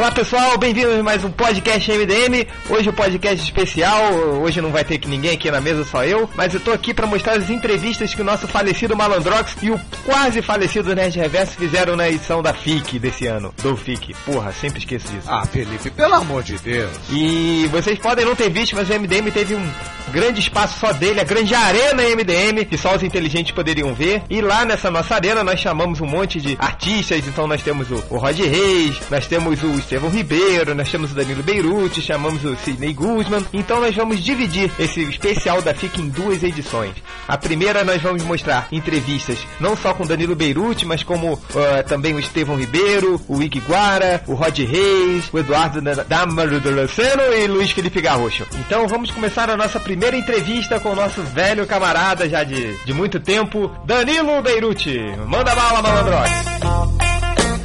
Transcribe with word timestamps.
Olá 0.00 0.10
pessoal, 0.10 0.56
bem-vindos 0.56 0.98
a 0.98 1.02
mais 1.02 1.22
um 1.24 1.30
podcast 1.30 1.92
MDM. 1.92 2.46
Hoje 2.70 2.88
o 2.88 2.90
um 2.90 2.94
podcast 2.94 3.44
especial. 3.44 4.14
Hoje 4.40 4.58
não 4.62 4.72
vai 4.72 4.82
ter 4.82 4.98
ninguém 5.06 5.32
aqui 5.32 5.50
na 5.50 5.60
mesa, 5.60 5.84
só 5.84 6.02
eu. 6.02 6.26
Mas 6.34 6.54
eu 6.54 6.60
tô 6.60 6.72
aqui 6.72 6.94
para 6.94 7.06
mostrar 7.06 7.34
as 7.34 7.50
entrevistas 7.50 8.14
que 8.14 8.22
o 8.22 8.24
nosso 8.24 8.48
falecido 8.48 8.96
Malandrox 8.96 9.58
e 9.60 9.70
o 9.70 9.78
quase 10.06 10.40
falecido 10.40 10.94
Nerd 10.94 11.18
Reverso 11.18 11.52
fizeram 11.52 11.96
na 11.96 12.08
edição 12.08 12.42
da 12.42 12.54
FIC 12.54 12.98
desse 12.98 13.26
ano. 13.26 13.54
Do 13.62 13.76
FIC. 13.76 14.14
Porra, 14.24 14.52
sempre 14.52 14.78
esqueço 14.78 15.06
disso. 15.08 15.28
Ah, 15.28 15.44
Felipe, 15.44 15.90
pelo 15.90 16.14
amor 16.14 16.44
de 16.44 16.56
Deus. 16.56 16.92
E 17.10 17.68
vocês 17.70 17.98
podem 17.98 18.24
não 18.24 18.34
ter 18.34 18.48
visto, 18.48 18.74
mas 18.74 18.88
o 18.88 18.94
MDM 18.94 19.30
teve 19.30 19.54
um 19.54 19.70
grande 20.10 20.40
espaço 20.40 20.78
só 20.78 20.92
dele, 20.92 21.20
a 21.20 21.24
grande 21.24 21.54
arena 21.54 22.02
MDM, 22.02 22.64
que 22.64 22.76
só 22.76 22.96
os 22.96 23.02
inteligentes 23.02 23.52
poderiam 23.52 23.94
ver. 23.94 24.22
E 24.28 24.40
lá 24.40 24.64
nessa 24.64 24.90
nossa 24.90 25.14
arena 25.14 25.44
nós 25.44 25.60
chamamos 25.60 26.00
um 26.00 26.06
monte 26.06 26.40
de 26.40 26.56
artistas. 26.58 27.26
Então 27.26 27.46
nós 27.46 27.62
temos 27.62 27.90
o, 27.90 28.02
o 28.10 28.16
Rod 28.16 28.38
Reis, 28.38 28.98
nós 29.10 29.26
temos 29.26 29.62
o 29.62 29.68
Estevão 29.90 30.08
Ribeiro, 30.08 30.72
nós 30.72 30.88
temos 30.88 31.10
o 31.10 31.16
Danilo 31.16 31.42
Beirute, 31.42 32.00
chamamos 32.00 32.44
o 32.44 32.54
Sidney 32.54 32.92
Guzman. 32.92 33.44
Então 33.52 33.80
nós 33.80 33.92
vamos 33.92 34.22
dividir 34.22 34.70
esse 34.78 35.02
especial 35.02 35.60
da 35.60 35.74
FIC 35.74 36.00
em 36.00 36.08
duas 36.08 36.44
edições. 36.44 36.94
A 37.26 37.36
primeira 37.36 37.82
nós 37.82 38.00
vamos 38.00 38.22
mostrar 38.22 38.68
entrevistas 38.70 39.44
não 39.58 39.76
só 39.76 39.92
com 39.92 40.06
Danilo 40.06 40.36
Beirute, 40.36 40.86
mas 40.86 41.02
como 41.02 41.32
uh, 41.32 41.40
também 41.88 42.14
o 42.14 42.20
Estevão 42.20 42.56
Ribeiro, 42.56 43.20
o 43.26 43.42
Ig 43.42 43.58
Guara, 43.66 44.22
o 44.28 44.34
Rod 44.34 44.56
Reis, 44.60 45.28
o 45.32 45.38
Eduardo 45.40 45.80
Damaro 46.06 46.60
do 46.60 46.70
Luceno 46.70 47.24
e 47.34 47.48
Luiz 47.48 47.72
Felipe 47.72 48.00
Garrocho. 48.00 48.46
Então 48.60 48.86
vamos 48.86 49.10
começar 49.10 49.50
a 49.50 49.56
nossa 49.56 49.80
primeira 49.80 50.16
entrevista 50.16 50.78
com 50.78 50.90
o 50.90 50.94
nosso 50.94 51.20
velho 51.24 51.66
camarada 51.66 52.28
já 52.28 52.44
de, 52.44 52.76
de 52.84 52.94
muito 52.94 53.18
tempo, 53.18 53.68
Danilo 53.84 54.40
Beirute. 54.40 55.00
Manda 55.26 55.52
bala, 55.52 55.82
malandrox! 55.82 57.19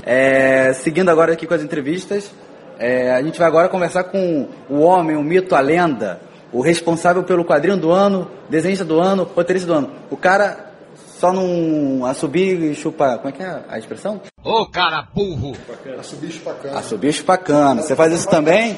É, 0.06 0.72
seguindo 0.74 1.10
agora 1.10 1.34
aqui 1.34 1.48
com 1.48 1.54
as 1.54 1.64
entrevistas, 1.64 2.32
é, 2.78 3.12
a 3.12 3.22
gente 3.24 3.40
vai 3.40 3.48
agora 3.48 3.70
conversar 3.70 4.04
com 4.06 4.48
o 4.70 4.80
homem, 4.80 5.16
o 5.16 5.24
mito, 5.24 5.56
a 5.56 5.60
lenda, 5.60 6.20
o 6.52 6.62
responsável 6.62 7.24
pelo 7.24 7.44
quadrinho 7.44 7.78
do 7.78 7.92
ano, 7.92 8.30
desenhista 8.50 8.86
do 8.86 9.00
ano, 9.00 9.24
roteirista 9.24 9.68
do 9.68 9.74
ano. 9.74 9.92
O 10.12 10.18
cara 10.18 10.72
só 11.20 11.32
não 11.34 12.06
assobia 12.06 12.54
e 12.54 12.76
chupa. 12.76 13.18
Como 13.18 13.30
é 13.30 13.32
que 13.32 13.42
é 13.42 13.64
a 13.68 13.78
expressão? 13.80 14.22
Ô 14.44 14.66
cara 14.68 15.08
burro! 15.14 15.54
Assobia 16.00 16.30
e 16.30 16.32
chupacana. 16.32 16.80
Assobia 16.80 17.10
e 17.10 17.14
chupacana. 17.14 17.82
Você 17.82 17.96
faz 17.96 18.14
isso 18.14 18.30
também? 18.30 18.78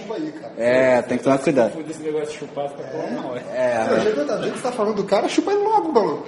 É, 0.57 1.01
tem 1.03 1.17
que 1.17 1.23
tomar 1.23 1.37
cuidado. 1.37 1.73
Esse 1.87 2.01
negócio 2.01 2.29
de 2.29 2.39
chupar 2.39 2.67
fica 2.69 2.83
bom, 2.91 3.11
não, 3.11 3.35
é. 3.35 3.43
É, 3.51 3.87
é 3.91 4.11
verdade. 4.11 4.43
A 4.43 4.47
gente 4.47 4.61
tá 4.61 4.71
falando 4.71 4.95
do 4.95 5.03
cara, 5.03 5.29
chupa 5.29 5.51
ele 5.51 5.61
logo, 5.61 5.91
maluco. 5.91 6.27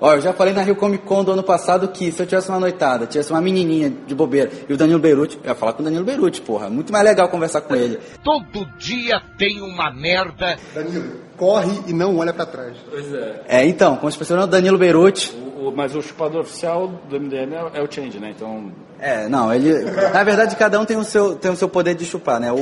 Ó, 0.00 0.14
eu 0.14 0.20
já 0.20 0.32
falei 0.32 0.52
na 0.52 0.62
Rio 0.62 0.76
Comic 0.76 1.04
Con 1.04 1.24
do 1.24 1.32
ano 1.32 1.42
passado 1.42 1.88
que 1.88 2.12
se 2.12 2.22
eu 2.22 2.26
tivesse 2.26 2.48
uma 2.48 2.60
noitada, 2.60 3.06
tivesse 3.06 3.30
uma 3.30 3.40
menininha 3.40 3.90
de 3.90 4.14
bobeira 4.14 4.50
e 4.68 4.72
o 4.72 4.76
Danilo 4.76 4.98
Beirute, 4.98 5.38
eu 5.42 5.48
ia 5.48 5.54
falar 5.54 5.72
com 5.72 5.82
o 5.82 5.84
Danilo 5.84 6.04
Beirute, 6.04 6.40
porra. 6.40 6.68
Muito 6.68 6.92
mais 6.92 7.04
legal 7.04 7.28
conversar 7.28 7.62
com 7.62 7.74
ele. 7.74 7.98
Todo 8.22 8.66
dia 8.78 9.20
tem 9.38 9.60
uma 9.60 9.90
merda. 9.90 10.56
Danilo, 10.74 11.20
corre 11.36 11.80
e 11.86 11.92
não 11.92 12.16
olha 12.18 12.32
para 12.32 12.46
trás. 12.46 12.76
Pois 12.88 13.12
é. 13.12 13.42
É, 13.48 13.66
então, 13.66 13.96
como 13.96 14.10
se 14.10 14.18
fosse 14.18 14.32
o 14.32 14.46
Danilo 14.46 14.78
Beirute. 14.78 15.34
O, 15.34 15.68
o, 15.68 15.72
mas 15.74 15.94
o 15.94 16.02
chupador 16.02 16.42
oficial 16.42 16.88
do 16.88 17.20
MDM 17.20 17.54
é, 17.54 17.78
é, 17.78 17.82
o 17.82 17.90
Change, 17.90 18.18
né? 18.18 18.32
Então. 18.36 18.70
É, 18.98 19.28
não, 19.28 19.52
ele. 19.52 19.84
Na 20.12 20.24
verdade, 20.24 20.56
cada 20.56 20.80
um 20.80 20.84
tem 20.84 20.96
o 20.96 21.04
seu, 21.04 21.36
tem 21.36 21.50
o 21.50 21.56
seu 21.56 21.68
poder 21.68 21.94
de 21.94 22.04
chupar, 22.04 22.40
né? 22.40 22.50
O, 22.50 22.56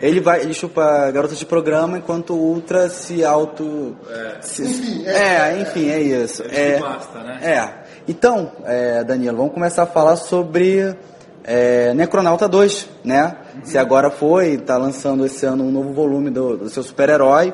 ele 0.00 0.20
vai, 0.20 0.40
ele 0.40 0.54
chupa 0.54 1.10
garotas 1.10 1.38
de 1.38 1.44
programa, 1.44 1.98
enquanto 1.98 2.32
o 2.34 2.38
Ultra 2.38 2.88
se 2.88 3.24
auto. 3.24 3.96
É, 4.08 4.36
se, 4.40 4.62
enfim, 4.62 5.06
é, 5.06 5.50
é, 5.50 5.60
enfim, 5.60 5.90
é 5.90 6.00
isso. 6.00 6.42
É, 6.48 6.78
basta, 6.78 7.18
né? 7.22 7.38
É. 7.42 7.82
Então, 8.08 8.52
é, 8.64 9.04
Danilo, 9.04 9.36
vamos 9.36 9.52
começar 9.52 9.82
a 9.82 9.86
falar 9.86 10.16
sobre 10.16 10.96
é, 11.44 11.92
Necronauta 11.94 12.48
2, 12.48 12.88
né? 13.04 13.36
Uhum. 13.54 13.60
Se 13.64 13.78
agora 13.78 14.10
foi, 14.10 14.54
está 14.54 14.76
lançando 14.76 15.24
esse 15.26 15.44
ano 15.44 15.64
um 15.64 15.70
novo 15.70 15.92
volume 15.92 16.30
do, 16.30 16.56
do 16.56 16.70
seu 16.70 16.82
super-herói 16.82 17.52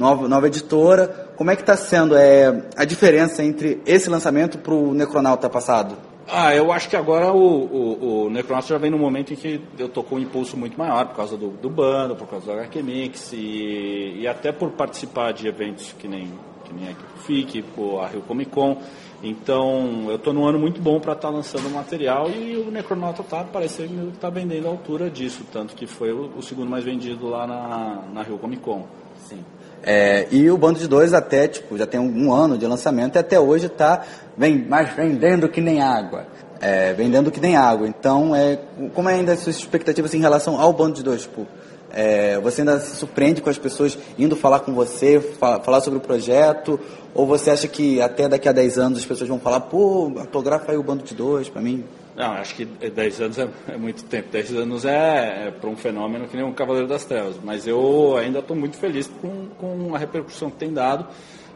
nova, 0.00 0.26
nova 0.26 0.46
editora. 0.46 1.28
Como 1.36 1.50
é 1.50 1.56
que 1.56 1.62
está 1.62 1.76
sendo 1.76 2.16
é, 2.16 2.64
a 2.76 2.84
diferença 2.84 3.42
entre 3.42 3.80
esse 3.86 4.10
lançamento 4.10 4.58
para 4.58 4.74
o 4.74 4.94
Necronauta 4.94 5.48
passado? 5.48 6.09
Ah, 6.32 6.54
eu 6.54 6.70
acho 6.70 6.88
que 6.88 6.94
agora 6.94 7.32
o, 7.32 7.38
o, 7.38 8.24
o 8.26 8.30
Necronauta 8.30 8.68
já 8.68 8.78
vem 8.78 8.90
no 8.90 8.98
momento 8.98 9.32
em 9.32 9.36
que 9.36 9.60
eu 9.76 9.88
tô 9.88 10.04
com 10.04 10.14
um 10.14 10.18
impulso 10.20 10.56
muito 10.56 10.78
maior 10.78 11.06
por 11.06 11.16
causa 11.16 11.36
do, 11.36 11.48
do 11.48 11.68
bando, 11.68 12.14
por 12.14 12.28
causa 12.28 12.46
do 12.46 12.52
HQ 12.52 12.82
Mix 12.82 13.32
e, 13.32 14.18
e 14.20 14.28
até 14.28 14.52
por 14.52 14.70
participar 14.70 15.32
de 15.32 15.48
eventos 15.48 15.92
que 15.98 16.06
nem, 16.06 16.32
que 16.64 16.72
nem 16.72 16.88
a 16.88 17.18
FIC, 17.22 17.64
a 18.00 18.06
Rio 18.06 18.20
Comic 18.22 18.50
Con. 18.50 18.76
Então, 19.22 20.06
eu 20.08 20.16
estou 20.16 20.32
num 20.32 20.46
ano 20.46 20.58
muito 20.58 20.80
bom 20.80 21.00
para 21.00 21.14
estar 21.14 21.28
tá 21.28 21.34
lançando 21.34 21.68
material 21.68 22.30
e 22.30 22.56
o 22.56 22.70
Necronauta 22.70 23.22
está 23.22 23.42
parecendo 23.42 24.10
que 24.10 24.16
está 24.16 24.30
vendendo 24.30 24.68
à 24.68 24.70
altura 24.70 25.10
disso, 25.10 25.44
tanto 25.52 25.74
que 25.74 25.86
foi 25.86 26.12
o, 26.12 26.30
o 26.36 26.42
segundo 26.42 26.70
mais 26.70 26.84
vendido 26.84 27.28
lá 27.28 27.44
na, 27.46 28.02
na 28.14 28.22
Rio 28.22 28.38
Comic 28.38 28.62
Con. 28.62 28.86
Sim. 29.26 29.44
É, 29.82 30.26
e 30.30 30.50
o 30.50 30.58
Bando 30.58 30.78
de 30.78 30.86
Dois 30.86 31.14
até, 31.14 31.48
tipo, 31.48 31.78
já 31.78 31.86
tem 31.86 31.98
um 31.98 32.32
ano 32.32 32.58
de 32.58 32.66
lançamento 32.66 33.16
e 33.16 33.18
até 33.18 33.40
hoje 33.40 33.66
está 33.66 34.02
vem, 34.36 34.58
mais 34.58 34.94
vendendo 34.94 35.48
que 35.48 35.60
nem 35.60 35.80
água. 35.80 36.26
É, 36.60 36.92
vendendo 36.92 37.30
que 37.30 37.40
nem 37.40 37.56
água. 37.56 37.88
Então, 37.88 38.36
é, 38.36 38.58
como 38.94 39.08
é 39.08 39.14
ainda 39.14 39.32
as 39.32 39.40
suas 39.40 39.56
expectativas 39.56 40.12
em 40.12 40.20
relação 40.20 40.60
ao 40.60 40.72
Bando 40.72 40.96
de 40.96 41.02
Dois? 41.02 41.22
Tipo, 41.22 41.46
é, 41.92 42.38
você 42.38 42.60
ainda 42.60 42.78
se 42.78 42.96
surpreende 42.96 43.40
com 43.40 43.48
as 43.48 43.58
pessoas 43.58 43.98
indo 44.18 44.36
falar 44.36 44.60
com 44.60 44.74
você, 44.74 45.20
falar 45.20 45.80
sobre 45.80 45.98
o 45.98 46.02
projeto? 46.02 46.78
Ou 47.14 47.26
você 47.26 47.50
acha 47.50 47.66
que 47.66 48.00
até 48.00 48.28
daqui 48.28 48.48
a 48.48 48.52
10 48.52 48.78
anos 48.78 48.98
as 48.98 49.06
pessoas 49.06 49.28
vão 49.28 49.40
falar, 49.40 49.60
pô, 49.60 50.12
autografa 50.18 50.72
aí 50.72 50.78
o 50.78 50.82
Bando 50.82 51.02
de 51.02 51.14
Dois 51.14 51.48
para 51.48 51.62
mim? 51.62 51.84
Não, 52.16 52.32
acho 52.32 52.54
que 52.54 52.64
10 52.64 53.20
anos 53.20 53.38
é, 53.38 53.48
é, 53.68 53.76
muito 53.76 54.04
tempo. 54.04 54.28
10 54.30 54.54
anos 54.56 54.84
é, 54.84 55.46
é 55.46 55.50
para 55.50 55.70
um 55.70 55.76
fenômeno 55.76 56.26
que 56.26 56.36
nem 56.36 56.44
um 56.44 56.52
Cavaleiro 56.52 56.88
das 56.88 57.04
Trevas. 57.04 57.36
Mas 57.42 57.66
eu 57.66 58.16
ainda 58.16 58.40
estou 58.40 58.56
muito 58.56 58.76
feliz 58.76 59.10
com, 59.20 59.46
com 59.58 59.94
a 59.94 59.98
repercussão 59.98 60.50
que 60.50 60.56
tem 60.56 60.72
dado. 60.72 61.06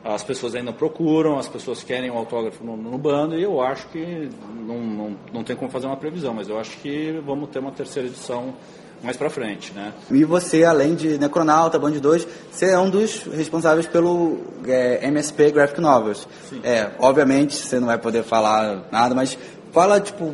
As 0.04 0.22
pessoas 0.22 0.54
ainda 0.54 0.70
procuram, 0.72 1.38
as 1.38 1.48
pessoas 1.48 1.82
querem 1.82 2.10
o 2.10 2.14
um 2.14 2.18
autógrafo 2.18 2.62
no, 2.62 2.76
no, 2.76 2.98
bando 2.98 3.38
e 3.38 3.42
eu 3.42 3.62
acho 3.62 3.88
que 3.88 4.28
não, 4.54 4.78
não, 4.78 5.16
não 5.32 5.42
tem 5.42 5.56
como 5.56 5.70
fazer 5.70 5.86
uma 5.86 5.96
previsão, 5.96 6.34
mas 6.34 6.46
eu 6.46 6.58
acho 6.58 6.76
que 6.78 7.18
vamos 7.24 7.48
ter 7.48 7.58
uma 7.58 7.72
terceira 7.72 8.06
edição 8.06 8.54
mais 9.02 9.16
para 9.16 9.30
frente, 9.30 9.72
né? 9.72 9.92
E 10.10 10.24
você, 10.24 10.64
além 10.64 10.94
de 10.94 11.18
Necronauta, 11.18 11.78
Band 11.78 11.92
2, 11.92 12.26
você 12.50 12.70
é 12.70 12.78
um 12.78 12.90
dos 12.90 13.22
responsáveis 13.24 13.86
pelo 13.86 14.38
é, 14.66 15.06
MSP 15.06 15.52
Graphic 15.52 15.80
Novels. 15.80 16.26
Sim. 16.48 16.60
É, 16.64 16.90
obviamente 16.98 17.54
você 17.54 17.78
não 17.78 17.86
vai 17.86 17.98
poder 17.98 18.24
falar 18.24 18.88
nada, 18.90 19.14
mas 19.14 19.38
fala, 19.74 20.00
tipo, 20.00 20.32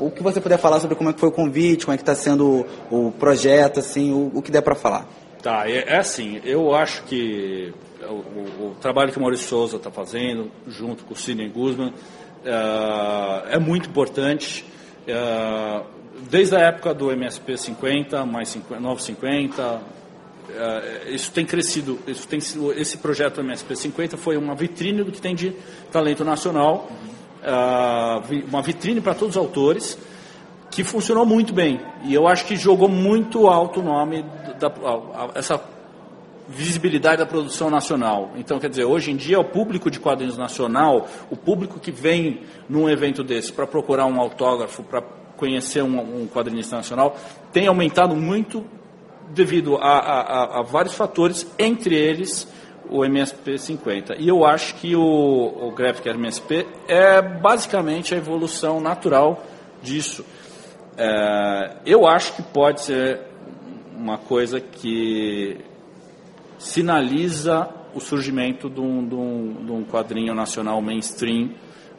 o 0.00 0.10
que 0.10 0.22
você 0.22 0.40
puder 0.40 0.58
falar 0.58 0.80
sobre 0.80 0.96
como 0.96 1.10
é 1.10 1.12
que 1.12 1.20
foi 1.20 1.28
o 1.28 1.32
convite, 1.32 1.86
como 1.86 1.94
é 1.94 1.96
que 1.96 2.02
está 2.02 2.14
sendo 2.14 2.66
o, 2.90 3.06
o, 3.08 3.12
projeto, 3.12 3.78
assim, 3.78 4.12
o, 4.12 4.32
o 4.34 4.42
que 4.42 4.50
der 4.50 4.62
para 4.62 4.74
falar. 4.74 5.06
Tá, 5.40 5.70
é, 5.70 5.84
é, 5.86 5.98
assim, 5.98 6.40
eu 6.44 6.74
acho 6.74 7.04
que 7.04 7.72
o, 8.02 8.66
o, 8.66 8.76
trabalho 8.80 9.12
que 9.12 9.18
o 9.18 9.20
Maurício 9.20 9.46
Souza 9.46 9.76
está 9.76 9.90
fazendo, 9.90 10.50
junto 10.66 11.04
com 11.04 11.14
o 11.14 11.16
Sidney 11.16 11.48
Guzman, 11.48 11.90
uh, 11.90 13.48
é 13.48 13.58
muito 13.58 13.88
importante. 13.88 14.66
Uh, 15.06 15.84
desde 16.28 16.56
a 16.56 16.60
época 16.60 16.92
do 16.92 17.10
MSP 17.12 17.56
50, 17.56 18.26
mais 18.26 18.48
50, 18.48 18.80
950, 18.80 19.62
uh, 19.62 19.80
isso 21.08 21.30
tem 21.30 21.46
crescido, 21.46 21.98
isso 22.06 22.26
tem, 22.26 22.40
esse 22.76 22.98
projeto 22.98 23.40
MSP 23.40 23.76
50 23.76 24.16
foi 24.16 24.36
uma 24.36 24.54
vitrine 24.54 25.04
do 25.04 25.12
que 25.12 25.20
tem 25.20 25.34
de 25.34 25.54
talento 25.92 26.24
nacional. 26.24 26.88
Uhum 26.90 27.19
uh, 27.42 28.48
uma 28.48 28.62
vitrine 28.62 29.00
para 29.00 29.14
todos 29.14 29.36
os 29.36 29.40
autores, 29.40 29.98
que 30.70 30.84
funcionou 30.84 31.26
muito 31.26 31.52
bem. 31.52 31.80
E 32.04 32.14
eu 32.14 32.28
acho 32.28 32.44
que 32.44 32.56
jogou 32.56 32.88
muito 32.88 33.48
alto 33.48 33.80
o 33.80 33.82
nome, 33.82 34.24
da, 34.58 34.68
a, 34.68 35.24
a, 35.24 35.30
essa 35.34 35.60
visibilidade 36.48 37.18
da 37.18 37.26
produção 37.26 37.70
nacional. 37.70 38.30
Então, 38.36 38.58
quer 38.58 38.68
dizer, 38.68 38.84
hoje 38.84 39.10
em 39.10 39.16
dia 39.16 39.38
o 39.38 39.44
público 39.44 39.90
de 39.90 40.00
quadrinhos 40.00 40.36
nacional, 40.36 41.08
o 41.30 41.36
público 41.36 41.78
que 41.78 41.92
vem 41.92 42.40
num 42.68 42.88
evento 42.88 43.22
desse 43.22 43.52
para 43.52 43.66
procurar 43.66 44.06
um 44.06 44.20
autógrafo, 44.20 44.82
para 44.82 45.02
conhecer 45.36 45.82
um, 45.82 46.22
um 46.22 46.26
quadrinista 46.26 46.76
nacional, 46.76 47.16
tem 47.52 47.66
aumentado 47.66 48.16
muito 48.16 48.64
devido 49.30 49.76
a, 49.76 49.98
a, 49.98 50.58
a 50.58 50.62
vários 50.62 50.94
fatores, 50.94 51.46
entre 51.58 51.94
eles 51.94 52.48
o 52.90 53.04
MSP 53.04 53.56
50. 53.56 54.16
E 54.18 54.28
eu 54.28 54.44
acho 54.44 54.74
que 54.74 54.96
o, 54.96 55.00
o 55.00 55.70
Graphic 55.70 56.08
MSP 56.08 56.66
é 56.88 57.22
basicamente 57.22 58.14
a 58.14 58.18
evolução 58.18 58.80
natural 58.80 59.44
disso. 59.80 60.24
É, 60.96 61.76
eu 61.86 62.06
acho 62.06 62.34
que 62.34 62.42
pode 62.42 62.80
ser 62.80 63.20
uma 63.96 64.18
coisa 64.18 64.60
que 64.60 65.58
sinaliza 66.58 67.68
o 67.94 68.00
surgimento 68.00 68.68
de 68.68 68.80
um, 68.80 69.06
de 69.06 69.14
um, 69.14 69.64
de 69.64 69.72
um 69.72 69.84
quadrinho 69.84 70.34
nacional 70.34 70.82
mainstream 70.82 71.50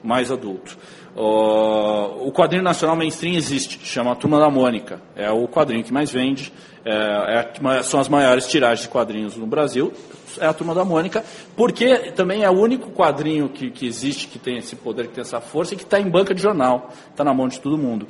mais 0.03 0.31
adulto. 0.31 0.77
O, 1.15 2.27
o 2.27 2.31
quadrinho 2.31 2.63
nacional 2.63 2.95
mainstream 2.95 3.35
existe, 3.35 3.79
chama 3.85 4.15
Turma 4.15 4.39
da 4.39 4.49
Mônica. 4.49 5.01
É 5.15 5.29
o 5.31 5.47
quadrinho 5.47 5.83
que 5.83 5.93
mais 5.93 6.11
vende, 6.11 6.51
é, 6.83 7.47
é, 7.69 7.83
são 7.83 7.99
as 7.99 8.09
maiores 8.09 8.47
tiragens 8.47 8.81
de 8.81 8.89
quadrinhos 8.89 9.37
no 9.37 9.45
Brasil 9.45 9.93
é 10.39 10.47
a 10.47 10.53
Turma 10.53 10.73
da 10.73 10.85
Mônica, 10.85 11.23
porque 11.55 12.11
também 12.11 12.43
é 12.43 12.49
o 12.49 12.53
único 12.53 12.91
quadrinho 12.91 13.49
que, 13.49 13.69
que 13.69 13.85
existe, 13.85 14.27
que 14.27 14.39
tem 14.39 14.57
esse 14.57 14.75
poder, 14.75 15.07
que 15.07 15.13
tem 15.13 15.21
essa 15.21 15.41
força, 15.41 15.73
e 15.73 15.77
que 15.77 15.83
está 15.83 15.99
em 15.99 16.09
banca 16.09 16.33
de 16.33 16.41
jornal, 16.41 16.91
está 17.09 17.23
na 17.23 17.33
mão 17.33 17.47
de 17.47 17.59
todo 17.59 17.77
mundo. 17.77 18.07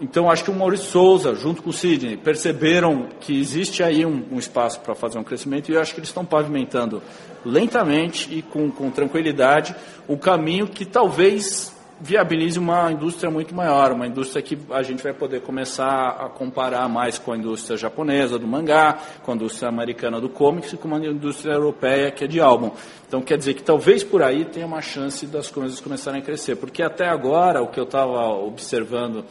então 0.00 0.30
acho 0.30 0.44
que 0.44 0.50
o 0.50 0.54
Maurício 0.54 0.86
Souza, 0.86 1.34
junto 1.34 1.62
com 1.62 1.70
o 1.70 1.72
Sidney, 1.72 2.16
perceberam 2.16 3.08
que 3.20 3.38
existe 3.38 3.82
aí 3.82 4.04
um, 4.04 4.24
um 4.32 4.38
espaço 4.38 4.80
para 4.80 4.94
fazer 4.94 5.18
um 5.18 5.24
crescimento 5.24 5.70
e 5.70 5.74
eu 5.74 5.80
acho 5.80 5.92
que 5.94 6.00
eles 6.00 6.08
estão 6.08 6.24
pavimentando 6.24 7.02
lentamente 7.44 8.28
e 8.32 8.42
com, 8.42 8.70
com 8.70 8.90
tranquilidade 8.90 9.74
o 10.06 10.16
caminho 10.16 10.66
que 10.66 10.84
talvez 10.84 11.74
viabilize 12.00 12.58
uma 12.58 12.90
indústria 12.90 13.30
muito 13.30 13.54
maior, 13.54 13.92
uma 13.92 14.06
indústria 14.06 14.42
que 14.42 14.58
a 14.70 14.82
gente 14.82 15.02
vai 15.02 15.12
poder 15.12 15.42
começar 15.42 16.08
a 16.08 16.28
comparar 16.30 16.88
mais 16.88 17.18
com 17.18 17.32
a 17.32 17.36
indústria 17.36 17.76
japonesa 17.76 18.38
do 18.38 18.46
mangá, 18.46 18.98
com 19.22 19.32
a 19.32 19.34
indústria 19.34 19.68
americana 19.68 20.18
do 20.20 20.28
comics 20.28 20.72
e 20.72 20.76
com 20.78 20.94
a 20.94 20.98
indústria 20.98 21.52
europeia 21.52 22.10
que 22.10 22.24
é 22.24 22.26
de 22.26 22.40
álbum. 22.40 22.70
Então 23.06 23.20
quer 23.20 23.36
dizer 23.36 23.54
que 23.54 23.62
talvez 23.62 24.02
por 24.02 24.22
aí 24.22 24.46
tenha 24.46 24.66
uma 24.66 24.80
chance 24.80 25.26
das 25.26 25.50
coisas 25.50 25.78
começarem 25.78 26.20
a 26.20 26.24
crescer, 26.24 26.56
porque 26.56 26.82
até 26.82 27.06
agora 27.06 27.62
o 27.62 27.68
que 27.68 27.78
eu 27.78 27.84
estava 27.84 28.28
observando 28.28 29.24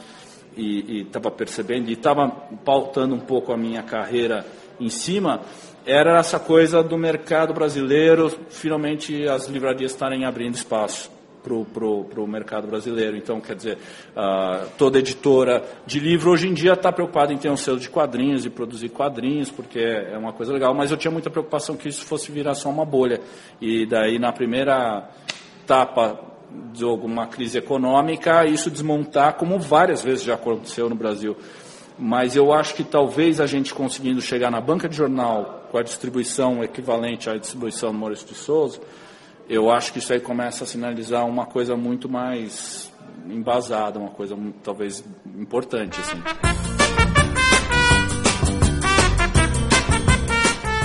e 0.55 1.01
estava 1.01 1.31
percebendo 1.31 1.89
e 1.89 1.93
estava 1.93 2.29
pautando 2.63 3.15
um 3.15 3.19
pouco 3.19 3.51
a 3.51 3.57
minha 3.57 3.81
carreira 3.81 4.45
em 4.79 4.89
cima 4.89 5.41
era 5.85 6.19
essa 6.19 6.39
coisa 6.39 6.83
do 6.83 6.97
mercado 6.97 7.53
brasileiro, 7.53 8.29
finalmente 8.49 9.27
as 9.27 9.47
livrarias 9.47 9.91
estarem 9.91 10.25
abrindo 10.25 10.53
espaço 10.53 11.18
para 11.73 12.21
o 12.21 12.27
mercado 12.27 12.67
brasileiro. 12.67 13.17
Então, 13.17 13.41
quer 13.41 13.55
dizer, 13.55 13.77
uh, 14.15 14.67
toda 14.77 14.99
editora 14.99 15.63
de 15.85 15.99
livro 15.99 16.31
hoje 16.31 16.47
em 16.47 16.53
dia 16.53 16.73
está 16.73 16.91
preocupada 16.91 17.33
em 17.33 17.37
ter 17.37 17.49
um 17.49 17.57
selo 17.57 17.79
de 17.79 17.89
quadrinhos 17.89 18.45
e 18.45 18.49
produzir 18.49 18.89
quadrinhos, 18.89 19.49
porque 19.49 19.79
é 19.79 20.17
uma 20.17 20.33
coisa 20.33 20.53
legal, 20.53 20.73
mas 20.73 20.91
eu 20.91 20.97
tinha 20.97 21.11
muita 21.11 21.29
preocupação 21.29 21.75
que 21.75 21.89
isso 21.89 22.05
fosse 22.05 22.31
virar 22.31 22.55
só 22.55 22.69
uma 22.69 22.85
bolha. 22.85 23.19
E 23.59 23.85
daí, 23.85 24.19
na 24.19 24.31
primeira 24.31 25.09
etapa 25.63 26.19
de 26.73 26.83
alguma 26.83 27.27
crise 27.27 27.57
econômica, 27.57 28.45
isso 28.45 28.71
desmontar, 28.71 29.33
como 29.33 29.59
várias 29.59 30.03
vezes 30.03 30.23
já 30.23 30.35
aconteceu 30.35 30.89
no 30.89 30.95
Brasil. 30.95 31.35
Mas 31.97 32.35
eu 32.35 32.53
acho 32.53 32.75
que 32.75 32.83
talvez 32.83 33.41
a 33.41 33.45
gente 33.45 33.73
conseguindo 33.73 34.21
chegar 34.21 34.49
na 34.49 34.61
banca 34.61 34.87
de 34.87 34.95
jornal 34.95 35.67
com 35.69 35.77
a 35.77 35.83
distribuição 35.83 36.63
equivalente 36.63 37.29
à 37.29 37.37
distribuição 37.37 37.91
do 37.91 37.99
Maurício 37.99 38.25
de 38.25 38.35
Souza, 38.35 38.79
eu 39.49 39.71
acho 39.71 39.91
que 39.91 39.97
isso 39.97 40.13
aí 40.13 40.19
começa 40.19 40.63
a 40.63 40.67
sinalizar 40.67 41.25
uma 41.25 41.45
coisa 41.47 41.75
muito 41.75 42.07
mais 42.07 42.91
embasada, 43.27 43.97
uma 43.97 44.11
coisa 44.11 44.37
talvez 44.63 45.03
importante. 45.35 45.99
Assim. 45.99 46.21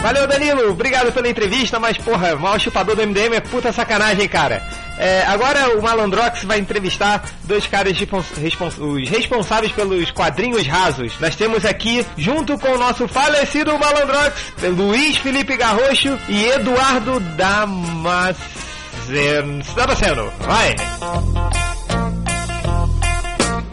Valeu, 0.03 0.27
Danilo. 0.27 0.71
Obrigado 0.71 1.13
pela 1.13 1.29
entrevista, 1.29 1.79
mas, 1.79 1.99
porra, 1.99 2.37
maior 2.37 2.59
chupador 2.59 2.97
do 2.97 3.07
MDM 3.07 3.35
é 3.37 3.41
puta 3.41 3.71
sacanagem, 3.71 4.29
cara. 4.29 4.63
É, 4.99 5.25
agora 5.27 5.77
o 5.77 5.83
Malandrox 5.83 6.45
vai 6.45 6.59
entrevistar 6.59 7.25
dois 7.45 7.67
caras 7.67 7.99
respons 7.99 8.79
os 8.79 9.09
responsáveis 9.09 9.73
pelos 9.73 10.11
quadrinhos 10.11 10.67
rasos. 10.67 11.19
Nós 11.21 11.35
temos 11.35 11.65
aqui, 11.65 12.07
junto 12.17 12.59
com 12.59 12.69
o 12.69 12.79
nosso 12.79 13.09
falecido 13.09 13.77
Malandrox, 13.79 14.53
Luiz 14.63 15.17
Felipe 15.17 15.57
Garrocho 15.57 16.19
e 16.29 16.45
Eduardo 16.47 17.19
Damasceno. 17.37 18.45
Damasceno. 19.77 20.33
Vai! 20.41 20.75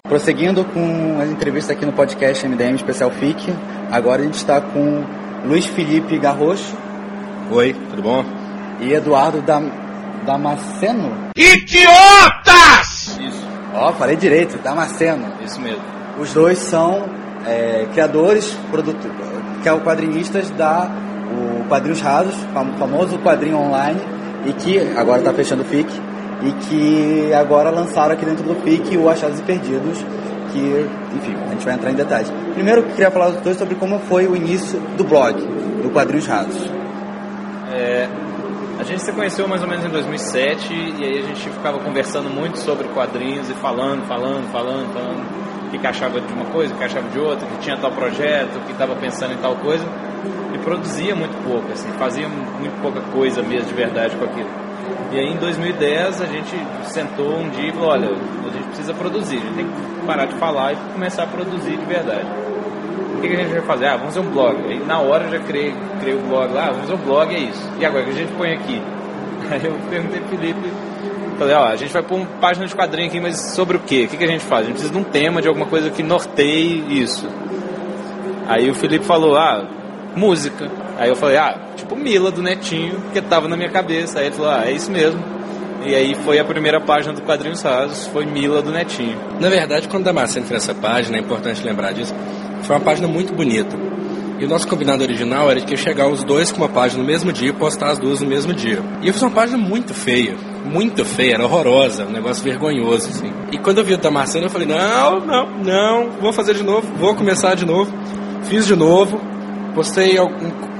Prosseguindo 0.02 0.64
com 0.66 1.18
a 1.20 1.26
entrevista 1.26 1.72
aqui 1.72 1.86
no 1.86 1.92
podcast 1.92 2.46
MDM 2.46 2.74
Especial 2.74 3.10
FIC, 3.10 3.54
agora 3.90 4.20
a 4.20 4.24
gente 4.24 4.34
está 4.34 4.60
com 4.60 5.04
Luiz 5.46 5.64
Felipe 5.66 6.18
Garrocho. 6.18 6.76
Oi, 7.50 7.72
tudo 7.72 8.02
bom? 8.02 8.24
E 8.80 8.92
Eduardo 8.92 9.40
Dam 9.40 9.81
Damasceno. 10.24 11.30
Idiotas! 11.36 13.18
Isso. 13.20 13.46
Ó, 13.74 13.92
falei 13.92 14.16
direito, 14.16 14.58
Damasceno. 14.58 15.32
Isso 15.44 15.60
mesmo. 15.60 15.82
Os 16.18 16.32
dois 16.32 16.58
são 16.58 17.08
é, 17.46 17.86
criadores, 17.92 18.56
produtores, 18.70 19.16
que 19.62 19.68
é 19.68 19.72
o 19.72 19.80
quadrinistas 19.80 20.50
da 20.50 20.90
o 21.32 21.64
Quadrinhos 21.68 22.00
Rasos, 22.00 22.34
famoso 22.78 23.18
quadrinho 23.18 23.56
online, 23.56 24.00
e 24.44 24.52
que 24.52 24.78
agora 24.96 25.20
está 25.20 25.32
fechando 25.32 25.62
o 25.62 25.64
FIC, 25.64 25.90
e 26.42 26.52
que 26.52 27.32
agora 27.32 27.70
lançaram 27.70 28.12
aqui 28.12 28.24
dentro 28.24 28.44
do 28.44 28.54
FIC 28.56 28.96
o 28.96 29.08
Achados 29.08 29.38
e 29.38 29.42
Perdidos, 29.42 30.04
que, 30.52 30.86
enfim, 31.16 31.34
a 31.46 31.50
gente 31.50 31.64
vai 31.64 31.74
entrar 31.74 31.90
em 31.90 31.94
detalhes. 31.94 32.30
Primeiro, 32.52 32.82
eu 32.82 32.86
queria 32.88 33.10
falar 33.10 33.30
dos 33.30 33.40
dois 33.40 33.56
sobre 33.56 33.74
como 33.76 33.98
foi 34.00 34.26
o 34.26 34.36
início 34.36 34.78
do 34.96 35.04
blog, 35.04 35.40
do 35.82 35.90
Quadrinhos 35.90 36.26
Rasos. 36.26 36.70
É, 37.72 38.08
a 38.82 38.84
gente 38.84 39.00
se 39.00 39.12
conheceu 39.12 39.46
mais 39.46 39.62
ou 39.62 39.68
menos 39.68 39.84
em 39.84 39.88
2007 39.88 40.74
e 40.74 41.04
aí 41.04 41.18
a 41.20 41.22
gente 41.22 41.48
ficava 41.50 41.78
conversando 41.78 42.28
muito 42.28 42.58
sobre 42.58 42.88
quadrinhos 42.88 43.48
e 43.48 43.54
falando, 43.54 44.04
falando, 44.08 44.50
falando, 44.50 44.92
falando 44.92 45.42
que 45.70 45.86
achava 45.86 46.20
de 46.20 46.32
uma 46.32 46.46
coisa, 46.46 46.74
que 46.74 46.82
achava 46.82 47.08
de 47.08 47.18
outra, 47.18 47.46
que 47.46 47.58
tinha 47.58 47.76
tal 47.76 47.92
projeto, 47.92 48.60
que 48.66 48.72
estava 48.72 48.96
pensando 48.96 49.34
em 49.34 49.36
tal 49.36 49.54
coisa 49.54 49.86
e 50.52 50.58
produzia 50.58 51.14
muito 51.14 51.32
pouco, 51.44 51.72
assim, 51.72 51.88
fazia 51.92 52.28
muito 52.28 52.82
pouca 52.82 53.00
coisa 53.12 53.40
mesmo 53.40 53.68
de 53.68 53.74
verdade 53.74 54.16
com 54.16 54.24
aquilo. 54.24 54.50
E 55.12 55.18
aí 55.18 55.32
em 55.32 55.36
2010 55.36 56.20
a 56.20 56.26
gente 56.26 56.56
sentou 56.86 57.38
um 57.38 57.50
dia 57.50 57.68
e 57.68 57.72
falou, 57.72 57.88
olha, 57.88 58.08
a 58.10 58.50
gente 58.50 58.66
precisa 58.66 58.92
produzir, 58.94 59.36
a 59.36 59.40
gente 59.40 59.54
tem 59.54 59.66
que 59.66 60.06
parar 60.06 60.26
de 60.26 60.34
falar 60.34 60.72
e 60.72 60.76
começar 60.92 61.22
a 61.22 61.26
produzir 61.28 61.76
de 61.76 61.84
verdade. 61.84 62.26
O 63.16 63.20
que, 63.20 63.26
a 63.26 63.36
gente 63.36 63.52
vai 63.52 63.62
fazer? 63.62 63.86
Ah, 63.86 63.96
vamos 63.96 64.14
fazer 64.14 64.26
um 64.26 64.30
blog. 64.30 64.56
Aí 64.68 64.78
na 64.80 64.98
hora 65.00 65.24
eu 65.24 65.30
já 65.30 65.40
criei, 65.40 65.74
criei 66.00 66.16
o 66.16 66.20
blog 66.20 66.52
lá, 66.52 66.66
vamos 66.66 66.80
fazer 66.82 66.94
um 66.94 67.04
blog, 67.04 67.34
é 67.34 67.38
isso. 67.38 67.70
E 67.78 67.84
agora, 67.84 68.02
o 68.02 68.06
que 68.06 68.10
a 68.10 68.14
gente 68.14 68.32
põe 68.32 68.52
aqui? 68.52 68.82
Aí 69.50 69.64
eu 69.64 69.74
perguntei 69.90 70.20
pro 70.20 70.38
Felipe, 70.38 70.72
falei, 71.38 71.54
ó, 71.54 71.64
a 71.66 71.76
gente 71.76 71.92
vai 71.92 72.02
pôr 72.02 72.16
uma 72.16 72.26
página 72.40 72.66
de 72.66 72.74
quadrinho 72.74 73.08
aqui, 73.08 73.20
mas 73.20 73.54
sobre 73.54 73.76
o 73.76 73.80
quê? 73.80 74.04
O 74.04 74.08
que, 74.08 74.16
que 74.16 74.24
a 74.24 74.28
gente 74.28 74.44
faz? 74.44 74.62
A 74.62 74.64
gente 74.64 74.74
precisa 74.74 74.92
de 74.92 74.98
um 74.98 75.04
tema, 75.04 75.42
de 75.42 75.48
alguma 75.48 75.66
coisa 75.66 75.90
que 75.90 76.02
norteie 76.02 77.02
isso. 77.02 77.28
Aí 78.48 78.70
o 78.70 78.74
Felipe 78.74 79.04
falou, 79.04 79.36
ah, 79.36 79.66
música. 80.14 80.70
Aí 80.98 81.08
eu 81.08 81.16
falei, 81.16 81.36
ah, 81.36 81.58
tipo 81.76 81.96
Mila 81.96 82.30
do 82.30 82.42
Netinho, 82.42 83.02
que 83.12 83.20
tava 83.20 83.48
na 83.48 83.56
minha 83.56 83.70
cabeça. 83.70 84.20
Aí 84.20 84.26
ele 84.26 84.34
falou, 84.34 84.50
ah, 84.50 84.64
é 84.66 84.72
isso 84.72 84.90
mesmo. 84.90 85.22
E 85.84 85.94
aí 85.94 86.14
foi 86.14 86.38
a 86.38 86.44
primeira 86.44 86.80
página 86.80 87.12
do 87.12 87.22
Quadrinhos 87.22 87.60
Rasos, 87.60 88.06
foi 88.06 88.24
Mila 88.24 88.62
do 88.62 88.70
Netinho. 88.70 89.18
Na 89.40 89.48
verdade, 89.48 89.88
quando 89.88 90.04
Damasceno 90.04 90.46
fez 90.46 90.62
essa 90.62 90.74
página, 90.74 91.16
é 91.16 91.20
importante 91.20 91.60
lembrar 91.64 91.92
disso, 91.92 92.14
foi 92.62 92.76
uma 92.76 92.82
página 92.82 93.08
muito 93.08 93.34
bonita. 93.34 93.76
E 94.38 94.44
o 94.44 94.48
nosso 94.48 94.66
combinado 94.66 95.04
original 95.04 95.48
era 95.48 95.60
de 95.60 95.66
que 95.66 95.76
chegar 95.76 96.08
os 96.08 96.24
dois 96.24 96.50
com 96.50 96.58
uma 96.58 96.68
página 96.68 97.00
no 97.00 97.06
mesmo 97.06 97.32
dia 97.32 97.50
e 97.50 97.52
postar 97.52 97.90
as 97.90 97.98
duas 98.00 98.20
no 98.20 98.26
mesmo 98.26 98.52
dia. 98.52 98.82
E 99.00 99.06
eu 99.06 99.12
fiz 99.12 99.22
uma 99.22 99.30
página 99.30 99.56
muito 99.56 99.94
feia, 99.94 100.36
muito 100.64 101.04
feia, 101.04 101.34
era 101.34 101.44
horrorosa, 101.44 102.04
um 102.06 102.10
negócio 102.10 102.42
vergonhoso, 102.42 103.08
assim. 103.08 103.32
E 103.52 103.58
quando 103.58 103.78
eu 103.78 103.84
vi 103.84 103.94
o 103.94 103.98
Damasceno, 103.98 104.46
eu 104.46 104.50
falei, 104.50 104.66
não, 104.66 105.20
não, 105.20 105.46
não, 105.58 106.10
vou 106.20 106.32
fazer 106.32 106.54
de 106.54 106.64
novo, 106.64 106.92
vou 106.96 107.14
começar 107.14 107.54
de 107.54 107.64
novo. 107.64 107.92
Fiz 108.42 108.66
de 108.66 108.74
novo, 108.74 109.20
postei 109.76 110.18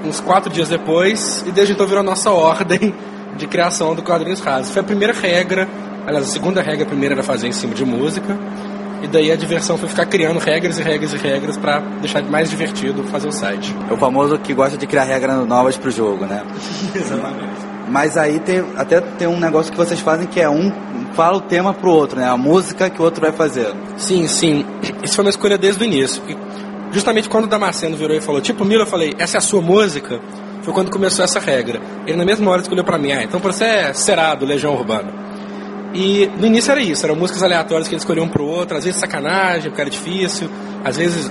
uns 0.05 0.21
quatro 0.21 0.53
dias 0.53 0.69
depois 0.69 1.45
e 1.47 1.53
desde 1.53 1.73
então 1.73 1.87
virou 1.87 2.01
a 2.01 2.05
nossa 2.05 2.33
ordem 2.33 2.93
de 3.39 3.47
criação 3.47 3.95
do 3.95 4.03
Quadrinhos 4.03 4.41
Rasos. 4.41 4.73
Foi 4.73 4.83
a 4.83 4.85
primeira 4.85 5.13
regra, 5.13 5.69
aliás, 6.05 6.27
a 6.27 6.29
segunda 6.29 6.61
regra, 6.61 6.83
a 6.83 6.87
primeira 6.87 7.15
era 7.15 7.23
fazer 7.23 7.47
em 7.47 7.53
cima 7.53 7.75
de 7.75 7.85
música, 7.85 8.37
e 9.03 9.09
daí 9.09 9.33
a 9.33 9.37
diversão 9.37 9.77
foi 9.77 9.89
ficar 9.89 10.07
criando 10.07 10.39
regras 10.39 10.79
e 10.79 10.83
regras 10.83 11.13
e 11.13 11.17
regras 11.17 11.57
para 11.57 11.81
deixar 12.01 12.23
mais 12.23 12.49
divertido 12.49 13.03
fazer 13.05 13.29
o 13.29 13.33
site. 13.33 13.75
É 13.91 13.93
o 13.93 13.97
famoso 13.97 14.39
que 14.39 14.55
gosta 14.55 14.79
de 14.79 14.87
criar 14.87 15.05
regras 15.05 15.47
novas 15.47 15.77
pro 15.77 15.91
jogo, 15.91 16.25
né? 16.25 16.45
Exatamente. 16.95 17.73
Mas 17.89 18.17
aí 18.17 18.39
tem, 18.41 18.65
até 18.77 19.01
tem 19.01 19.27
um 19.27 19.39
negócio 19.39 19.71
que 19.73 19.77
vocês 19.77 20.01
fazem 20.01 20.27
que 20.27 20.41
é 20.41 20.49
um 20.49 20.73
fala 21.15 21.37
o 21.37 21.41
tema 21.41 21.75
pro 21.75 21.91
outro, 21.91 22.19
né? 22.19 22.27
A 22.27 22.37
música 22.37 22.89
que 22.89 23.01
o 23.01 23.05
outro 23.05 23.21
vai 23.21 23.33
fazer. 23.33 23.75
Sim, 23.97 24.27
sim. 24.27 24.65
Isso 25.03 25.15
foi 25.15 25.25
uma 25.25 25.31
escolha 25.31 25.59
desde 25.59 25.83
o 25.83 25.85
início. 25.85 26.23
justamente 26.91 27.29
quando 27.29 27.45
o 27.45 27.49
Damasceno 27.49 27.97
virou 27.97 28.17
e 28.17 28.21
falou, 28.21 28.41
tipo, 28.41 28.65
Milo, 28.65 28.83
eu 28.83 28.87
falei, 28.87 29.15
essa 29.19 29.37
é 29.37 29.39
a 29.39 29.41
sua 29.41 29.61
música? 29.61 30.21
Foi 30.63 30.73
quando 30.73 30.91
começou 30.91 31.25
essa 31.25 31.41
regra. 31.41 31.81
Ele 32.07 32.17
na 32.17 32.25
mesma 32.25 32.51
hora 32.51 32.63
escolheu 32.63 32.85
para 32.85 32.99
mim, 32.99 33.13
ah, 33.13 33.23
então 33.25 33.41
você 33.41 33.65
é 33.65 33.93
Serado, 33.93 34.47
Legião 34.47 34.75
Urbana. 34.75 35.13
E 35.95 36.31
no 36.39 36.47
início 36.47 36.71
era 36.73 36.81
isso, 36.81 37.05
eram 37.05 37.15
músicas 37.15 37.43
aleatórias 37.43 37.87
que 37.87 37.95
eles 37.95 38.03
escolhiam 38.03 38.25
um 38.25 38.29
pro 38.29 38.45
outro, 38.45 38.77
às 38.77 38.85
vezes 38.85 38.99
sacanagem, 38.99 39.71
porque 39.71 39.81
era 39.81 39.91
difícil, 39.91 40.49
às 40.83 40.97
vezes 40.97 41.31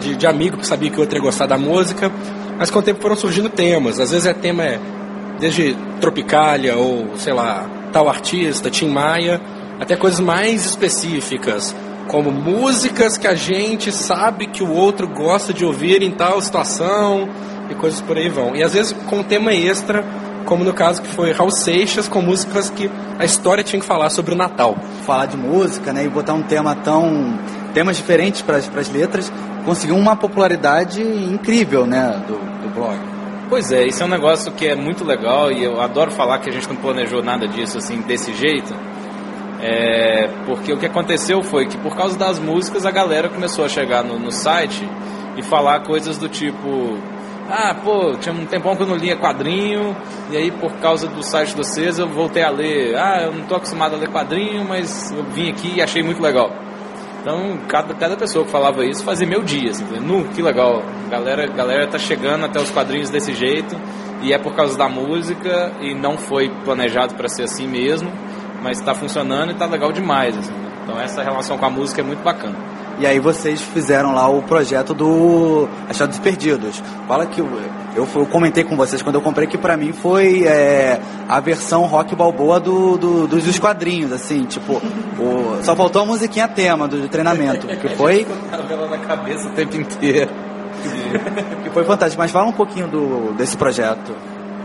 de, 0.00 0.16
de 0.16 0.26
amigo 0.26 0.58
que 0.58 0.66
sabia 0.66 0.90
que 0.90 0.98
o 0.98 1.00
outro 1.00 1.16
ia 1.16 1.22
gostar 1.22 1.46
da 1.46 1.56
música, 1.56 2.12
mas 2.58 2.70
com 2.70 2.80
o 2.80 2.82
tempo 2.82 3.00
foram 3.00 3.16
surgindo 3.16 3.48
temas, 3.48 3.98
às 3.98 4.10
vezes 4.10 4.26
é 4.26 4.34
tema 4.34 4.64
é, 4.64 4.78
desde 5.40 5.74
Tropicália 6.00 6.76
ou, 6.76 7.16
sei 7.16 7.32
lá, 7.32 7.68
tal 7.92 8.08
artista, 8.08 8.70
Tim 8.70 8.88
Maia, 8.88 9.40
até 9.80 9.96
coisas 9.96 10.20
mais 10.20 10.66
específicas, 10.66 11.74
como 12.06 12.30
músicas 12.30 13.16
que 13.16 13.26
a 13.26 13.34
gente 13.34 13.90
sabe 13.90 14.46
que 14.46 14.62
o 14.62 14.72
outro 14.72 15.08
gosta 15.08 15.52
de 15.52 15.64
ouvir 15.64 16.02
em 16.02 16.10
tal 16.10 16.40
situação 16.40 17.28
e 17.70 17.74
coisas 17.74 18.00
por 18.00 18.16
aí 18.16 18.28
vão. 18.28 18.54
E 18.54 18.62
às 18.62 18.74
vezes 18.74 18.92
com 19.08 19.20
um 19.20 19.22
tema 19.22 19.54
extra 19.54 20.04
como 20.42 20.64
no 20.64 20.72
caso 20.72 21.02
que 21.02 21.08
foi 21.08 21.32
Raul 21.32 21.50
Seixas, 21.50 22.08
com 22.08 22.20
músicas 22.20 22.70
que 22.70 22.90
a 23.18 23.24
história 23.24 23.64
tinha 23.64 23.80
que 23.80 23.86
falar 23.86 24.10
sobre 24.10 24.34
o 24.34 24.36
Natal. 24.36 24.76
Falar 25.04 25.26
de 25.26 25.36
música, 25.36 25.92
né, 25.92 26.04
e 26.04 26.08
botar 26.08 26.34
um 26.34 26.42
tema 26.42 26.74
tão... 26.74 27.38
temas 27.74 27.96
diferentes 27.96 28.42
para 28.42 28.56
as 28.56 28.90
letras, 28.90 29.32
conseguiu 29.64 29.96
uma 29.96 30.16
popularidade 30.16 31.02
incrível, 31.02 31.86
né, 31.86 32.22
do, 32.26 32.34
do 32.34 32.74
blog. 32.74 32.98
Pois 33.48 33.70
é, 33.70 33.86
isso 33.86 34.02
é 34.02 34.06
um 34.06 34.08
negócio 34.08 34.50
que 34.52 34.66
é 34.66 34.74
muito 34.74 35.04
legal 35.04 35.52
e 35.52 35.62
eu 35.62 35.80
adoro 35.80 36.10
falar 36.10 36.38
que 36.38 36.48
a 36.48 36.52
gente 36.52 36.66
não 36.68 36.76
planejou 36.76 37.22
nada 37.22 37.46
disso 37.46 37.76
assim, 37.76 38.00
desse 38.00 38.32
jeito. 38.34 38.74
É, 39.60 40.28
porque 40.46 40.72
o 40.72 40.78
que 40.78 40.86
aconteceu 40.86 41.42
foi 41.42 41.66
que 41.66 41.76
por 41.76 41.94
causa 41.94 42.18
das 42.18 42.38
músicas 42.38 42.84
a 42.84 42.90
galera 42.90 43.28
começou 43.28 43.64
a 43.64 43.68
chegar 43.68 44.02
no, 44.02 44.18
no 44.18 44.32
site 44.32 44.88
e 45.36 45.42
falar 45.42 45.80
coisas 45.80 46.18
do 46.18 46.28
tipo 46.28 46.98
ah, 47.52 47.74
pô, 47.74 48.16
tinha 48.16 48.34
um 48.34 48.46
tempão 48.46 48.74
que 48.74 48.82
eu 48.82 48.86
não 48.86 48.96
lia 48.96 49.14
quadrinho, 49.14 49.94
e 50.30 50.36
aí 50.38 50.50
por 50.50 50.72
causa 50.80 51.06
do 51.06 51.22
site 51.22 51.50
de 51.50 51.56
vocês 51.56 51.98
eu 51.98 52.08
voltei 52.08 52.42
a 52.42 52.48
ler. 52.48 52.96
Ah, 52.96 53.24
eu 53.24 53.32
não 53.32 53.44
tô 53.44 53.56
acostumado 53.56 53.94
a 53.94 53.98
ler 53.98 54.08
quadrinho, 54.08 54.64
mas 54.66 55.12
eu 55.12 55.22
vim 55.24 55.50
aqui 55.50 55.74
e 55.76 55.82
achei 55.82 56.02
muito 56.02 56.22
legal. 56.22 56.50
Então, 57.20 57.58
cada, 57.68 57.94
cada 57.94 58.16
pessoa 58.16 58.44
que 58.44 58.50
falava 58.50 58.84
isso 58.84 59.04
fazia 59.04 59.28
meu 59.28 59.42
dia, 59.42 59.70
assim, 59.70 59.84
nu, 60.00 60.24
que 60.30 60.40
legal. 60.40 60.82
Galera, 61.10 61.46
galera 61.46 61.86
tá 61.86 61.98
chegando 61.98 62.46
até 62.46 62.58
os 62.58 62.70
quadrinhos 62.70 63.10
desse 63.10 63.34
jeito, 63.34 63.76
e 64.22 64.32
é 64.32 64.38
por 64.38 64.54
causa 64.54 64.76
da 64.76 64.88
música, 64.88 65.72
e 65.80 65.94
não 65.94 66.16
foi 66.16 66.48
planejado 66.64 67.14
para 67.14 67.28
ser 67.28 67.44
assim 67.44 67.68
mesmo, 67.68 68.10
mas 68.62 68.78
está 68.78 68.94
funcionando 68.94 69.52
e 69.52 69.54
tá 69.54 69.66
legal 69.66 69.92
demais, 69.92 70.36
assim. 70.38 70.54
Então 70.82 70.98
essa 70.98 71.22
relação 71.22 71.58
com 71.58 71.66
a 71.66 71.70
música 71.70 72.00
é 72.00 72.04
muito 72.04 72.22
bacana. 72.24 72.56
E 73.02 73.06
aí 73.06 73.18
vocês 73.18 73.60
fizeram 73.60 74.14
lá 74.14 74.28
o 74.28 74.42
projeto 74.44 74.94
do 74.94 75.68
Achados 75.88 76.20
Perdidos. 76.20 76.80
Fala 77.08 77.26
que 77.26 77.40
eu, 77.40 77.48
eu, 77.96 78.08
eu, 78.14 78.26
comentei 78.26 78.62
com 78.62 78.76
vocês 78.76 79.02
quando 79.02 79.16
eu 79.16 79.20
comprei 79.20 79.48
que 79.48 79.58
pra 79.58 79.76
mim 79.76 79.92
foi 79.92 80.44
é, 80.44 81.00
a 81.28 81.40
versão 81.40 81.82
rock 81.82 82.14
balboa 82.14 82.60
do, 82.60 82.96
do, 82.96 83.26
dos, 83.26 83.42
dos 83.42 83.58
quadrinhos, 83.58 84.12
assim, 84.12 84.44
tipo, 84.44 84.74
o, 84.74 85.64
só 85.64 85.74
faltou 85.74 86.02
a 86.02 86.06
musiquinha 86.06 86.46
tema 86.46 86.86
do, 86.86 87.00
do 87.00 87.08
treinamento, 87.08 87.66
que 87.66 87.88
foi... 87.98 88.24
ela 88.70 88.88
na 88.88 88.98
cabeça 88.98 89.48
o 89.48 89.50
tempo 89.50 89.76
inteiro. 89.76 90.30
que 91.64 91.70
foi 91.70 91.82
fantástico, 91.82 92.22
mas 92.22 92.30
fala 92.30 92.46
um 92.46 92.52
pouquinho 92.52 92.86
do, 92.86 93.32
desse 93.32 93.56
projeto. 93.56 94.14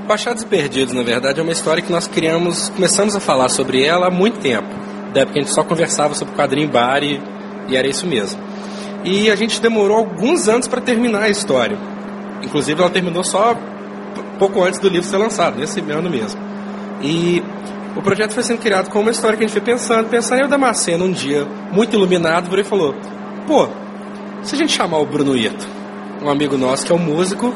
Achados 0.07 0.43
Perdidos, 0.43 0.93
na 0.93 1.01
verdade, 1.01 1.39
é 1.39 1.43
uma 1.43 1.51
história 1.51 1.81
que 1.81 1.91
nós 1.91 2.07
criamos, 2.07 2.69
começamos 2.69 3.15
a 3.15 3.19
falar 3.19 3.49
sobre 3.49 3.83
ela 3.83 4.09
há 4.09 4.11
muito 4.11 4.39
tempo. 4.39 4.69
Da 5.11 5.21
época 5.21 5.39
a 5.39 5.41
gente 5.41 5.55
só 5.55 5.63
conversava 5.63 6.13
sobre 6.13 6.35
quadrinho 6.35 6.69
bar 6.69 7.01
e 7.01 7.19
e 7.67 7.75
era 7.75 7.87
isso 7.87 8.05
mesmo. 8.05 8.39
E 9.03 9.29
a 9.29 9.35
gente 9.35 9.61
demorou 9.61 9.97
alguns 9.97 10.47
anos 10.47 10.67
para 10.67 10.81
terminar 10.81 11.23
a 11.23 11.29
história. 11.29 11.77
Inclusive, 12.43 12.79
ela 12.79 12.89
terminou 12.89 13.23
só 13.23 13.55
pouco 14.37 14.63
antes 14.63 14.79
do 14.79 14.89
livro 14.89 15.07
ser 15.07 15.17
lançado, 15.17 15.57
nesse 15.57 15.79
ano 15.79 16.09
mesmo. 16.09 16.39
E 17.01 17.43
o 17.95 18.01
projeto 18.01 18.33
foi 18.33 18.43
sendo 18.43 18.59
criado 18.59 18.89
com 18.89 18.99
uma 18.99 19.11
história 19.11 19.37
que 19.37 19.43
a 19.43 19.47
gente 19.47 19.53
foi 19.53 19.61
pensando, 19.61 20.09
pensando. 20.09 20.41
E 20.41 20.43
o 20.43 20.47
Damasceno, 20.47 21.05
um 21.05 21.11
dia, 21.11 21.45
muito 21.71 21.95
iluminado, 21.95 22.49
virou 22.49 22.63
e 22.63 22.67
falou: 22.67 22.95
Pô, 23.45 23.67
se 24.43 24.55
a 24.55 24.57
gente 24.57 24.71
chamar 24.71 24.99
o 24.99 25.05
Bruno 25.05 25.35
Ito, 25.35 25.67
um 26.23 26.29
amigo 26.29 26.57
nosso 26.57 26.85
que 26.85 26.91
é 26.91 26.95
um 26.95 26.99
músico, 26.99 27.53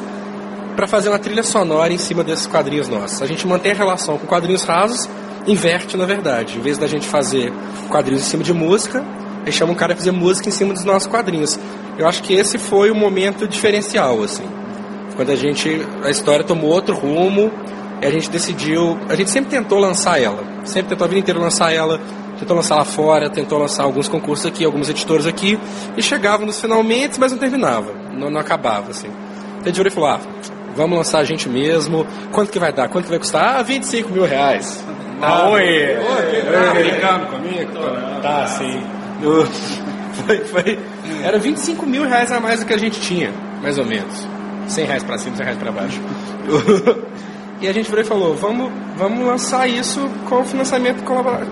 para 0.74 0.86
fazer 0.86 1.08
uma 1.08 1.18
trilha 1.18 1.42
sonora 1.42 1.92
em 1.92 1.98
cima 1.98 2.24
desses 2.24 2.46
quadrinhos 2.46 2.88
nossos. 2.88 3.22
A 3.22 3.26
gente 3.26 3.46
mantém 3.46 3.72
a 3.72 3.74
relação 3.74 4.18
com 4.18 4.26
quadrinhos 4.26 4.64
rasos, 4.64 5.08
inverte 5.46 5.96
na 5.96 6.06
verdade. 6.06 6.58
Em 6.58 6.60
vez 6.60 6.78
da 6.78 6.86
gente 6.86 7.06
fazer 7.06 7.52
quadrinhos 7.88 8.22
em 8.22 8.26
cima 8.26 8.42
de 8.42 8.52
música, 8.52 9.04
Aí 9.44 9.52
chama 9.52 9.72
um 9.72 9.74
cara 9.74 9.92
a 9.92 9.96
fazer 9.96 10.12
música 10.12 10.48
em 10.48 10.52
cima 10.52 10.72
dos 10.72 10.84
nossos 10.84 11.08
quadrinhos. 11.08 11.58
Eu 11.98 12.06
acho 12.06 12.22
que 12.22 12.34
esse 12.34 12.58
foi 12.58 12.90
o 12.90 12.94
momento 12.94 13.46
diferencial, 13.46 14.22
assim. 14.22 14.44
Quando 15.16 15.30
a 15.30 15.36
gente. 15.36 15.86
A 16.04 16.10
história 16.10 16.44
tomou 16.44 16.70
outro 16.70 16.94
rumo 16.94 17.50
e 18.00 18.06
a 18.06 18.10
gente 18.10 18.30
decidiu. 18.30 18.98
A 19.08 19.14
gente 19.14 19.30
sempre 19.30 19.50
tentou 19.50 19.78
lançar 19.78 20.20
ela. 20.20 20.42
Sempre 20.64 20.90
tentou 20.90 21.04
a 21.04 21.08
vida 21.08 21.20
inteira 21.20 21.40
lançar 21.40 21.72
ela. 21.72 22.00
Tentou 22.38 22.56
lançar 22.56 22.76
lá 22.76 22.84
fora, 22.84 23.30
tentou 23.30 23.58
lançar 23.58 23.84
alguns 23.84 24.08
concursos 24.08 24.46
aqui, 24.46 24.64
alguns 24.64 24.88
editores 24.88 25.26
aqui. 25.26 25.58
E 25.96 26.02
chegava 26.02 26.44
nos 26.44 26.60
finalmente, 26.60 27.20
mas 27.20 27.32
não 27.32 27.38
terminava. 27.38 27.92
Não, 28.12 28.30
não 28.30 28.40
acabava, 28.40 28.90
assim. 28.90 29.08
Então 29.58 29.70
a 29.70 29.74
gente 29.74 29.90
falou: 29.90 30.10
ah, 30.10 30.20
vamos 30.74 30.96
lançar 30.96 31.18
a 31.18 31.24
gente 31.24 31.48
mesmo. 31.48 32.06
Quanto 32.32 32.50
que 32.50 32.58
vai 32.58 32.72
dar? 32.72 32.88
Quanto 32.88 33.04
que 33.04 33.10
vai 33.10 33.18
custar? 33.18 33.56
Ah, 33.56 33.62
25 33.62 34.10
mil 34.10 34.24
reais. 34.24 34.84
Ah, 35.20 35.48
oi! 35.50 35.96
Tá 36.50 36.74
brincando 36.74 37.26
comigo? 37.26 37.72
Tá, 38.22 38.46
sim. 38.46 38.82
foi, 40.26 40.38
foi, 40.38 40.78
era 41.22 41.38
25 41.38 41.86
mil 41.86 42.04
reais 42.04 42.30
a 42.30 42.40
mais 42.40 42.60
do 42.60 42.66
que 42.66 42.72
a 42.72 42.78
gente 42.78 43.00
tinha, 43.00 43.32
mais 43.62 43.78
ou 43.78 43.86
menos. 43.86 44.26
100 44.68 44.86
reais 44.86 45.02
pra 45.02 45.18
cima, 45.18 45.36
100 45.36 45.44
reais 45.44 45.58
pra 45.58 45.72
baixo. 45.72 46.00
e 47.60 47.68
a 47.68 47.72
gente 47.72 47.88
virou 47.88 48.04
e 48.04 48.06
falou, 48.06 48.34
vamos, 48.34 48.72
vamos 48.96 49.26
lançar 49.26 49.68
isso 49.68 50.00
com 50.28 50.44
financiamento 50.44 51.02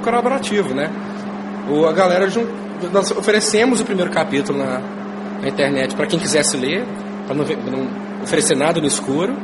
colaborativo, 0.02 0.74
né? 0.74 0.90
O, 1.68 1.86
a 1.86 1.92
galera, 1.92 2.26
nós 2.92 3.10
oferecemos 3.10 3.80
o 3.80 3.84
primeiro 3.84 4.10
capítulo 4.10 4.58
na, 4.58 4.80
na 5.40 5.48
internet 5.48 5.94
para 5.94 6.06
quem 6.06 6.18
quisesse 6.18 6.56
ler, 6.56 6.84
para 7.26 7.34
não, 7.34 7.44
não 7.44 7.88
oferecer 8.22 8.56
nada 8.56 8.80
no 8.80 8.86
escuro. 8.86 9.36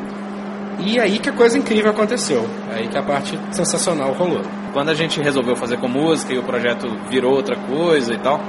E 0.78 1.00
aí 1.00 1.18
que 1.18 1.28
a 1.28 1.32
coisa 1.32 1.56
incrível 1.58 1.90
aconteceu. 1.90 2.46
Aí 2.70 2.86
que 2.88 2.98
a 2.98 3.02
parte 3.02 3.38
sensacional 3.50 4.12
rolou. 4.12 4.42
Quando 4.72 4.90
a 4.90 4.94
gente 4.94 5.20
resolveu 5.20 5.56
fazer 5.56 5.78
com 5.78 5.88
música 5.88 6.34
e 6.34 6.38
o 6.38 6.42
projeto 6.42 6.86
virou 7.08 7.34
outra 7.34 7.56
coisa 7.56 8.12
e 8.12 8.18
tal, 8.18 8.40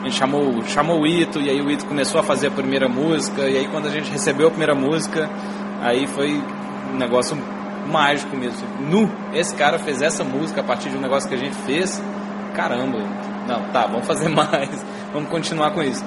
a 0.00 0.04
gente 0.04 0.16
chamou, 0.16 0.62
chamou 0.62 1.00
o 1.00 1.06
Ito 1.06 1.40
e 1.40 1.50
aí 1.50 1.60
o 1.60 1.70
Ito 1.70 1.86
começou 1.86 2.20
a 2.20 2.22
fazer 2.22 2.48
a 2.48 2.50
primeira 2.50 2.88
música. 2.88 3.42
E 3.48 3.58
aí 3.58 3.68
quando 3.68 3.86
a 3.86 3.90
gente 3.90 4.10
recebeu 4.10 4.46
a 4.46 4.50
primeira 4.50 4.74
música, 4.74 5.28
aí 5.80 6.06
foi 6.06 6.40
um 6.92 6.96
negócio 6.96 7.36
mágico 7.86 8.36
mesmo. 8.36 8.66
Nu, 8.80 9.10
esse 9.34 9.54
cara 9.54 9.78
fez 9.78 10.00
essa 10.02 10.22
música 10.22 10.60
a 10.60 10.64
partir 10.64 10.88
de 10.88 10.96
um 10.96 11.00
negócio 11.00 11.28
que 11.28 11.34
a 11.34 11.38
gente 11.38 11.54
fez. 11.66 12.00
Caramba, 12.54 12.98
não, 13.48 13.64
tá, 13.72 13.86
vamos 13.86 14.06
fazer 14.06 14.28
mais, 14.30 14.84
vamos 15.12 15.28
continuar 15.28 15.72
com 15.72 15.82
isso. 15.82 16.04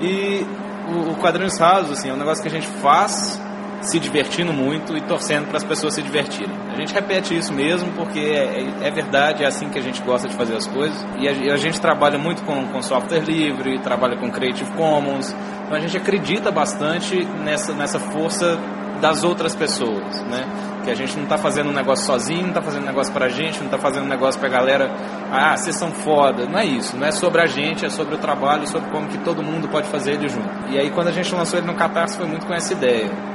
E 0.00 0.46
o, 0.88 1.10
o 1.10 1.16
Quadrinhos 1.16 1.58
Rasos, 1.58 1.98
assim, 1.98 2.08
é 2.08 2.12
um 2.12 2.16
negócio 2.16 2.42
que 2.42 2.48
a 2.48 2.52
gente 2.52 2.66
faz 2.66 3.40
se 3.80 3.98
divertindo 3.98 4.52
muito 4.52 4.96
e 4.96 5.00
torcendo 5.00 5.48
para 5.48 5.56
as 5.56 5.64
pessoas 5.64 5.94
se 5.94 6.02
divertirem. 6.02 6.54
A 6.70 6.76
gente 6.76 6.92
repete 6.92 7.36
isso 7.36 7.52
mesmo 7.52 7.90
porque 7.92 8.18
é, 8.18 8.62
é, 8.62 8.88
é, 8.88 8.90
verdade, 8.90 9.42
é 9.42 9.46
assim 9.46 9.68
que 9.68 9.78
a 9.78 9.82
gente 9.82 10.02
gosta 10.02 10.28
de 10.28 10.34
fazer 10.34 10.54
as 10.54 10.66
coisas. 10.66 10.96
E 11.18 11.28
a, 11.28 11.54
a, 11.54 11.56
gente 11.56 11.80
trabalha 11.80 12.18
muito 12.18 12.42
com, 12.44 12.66
com 12.68 12.82
software 12.82 13.20
livre, 13.20 13.78
trabalha 13.80 14.16
com 14.16 14.30
Creative 14.30 14.70
Commons. 14.72 15.34
Então 15.64 15.76
a 15.76 15.80
gente 15.80 15.96
acredita 15.96 16.50
bastante 16.50 17.24
nessa, 17.24 17.72
nessa 17.72 17.98
força 17.98 18.58
das 19.00 19.24
outras 19.24 19.54
pessoas, 19.54 20.22
né? 20.24 20.46
Que 20.84 20.90
a 20.90 20.94
gente 20.94 21.16
não 21.16 21.24
está 21.24 21.38
fazendo 21.38 21.70
um 21.70 21.72
negócio 21.72 22.04
sozinho, 22.04 22.42
não 22.42 22.48
está 22.48 22.60
fazendo 22.60 22.82
um 22.82 22.86
negócio 22.86 23.12
para 23.12 23.26
a 23.26 23.28
gente, 23.28 23.58
não 23.58 23.66
está 23.66 23.78
fazendo 23.78 24.04
um 24.04 24.08
negócio 24.08 24.38
para 24.38 24.48
a 24.48 24.52
galera. 24.52 24.94
Ah, 25.32 25.56
vocês 25.56 25.76
são 25.76 25.90
foda. 25.90 26.46
Não 26.46 26.58
é 26.58 26.66
isso. 26.66 26.96
Não 26.96 27.06
é 27.06 27.12
sobre 27.12 27.40
a 27.40 27.46
gente, 27.46 27.84
é 27.84 27.88
sobre 27.88 28.14
o 28.14 28.18
trabalho, 28.18 28.66
sobre 28.66 28.90
como 28.90 29.08
que 29.08 29.18
todo 29.18 29.42
mundo 29.42 29.68
pode 29.68 29.88
fazer 29.88 30.12
ele 30.12 30.28
junto. 30.28 30.70
E 30.70 30.78
aí 30.78 30.90
quando 30.90 31.08
a 31.08 31.12
gente 31.12 31.34
lançou 31.34 31.58
ele 31.58 31.66
no 31.66 31.74
Catarse 31.74 32.16
foi 32.16 32.26
muito 32.26 32.46
com 32.46 32.52
essa 32.52 32.72
ideia 32.74 33.29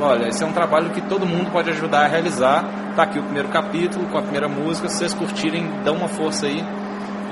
olha, 0.00 0.28
esse 0.28 0.42
é 0.42 0.46
um 0.46 0.52
trabalho 0.52 0.90
que 0.90 1.00
todo 1.02 1.26
mundo 1.26 1.50
pode 1.50 1.70
ajudar 1.70 2.04
a 2.04 2.08
realizar. 2.08 2.64
Tá 2.94 3.02
aqui 3.02 3.18
o 3.18 3.22
primeiro 3.22 3.48
capítulo 3.48 4.06
com 4.06 4.18
a 4.18 4.22
primeira 4.22 4.48
música. 4.48 4.88
Se 4.88 4.98
vocês 4.98 5.14
curtirem, 5.14 5.68
dão 5.84 5.96
uma 5.96 6.08
força 6.08 6.46
aí 6.46 6.64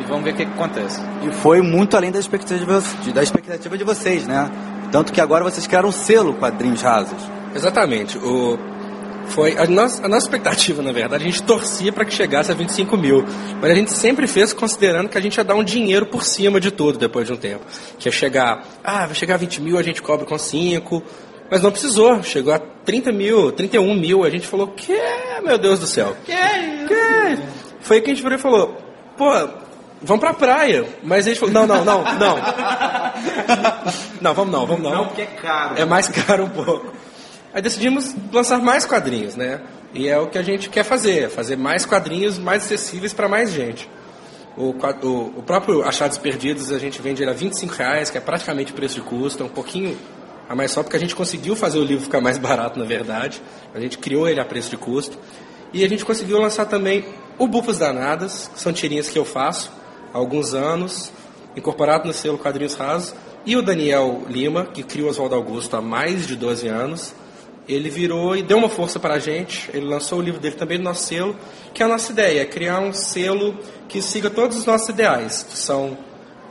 e 0.00 0.04
vamos 0.04 0.24
ver 0.24 0.32
o 0.32 0.36
que, 0.36 0.44
que 0.44 0.52
acontece. 0.52 1.00
E 1.22 1.32
foi 1.32 1.60
muito 1.60 1.96
além 1.96 2.10
da 2.10 2.18
expectativa, 2.18 2.82
da 3.14 3.22
expectativa 3.22 3.78
de 3.78 3.84
vocês, 3.84 4.26
né? 4.26 4.50
Tanto 4.90 5.12
que 5.12 5.20
agora 5.20 5.44
vocês 5.44 5.66
criaram 5.66 5.88
um 5.88 5.92
selo 5.92 6.34
Quadrinhos 6.34 6.82
Rasos. 6.82 7.22
Exatamente. 7.54 8.18
O, 8.18 8.58
foi 9.28 9.56
a 9.56 9.66
nossa, 9.66 10.04
a 10.04 10.08
nossa 10.08 10.26
expectativa, 10.26 10.82
na 10.82 10.92
verdade, 10.92 11.24
a 11.24 11.26
gente 11.26 11.42
torcia 11.42 11.92
para 11.92 12.04
que 12.04 12.12
chegasse 12.12 12.50
a 12.52 12.54
25 12.54 12.96
mil. 12.96 13.24
Mas 13.60 13.70
a 13.70 13.74
gente 13.74 13.90
sempre 13.90 14.26
fez 14.26 14.52
considerando 14.52 15.08
que 15.08 15.18
a 15.18 15.20
gente 15.20 15.36
ia 15.36 15.44
dar 15.44 15.54
um 15.54 15.64
dinheiro 15.64 16.06
por 16.06 16.24
cima 16.24 16.60
de 16.60 16.70
tudo 16.70 16.98
depois 16.98 17.26
de 17.26 17.32
um 17.32 17.36
tempo. 17.36 17.64
Que 17.98 18.08
ia 18.08 18.12
chegar, 18.12 18.64
ah, 18.82 19.06
vai 19.06 19.14
chegar 19.14 19.34
a 19.34 19.38
20 19.38 19.62
mil, 19.62 19.78
a 19.78 19.82
gente 19.82 20.02
cobra 20.02 20.26
com 20.26 20.36
5, 20.36 21.02
mas 21.54 21.62
não 21.62 21.70
precisou, 21.70 22.20
chegou 22.20 22.52
a 22.52 22.58
30 22.58 23.12
mil, 23.12 23.52
31 23.52 23.94
mil. 23.94 24.24
A 24.24 24.28
gente 24.28 24.44
falou, 24.44 24.66
que, 24.66 24.98
meu 25.40 25.56
Deus 25.56 25.78
do 25.78 25.86
céu? 25.86 26.16
Que? 26.24 26.32
que? 26.32 27.42
Foi 27.78 27.98
aí 27.98 28.02
que 28.02 28.10
a 28.10 28.12
gente 28.12 28.24
virou 28.24 28.36
e 28.36 28.42
falou, 28.42 28.76
pô, 29.16 29.30
vamos 30.02 30.18
pra 30.18 30.34
praia. 30.34 30.84
Mas 31.04 31.24
a 31.24 31.28
gente 31.28 31.38
falou, 31.38 31.54
não, 31.54 31.64
não, 31.64 31.84
não, 31.84 32.02
não. 32.18 32.36
Não, 34.20 34.34
vamos 34.34 34.52
não, 34.52 34.66
vamos 34.66 34.82
não. 34.82 34.90
Não, 34.90 35.06
porque 35.06 35.22
é 35.22 35.26
caro. 35.26 35.74
É 35.78 35.84
mais 35.84 36.08
caro 36.08 36.44
um 36.44 36.48
pouco. 36.48 36.92
Aí 37.52 37.62
decidimos 37.62 38.16
lançar 38.32 38.58
mais 38.58 38.84
quadrinhos, 38.86 39.36
né? 39.36 39.60
E 39.92 40.08
é 40.08 40.18
o 40.18 40.26
que 40.26 40.38
a 40.38 40.42
gente 40.42 40.68
quer 40.70 40.82
fazer, 40.82 41.28
fazer 41.28 41.56
mais 41.56 41.84
quadrinhos 41.86 42.38
mais 42.38 42.64
acessíveis 42.64 43.12
para 43.12 43.28
mais 43.28 43.52
gente. 43.52 43.88
O, 44.56 44.70
o, 44.70 45.38
o, 45.38 45.42
próprio 45.42 45.84
Achados 45.84 46.16
Perdidos 46.16 46.72
a 46.72 46.78
gente 46.78 47.00
vende 47.02 47.22
ele 47.22 47.30
a 47.30 47.34
25 47.34 47.74
reais, 47.74 48.10
que 48.10 48.16
é 48.16 48.20
praticamente 48.20 48.72
o 48.72 48.74
preço 48.74 48.94
de 48.94 49.02
custo, 49.02 49.42
é 49.42 49.46
um 49.46 49.50
pouquinho 49.50 49.96
a 50.48 50.54
mais 50.54 50.70
só 50.70 50.82
porque 50.82 50.96
a 50.96 51.00
gente 51.00 51.14
conseguiu 51.14 51.56
fazer 51.56 51.78
o 51.78 51.84
livro 51.84 52.04
ficar 52.04 52.20
mais 52.20 52.38
barato, 52.38 52.78
na 52.78 52.84
verdade. 52.84 53.40
A 53.74 53.80
gente 53.80 53.98
criou 53.98 54.28
ele 54.28 54.40
a 54.40 54.44
preço 54.44 54.70
de 54.70 54.76
custo. 54.76 55.18
E 55.72 55.84
a 55.84 55.88
gente 55.88 56.04
conseguiu 56.04 56.38
lançar 56.38 56.66
também 56.66 57.04
o 57.38 57.46
Bufas 57.46 57.78
Danadas, 57.78 58.50
que 58.54 58.60
são 58.60 58.72
tirinhas 58.72 59.08
que 59.08 59.18
eu 59.18 59.24
faço 59.24 59.72
há 60.12 60.18
alguns 60.18 60.54
anos, 60.54 61.10
incorporado 61.56 62.06
no 62.06 62.12
selo 62.12 62.38
Quadrinhos 62.38 62.74
Rasos. 62.74 63.14
E 63.46 63.56
o 63.56 63.62
Daniel 63.62 64.22
Lima, 64.28 64.66
que 64.66 64.82
criou 64.82 65.10
Oswaldo 65.10 65.34
Augusto 65.34 65.76
há 65.76 65.82
mais 65.82 66.26
de 66.26 66.36
12 66.36 66.68
anos, 66.68 67.14
ele 67.68 67.88
virou 67.88 68.36
e 68.36 68.42
deu 68.42 68.58
uma 68.58 68.68
força 68.68 69.00
para 69.00 69.14
a 69.14 69.18
gente. 69.18 69.70
Ele 69.72 69.86
lançou 69.86 70.18
o 70.18 70.22
livro 70.22 70.40
dele 70.40 70.54
também 70.54 70.78
no 70.78 70.84
nosso 70.84 71.06
selo, 71.06 71.36
que 71.72 71.82
é 71.82 71.86
a 71.86 71.88
nossa 71.88 72.12
ideia, 72.12 72.42
é 72.42 72.44
criar 72.44 72.80
um 72.80 72.92
selo 72.92 73.58
que 73.88 74.00
siga 74.00 74.30
todos 74.30 74.56
os 74.56 74.64
nossos 74.64 74.88
ideais, 74.88 75.42
que 75.42 75.58
são 75.58 75.96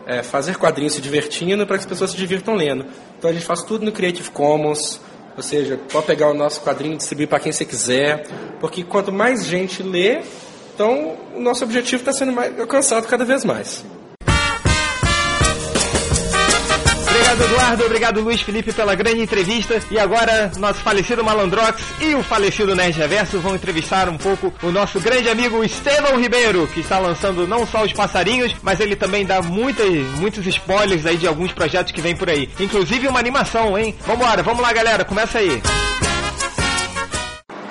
é, 0.06 0.22
fazer 0.22 0.58
quadrinhos 0.58 0.94
se 0.94 1.02
divertindo 1.02 1.66
para 1.66 1.78
que 1.78 1.84
as 1.84 1.90
pessoas 1.90 2.12
se 2.12 2.18
divirtam 2.18 2.56
lendo. 2.56 2.86
Então 3.24 3.32
a 3.32 3.34
gente 3.34 3.46
faz 3.46 3.64
tudo 3.64 3.86
no 3.86 3.92
Creative 3.94 4.30
Commons, 4.32 5.00
ou 5.38 5.42
seja, 5.42 5.80
pode 5.90 6.06
pegar 6.08 6.30
o 6.30 6.34
nosso 6.34 6.60
quadrinho 6.60 6.96
e 6.96 6.98
distribuir 6.98 7.30
para 7.30 7.40
quem 7.40 7.54
você 7.54 7.64
quiser, 7.64 8.28
porque 8.60 8.84
quanto 8.84 9.14
mais 9.14 9.46
gente 9.46 9.82
lê, 9.82 10.20
Então, 10.76 11.16
o 11.34 11.40
nosso 11.40 11.64
objetivo 11.64 12.02
está 12.02 12.12
sendo 12.12 12.34
mais, 12.34 12.60
alcançado 12.60 13.08
cada 13.08 13.24
vez 13.24 13.46
mais. 13.46 13.86
Obrigado, 17.34 17.52
Eduardo. 17.52 17.86
Obrigado, 17.86 18.22
Luiz 18.22 18.42
Felipe, 18.42 18.72
pela 18.72 18.94
grande 18.94 19.22
entrevista. 19.22 19.80
E 19.90 19.98
agora, 19.98 20.52
nosso 20.58 20.80
falecido 20.82 21.24
Malandrox 21.24 21.82
e 22.00 22.14
o 22.14 22.22
falecido 22.22 22.76
Nerd 22.76 22.96
Reverso 22.96 23.40
vão 23.40 23.56
entrevistar 23.56 24.08
um 24.08 24.18
pouco 24.18 24.54
o 24.62 24.72
nosso 24.72 25.00
grande 25.00 25.28
amigo 25.30 25.64
Estevão 25.64 26.20
Ribeiro, 26.20 26.68
que 26.68 26.82
está 26.82 27.00
lançando 27.00 27.48
não 27.48 27.66
só 27.66 27.84
os 27.84 27.92
passarinhos, 27.92 28.56
mas 28.62 28.80
ele 28.80 28.96
também 28.96 29.26
dá 29.26 29.42
muitas, 29.42 29.90
muitos 30.20 30.46
spoilers 30.46 31.08
aí 31.08 31.18
de 31.18 31.28
alguns 31.28 31.52
projetos 31.52 31.92
que 31.92 32.02
vem 32.02 32.16
por 32.16 32.30
aí. 32.30 32.48
Inclusive 32.60 33.08
uma 33.08 33.20
animação, 33.20 33.76
hein? 33.76 33.96
Vambora, 34.06 34.44
vamos 34.44 34.62
lá, 34.62 34.72
galera. 34.72 35.04
Começa 35.04 35.40
aí. 35.40 35.60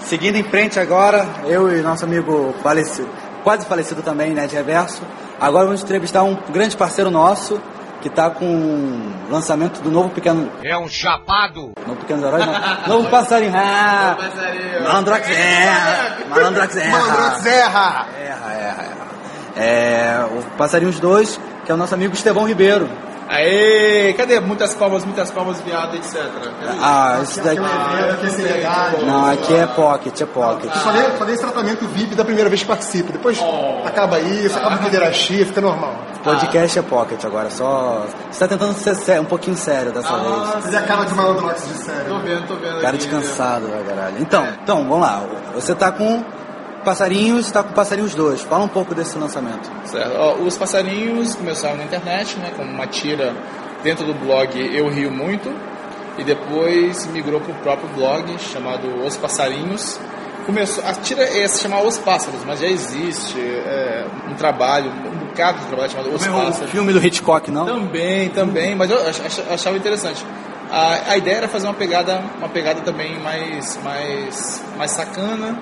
Seguindo 0.06 0.36
em 0.36 0.44
frente 0.44 0.80
agora, 0.80 1.24
eu 1.46 1.72
e 1.72 1.80
nosso 1.82 2.04
amigo 2.04 2.52
falecido, 2.64 3.08
quase 3.44 3.64
falecido 3.66 4.02
também, 4.02 4.34
Nerd 4.34 4.52
Reverso. 4.52 5.02
Agora 5.40 5.66
vamos 5.66 5.82
entrevistar 5.82 6.24
um 6.24 6.36
grande 6.50 6.76
parceiro 6.76 7.12
nosso, 7.12 7.60
que 8.02 8.10
tá 8.10 8.28
com 8.28 8.44
o 8.44 9.30
lançamento 9.30 9.80
do 9.80 9.90
novo 9.90 10.10
Pequeno... 10.10 10.50
É 10.62 10.76
um 10.76 10.88
chapado. 10.88 11.72
Novo 11.86 12.00
Pequeno 12.00 12.26
Heróis, 12.26 12.44
não. 12.44 12.96
novo 12.96 13.08
Passarinho. 13.08 13.52
Ah, 13.64 14.16
Malandrox 14.82 15.30
erra. 15.30 16.16
Malandrox 16.28 16.76
erra. 16.76 16.98
Malandrox 16.98 17.46
erra. 17.46 18.06
Erra, 18.18 18.52
erra, 18.52 18.84
erra. 18.84 19.06
É, 19.56 20.26
o 20.30 20.42
Passarinhos 20.56 20.98
2, 20.98 21.40
que 21.64 21.70
é 21.70 21.74
o 21.74 21.78
nosso 21.78 21.94
amigo 21.94 22.12
Estevão 22.14 22.46
Ribeiro. 22.46 22.88
Aê, 23.28 24.12
cadê? 24.14 24.40
Muitas 24.40 24.74
palmas, 24.74 25.04
muitas 25.04 25.30
palmas, 25.30 25.60
viado, 25.60 25.96
etc. 25.96 26.20
Ah, 26.80 27.20
esse 27.22 27.40
daqui... 27.40 27.60
Aqui 27.60 28.26
é 28.26 28.30
seriedade. 28.30 29.04
Não, 29.04 29.30
aqui 29.30 29.54
é 29.54 29.66
pocket, 29.66 30.20
é 30.20 30.26
pocket. 30.26 30.64
Eu 30.74 30.80
falei, 30.80 31.02
falei 31.12 31.34
esse 31.34 31.42
tratamento 31.42 31.86
VIP 31.86 32.14
da 32.14 32.24
primeira 32.24 32.50
vez 32.50 32.62
que 32.62 32.68
participo. 32.68 33.12
Depois 33.12 33.38
acaba 33.86 34.18
isso, 34.20 34.58
acaba 34.58 34.76
com 34.78 34.84
pederastia, 34.84 35.46
fica 35.46 35.60
normal. 35.60 35.94
Podcast 36.22 36.78
é 36.78 36.82
pocket 36.82 37.24
agora, 37.24 37.50
só... 37.50 38.06
Você 38.30 38.38
tá 38.40 38.48
tentando 38.48 38.74
ser 38.74 38.94
sé- 38.94 39.20
um 39.20 39.24
pouquinho 39.24 39.56
sério 39.56 39.92
dessa 39.92 40.16
vez. 40.16 40.50
Fazer 40.64 40.76
a 40.76 40.82
cara 40.82 41.04
de 41.04 41.14
malandrox 41.14 41.66
de 41.68 41.74
sério. 41.74 42.04
Tô 42.08 42.18
vendo, 42.20 42.46
tô 42.46 42.54
vendo. 42.54 42.80
Cara 42.80 42.96
aqui, 42.96 43.06
né? 43.08 43.18
descansado, 43.18 43.66
vai, 43.68 43.82
caralho. 43.82 44.16
Então, 44.20 44.46
então, 44.62 44.76
vamos 44.88 45.00
lá. 45.00 45.24
Você 45.54 45.74
tá 45.74 45.90
com 45.90 46.22
Passarinhos, 46.84 47.50
tá 47.50 47.62
com 47.62 47.72
Passarinhos 47.72 48.14
2. 48.14 48.42
Fala 48.42 48.64
um 48.64 48.68
pouco 48.68 48.94
desse 48.94 49.16
lançamento. 49.18 49.70
Certo. 49.84 50.12
Ó, 50.16 50.34
os 50.36 50.56
passarinhos 50.56 51.34
começaram 51.34 51.76
na 51.76 51.84
internet, 51.84 52.38
né, 52.38 52.52
como 52.56 52.70
uma 52.70 52.86
tira 52.86 53.34
dentro 53.82 54.04
do 54.04 54.14
blog 54.14 54.56
Eu 54.76 54.88
Rio 54.88 55.10
Muito, 55.10 55.52
e 56.18 56.24
depois 56.24 57.06
migrou 57.06 57.40
para 57.40 57.52
o 57.52 57.54
próprio 57.56 57.88
blog 57.94 58.38
chamado 58.38 59.04
Os 59.06 59.16
Passarinhos. 59.16 59.98
Começou, 60.46 60.84
a 60.86 60.92
tira 60.94 61.28
ia 61.30 61.46
se 61.48 61.62
chamar 61.62 61.82
Os 61.82 61.98
Pássaros, 61.98 62.44
mas 62.44 62.58
já 62.60 62.66
existe 62.66 63.38
é, 63.40 64.04
um 64.30 64.34
trabalho, 64.34 64.90
um 64.90 65.26
bocado 65.26 65.58
de 65.60 65.66
trabalho 65.66 65.90
chamado 65.90 66.08
Os 66.14 66.26
Pássaros. 66.46 66.70
filme 66.70 66.92
do 66.92 67.04
Hitchcock, 67.04 67.50
não? 67.50 67.64
Também, 67.66 68.28
também, 68.30 68.74
mas 68.74 68.90
eu 68.90 68.98
ach- 69.08 69.20
ach- 69.24 69.52
achava 69.52 69.76
interessante. 69.76 70.24
A, 70.70 71.12
a 71.12 71.16
ideia 71.16 71.36
era 71.36 71.48
fazer 71.48 71.66
uma 71.66 71.74
pegada, 71.74 72.20
uma 72.38 72.48
pegada 72.48 72.80
também 72.80 73.18
mais, 73.20 73.78
mais, 73.84 74.64
mais 74.76 74.90
sacana, 74.90 75.56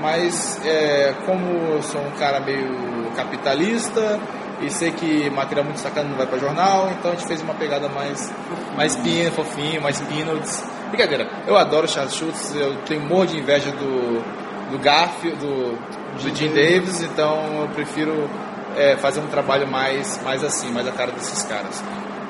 mas 0.00 0.58
é, 0.64 1.14
como 1.26 1.46
eu 1.74 1.82
sou 1.82 2.00
um 2.00 2.10
cara 2.18 2.40
meio 2.40 3.10
capitalista 3.14 4.18
e 4.60 4.70
sei 4.70 4.90
que 4.90 5.28
material 5.30 5.64
muito 5.64 5.78
sacana 5.78 6.08
não 6.08 6.16
vai 6.16 6.26
para 6.26 6.38
jornal, 6.38 6.90
então 6.98 7.10
a 7.12 7.14
gente 7.14 7.26
fez 7.26 7.40
uma 7.42 7.54
pegada 7.54 7.88
mais, 7.88 8.32
mais 8.76 8.96
pino, 8.96 9.30
fofinho, 9.32 9.80
mais 9.82 10.00
peanuts. 10.00 10.64
Brincadeira, 10.94 11.28
eu 11.46 11.56
adoro 11.56 11.88
Charles 11.88 12.14
Schultz, 12.14 12.54
eu 12.54 12.76
tenho 12.86 13.00
morro 13.00 13.26
de 13.26 13.38
inveja 13.38 13.70
do, 13.72 14.22
do 14.70 14.78
Garfield, 14.78 15.36
do, 15.38 15.76
do 16.22 16.36
Jim 16.36 16.48
Davis, 16.48 17.02
então 17.02 17.62
eu 17.62 17.68
prefiro 17.74 18.30
é, 18.76 18.96
fazer 18.96 19.18
um 19.18 19.26
trabalho 19.26 19.66
mais, 19.66 20.22
mais 20.22 20.44
assim, 20.44 20.70
mais 20.70 20.86
a 20.86 20.92
cara 20.92 21.10
desses 21.10 21.42
caras. 21.42 21.82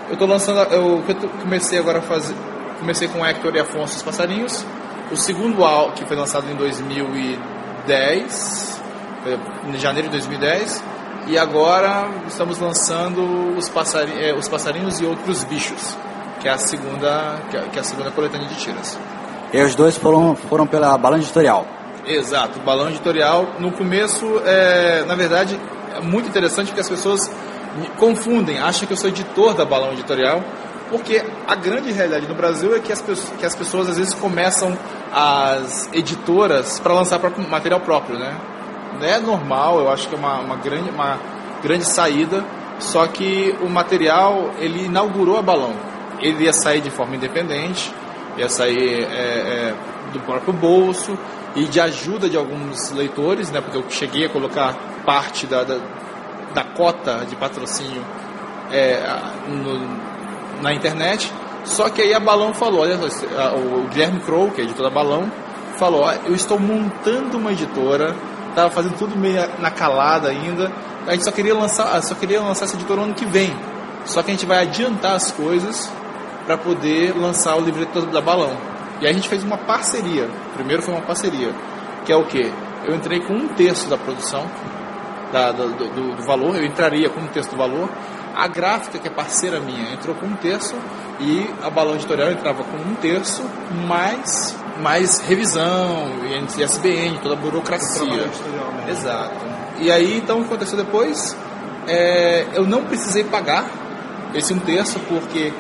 Eu 0.09 0.17
tô 0.17 0.25
lançando, 0.25 0.61
eu, 0.73 1.05
eu 1.07 1.15
tô- 1.15 1.29
comecei 1.29 1.79
agora 1.79 1.99
a 1.99 2.03
fazer, 2.03 2.35
comecei 2.79 3.07
com 3.09 3.25
Hector 3.25 3.55
e 3.55 3.61
Afonso 3.61 3.97
os 3.97 4.03
Passarinhos, 4.03 4.65
o 5.13 5.17
segundo 5.17 5.63
álbum 5.63 5.93
que 5.93 6.07
foi 6.07 6.17
lançado 6.17 6.51
em 6.51 6.55
2010, 6.55 8.81
foi 9.23 9.39
em 9.69 9.77
janeiro 9.79 10.09
de 10.09 10.13
2010, 10.13 10.83
e 11.27 11.37
agora 11.39 12.09
estamos 12.27 12.59
lançando 12.59 13.57
os, 13.59 13.71
é, 14.19 14.33
os 14.35 14.49
Passarinhos 14.49 15.01
e 15.01 15.05
Outros 15.05 15.45
Bichos, 15.45 15.99
que 16.45 16.49
é 16.49 16.53
a 16.53 16.59
segunda, 16.59 17.37
que 17.51 17.57
é, 17.57 17.61
que 17.63 17.79
é 17.79 17.81
a 17.81 17.85
segunda 17.85 18.11
coletânea 18.11 18.47
de 18.47 18.55
tiras. 18.57 18.99
E 19.51 19.63
os 19.63 19.75
dois 19.75 19.97
foram, 19.97 20.37
foram 20.37 20.67
pela 20.67 20.97
Balão 20.99 21.17
Editorial. 21.17 21.67
Exato, 22.07 22.61
balão 22.61 22.91
editorial. 22.91 23.47
No 23.59 23.73
começo, 23.73 24.27
é, 24.45 25.07
na 25.07 25.15
verdade, 25.15 25.59
é 25.97 26.03
muito 26.03 26.29
interessante 26.29 26.67
porque 26.67 26.83
as 26.83 26.89
pessoas 26.89 27.31
confundem, 27.99 28.59
acham 28.59 28.87
que 28.87 28.93
eu 28.93 28.97
sou 28.99 29.09
editor 29.09 29.55
da 29.55 29.65
balão 29.65 29.95
editorial, 29.95 30.45
porque 30.91 31.25
a 31.49 31.55
grande 31.55 31.91
realidade 31.93 32.29
no 32.29 32.35
Brasil 32.35 32.77
é 32.77 32.81
que 32.81 32.93
as, 32.93 33.01
pessoas, 33.01 33.39
que 33.39 33.47
as 33.47 33.55
pessoas 33.55 33.89
às 33.89 33.97
vezes 33.97 34.13
começam 34.13 34.77
as 35.11 35.89
editoras 35.95 36.79
para 36.79 36.93
lançar 36.93 37.19
material 37.49 37.81
próprio, 37.81 38.19
né? 38.19 38.37
É 39.01 39.19
normal, 39.19 39.79
eu 39.79 39.91
acho 39.91 40.07
que 40.11 40.15
é 40.15 40.19
uma, 40.19 40.41
uma, 40.41 40.57
grande, 40.57 40.91
uma 40.91 41.19
grande 41.63 41.87
saída, 41.87 42.45
só 42.79 43.07
que 43.07 43.57
o 43.63 43.69
material, 43.71 44.51
ele 44.59 44.85
inaugurou 44.85 45.39
a 45.39 45.43
balão. 45.43 45.94
Ele 46.21 46.45
ia 46.45 46.53
sair 46.53 46.81
de 46.81 46.91
forma 46.91 47.17
independente, 47.17 47.93
ia 48.37 48.49
sair 48.49 49.03
é, 49.05 49.15
é, 49.15 49.75
do 50.13 50.21
próprio 50.21 50.53
bolso 50.53 51.19
e 51.55 51.65
de 51.65 51.81
ajuda 51.81 52.29
de 52.29 52.37
alguns 52.37 52.91
leitores, 52.93 53.51
né? 53.51 53.61
Porque 53.61 53.77
eu 53.79 53.85
cheguei 53.89 54.27
a 54.27 54.29
colocar 54.29 54.75
parte 55.05 55.47
da, 55.47 55.63
da, 55.65 55.79
da 56.55 56.65
cota 56.65 57.25
de 57.29 57.37
patrocínio 57.37 58.03
é, 58.73 59.01
no- 59.49 60.63
na 60.63 60.73
internet. 60.73 61.33
Só 61.65 61.89
que 61.89 62.03
aí 62.03 62.13
a 62.13 62.21
Balão 62.21 62.53
falou, 62.53 62.81
olha, 62.83 62.97
o 62.97 63.89
Guilherme 63.89 64.21
Crow, 64.21 64.51
que 64.51 64.61
é 64.61 64.65
editor 64.65 64.85
da 64.85 64.91
Balão, 64.91 65.31
falou, 65.79 66.05
eu 66.27 66.35
estou 66.35 66.59
montando 66.59 67.39
uma 67.39 67.53
editora, 67.53 68.15
tava 68.55 68.71
fazendo 68.71 68.97
tudo 68.99 69.17
meio 69.17 69.41
na 69.59 69.71
calada 69.71 70.29
ainda. 70.29 70.71
A 71.07 71.13
gente 71.13 71.25
só 71.25 71.31
queria 71.31 71.55
lançar, 71.55 72.01
só 72.03 72.15
queria 72.15 72.41
lançar 72.41 72.67
essa 72.67 72.77
editora 72.77 73.01
no 73.01 73.07
ano 73.07 73.15
que 73.15 73.25
vem. 73.25 73.55
Só 74.05 74.23
que 74.23 74.31
a 74.31 74.35
gente 74.35 74.45
vai 74.47 74.59
adiantar 74.59 75.15
as 75.15 75.31
coisas 75.33 75.91
para 76.47 76.57
poder 76.59 77.17
lançar 77.17 77.57
o 77.57 77.61
livreto 77.61 78.03
da 78.07 78.21
Balão. 78.21 78.57
E 79.01 79.07
aí 79.07 79.11
a 79.13 79.15
gente 79.15 79.29
fez 79.29 79.43
uma 79.43 79.59
parceria. 79.59 80.29
Primeiro 80.55 80.83
foi 80.83 80.95
uma 80.95 81.03
parceria, 81.03 81.53
que 82.05 82.13
é 82.13 82.17
o 82.17 82.25
quê? 82.25 82.51
Eu 82.85 82.95
entrei 82.95 83.21
com 83.21 83.33
um 83.35 83.49
terço 83.49 83.89
da 83.89 83.97
produção, 83.97 84.45
da- 85.33 85.53
do, 85.53 85.69
do- 85.75 86.17
do 86.17 86.23
valor, 86.27 86.57
eu 86.57 86.65
entraria 86.65 87.09
com 87.09 87.21
um 87.21 87.27
terço 87.27 87.51
do 87.51 87.57
valor. 87.57 87.89
A 88.37 88.47
gráfica, 88.49 88.99
que 88.99 89.07
é 89.09 89.11
parceira 89.11 89.61
minha, 89.61 89.93
entrou 89.95 90.15
com 90.17 90.27
um 90.27 90.35
terço 90.35 90.75
e 91.21 91.49
a 91.63 91.71
Balão 91.71 91.95
Editorial 91.95 92.31
entrava 92.33 92.65
com 92.65 92.77
um 92.77 92.95
terço, 92.97 93.43
mais, 93.87 94.57
mais 94.83 95.21
revisão, 95.21 96.09
e 96.59 96.63
SBN, 96.63 97.19
toda 97.23 97.35
a 97.35 97.39
burocracia. 97.39 98.29
Exato. 98.91 99.35
E 99.79 99.91
aí, 99.91 100.19
então, 100.19 100.39
o 100.39 100.41
que 100.43 100.47
aconteceu 100.49 100.77
depois? 100.77 101.37
É, 101.87 102.47
eu 102.55 102.65
não 102.67 102.83
precisei 102.85 103.23
pagar 103.25 103.67
esse 104.35 104.53
um 104.53 104.59
terço, 104.59 104.99
porque 105.09 105.53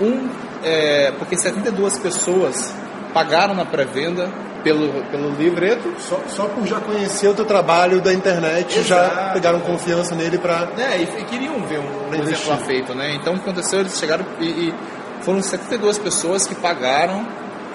um, 0.00 0.28
é, 0.62 1.12
porque 1.18 1.36
72 1.36 1.98
pessoas 1.98 2.74
pagaram 3.12 3.54
na 3.54 3.64
pré-venda 3.64 4.28
pelo, 4.62 5.02
pelo 5.04 5.30
livreto. 5.30 5.94
Só, 5.98 6.20
só 6.28 6.44
por 6.44 6.66
já 6.66 6.80
conhecer 6.80 7.28
o 7.28 7.34
teu 7.34 7.44
trabalho 7.44 8.00
da 8.00 8.12
internet, 8.12 8.82
já 8.82 9.04
Exato. 9.06 9.32
pegaram 9.34 9.60
confiança 9.60 10.14
nele 10.14 10.38
pra. 10.38 10.66
né, 10.76 10.98
e, 11.00 11.20
e 11.20 11.24
queriam 11.24 11.60
ver 11.62 11.78
um, 11.78 12.10
um 12.10 12.14
exemplar 12.14 12.58
feito, 12.58 12.94
né? 12.94 13.14
Então 13.14 13.34
o 13.34 13.36
que 13.36 13.42
aconteceu? 13.42 13.80
Eles 13.80 13.98
chegaram 13.98 14.24
e, 14.40 14.44
e 14.44 14.74
foram 15.22 15.42
72 15.42 15.98
pessoas 15.98 16.46
que 16.46 16.54
pagaram 16.54 17.26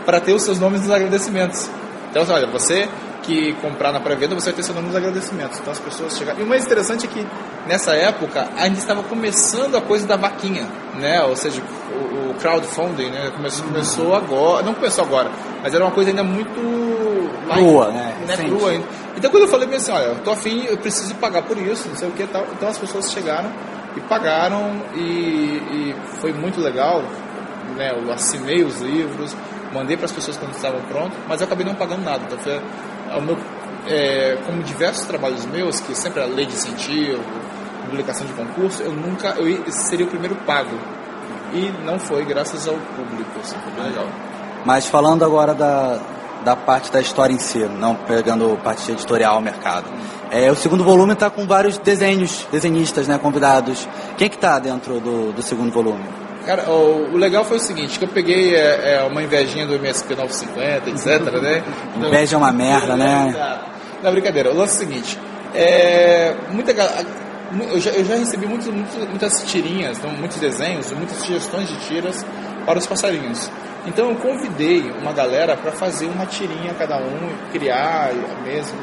para 0.06 0.20
ter 0.20 0.34
os 0.34 0.44
seus 0.44 0.60
nomes 0.60 0.82
nos 0.82 0.92
agradecimentos. 0.92 1.70
Então, 2.10 2.24
olha, 2.30 2.48
você 2.48 2.88
que 3.24 3.54
comprar 3.54 3.92
na 3.92 4.00
pré-venda, 4.00 4.36
você 4.36 4.48
vai 4.48 4.54
ter 4.54 4.64
seu 4.64 4.76
nome 4.76 4.88
nos 4.88 4.96
agradecimentos. 4.96 5.60
Então 5.60 5.72
as 5.72 5.80
pessoas 5.80 6.18
chegaram. 6.18 6.40
E 6.40 6.44
o 6.44 6.48
mais 6.48 6.66
interessante 6.66 7.06
é 7.06 7.10
que 7.10 7.26
nessa 7.68 7.94
época 7.94 8.48
ainda 8.58 8.78
estava 8.78 9.02
começando 9.04 9.76
a 9.76 9.82
coisa 9.82 10.06
da 10.06 10.16
vaquinha, 10.16 10.68
né? 11.00 11.24
Ou 11.24 11.36
seja, 11.36 11.62
o, 11.92 12.32
o 12.32 12.34
crowdfunding, 12.36 13.10
né? 13.10 13.32
Começou, 13.36 13.66
começou 13.66 14.16
agora, 14.16 14.64
não 14.64 14.74
começou 14.74 15.04
agora, 15.04 15.32
mas 15.62 15.74
era 15.74 15.84
uma 15.84 15.92
coisa 15.92 16.10
ainda 16.10 16.24
muito 16.24 16.60
Crua, 17.52 17.92
né? 17.92 18.16
né? 18.28 18.38
Crua 18.38 18.72
ainda. 18.72 18.86
Então 19.16 19.30
quando 19.30 19.44
eu 19.44 19.50
falei 19.50 19.74
assim, 19.76 19.92
olha, 19.92 20.04
eu 20.06 20.16
tô 20.20 20.32
afim, 20.32 20.66
eu 20.66 20.78
preciso 20.78 21.16
pagar 21.16 21.44
por 21.44 21.58
isso, 21.58 21.88
não 21.90 21.96
sei 21.96 22.08
o 22.08 22.12
que 22.12 22.26
tal. 22.28 22.46
Então 22.54 22.70
as 22.70 22.78
pessoas 22.78 23.12
chegaram 23.12 23.50
e 23.96 24.02
pagaram 24.02 24.82
e, 24.96 25.00
e 25.00 25.96
foi 26.20 26.34
muito 26.34 26.60
legal, 26.60 27.04
né? 27.76 27.92
Eu 27.92 28.12
assinei 28.12 28.64
os 28.64 28.82
livros, 28.82 29.36
mandei 29.74 29.96
para 29.96 30.06
as 30.06 30.12
pessoas 30.12 30.38
quando 30.38 30.54
estavam 30.54 30.82
prontos, 30.82 31.18
mas 31.28 31.42
eu 31.42 31.48
acabei 31.48 31.66
não 31.66 31.76
pagando 31.76 32.04
nada. 32.04 32.24
Então 32.26 32.38
foi 32.40 32.62
o 33.17 33.21
meu, 33.21 33.38
é, 33.88 34.38
como 34.45 34.63
diversos 34.63 35.06
trabalhos 35.06 35.45
meus, 35.45 35.80
que 35.80 35.95
sempre 35.95 36.21
a 36.21 36.26
lei 36.26 36.45
de 36.45 36.54
incentivo, 36.54 37.23
publicação 37.86 38.26
de 38.26 38.34
concurso, 38.34 38.82
eu 38.82 38.91
nunca, 38.91 39.30
eu 39.38 39.71
seria 39.71 40.06
o 40.06 40.10
primeiro 40.10 40.36
pago. 40.45 40.78
E 41.54 41.71
não 41.86 41.99
foi, 41.99 42.26
graças 42.26 42.67
ao 42.67 42.76
público, 42.76 43.39
assim, 43.39 43.56
foi 43.60 43.84
legal. 43.84 44.08
Mas 44.65 44.88
falando 44.88 45.23
agora 45.23 45.54
da, 45.54 45.99
da 46.43 46.56
parte 46.56 46.91
da 46.91 46.99
história 46.99 47.34
em 47.34 47.39
si, 47.39 47.60
não 47.60 47.95
pegando 47.95 48.58
parte 48.63 48.91
editorial, 48.91 49.39
mercado. 49.39 49.86
É, 50.32 50.52
o 50.52 50.56
segundo 50.56 50.84
volume 50.84 51.13
está 51.13 51.30
com 51.30 51.45
vários 51.45 51.78
desenhos, 51.78 52.47
desenhistas, 52.52 53.08
né, 53.08 53.19
convidados. 53.19 53.88
Quem 54.17 54.30
que 54.30 54.38
tá 54.38 54.58
dentro 54.58 54.99
do, 54.99 55.32
do 55.32 55.41
segundo 55.43 55.71
volume? 55.71 56.23
Cara, 56.46 56.70
o, 56.70 57.14
o 57.14 57.18
legal 57.18 57.46
foi 57.46 57.58
o 57.58 57.60
seguinte, 57.60 57.98
que 57.98 58.06
eu 58.06 58.10
peguei 58.10 58.54
é, 58.56 58.96
é, 58.96 59.04
uma 59.10 59.24
invejinha 59.24 59.66
do 59.66 59.76
MSP 59.76 60.16
950, 60.16 60.90
etc, 60.90 61.42
né? 61.42 61.64
Inveja 62.08 62.36
é 62.36 62.38
uma 62.38 62.52
merda, 62.52 62.96
né? 62.98 63.60
Não, 64.04 64.12
brincadeira. 64.12 64.52
O 64.52 64.58
lance 64.58 64.74
é 64.84 64.86
o 64.86 64.90
seguinte, 64.90 65.20
é, 65.56 66.36
muita, 66.52 66.72
eu, 67.72 67.80
já, 67.80 67.92
eu 67.92 68.04
já 68.04 68.16
recebi 68.16 68.46
muitos, 68.46 68.68
muitos- 68.68 69.08
muitas 69.08 69.44
tirinhas, 69.44 69.98
então, 69.98 70.12
muitos 70.12 70.38
desenhos, 70.38 70.92
muitas 70.92 71.18
sugestões 71.18 71.70
de 71.70 71.76
tiras 71.88 72.26
para 72.66 72.78
os 72.78 72.86
passarinhos. 72.88 73.50
Então 73.86 74.10
eu 74.10 74.16
convidei 74.16 74.82
uma 75.02 75.12
galera 75.14 75.56
para 75.58 75.72
fazer 75.74 76.06
uma 76.08 76.26
tirinha 76.26 76.74
cada 76.74 76.98
um, 76.98 77.30
criar 77.52 78.12
mesmo 78.44 78.78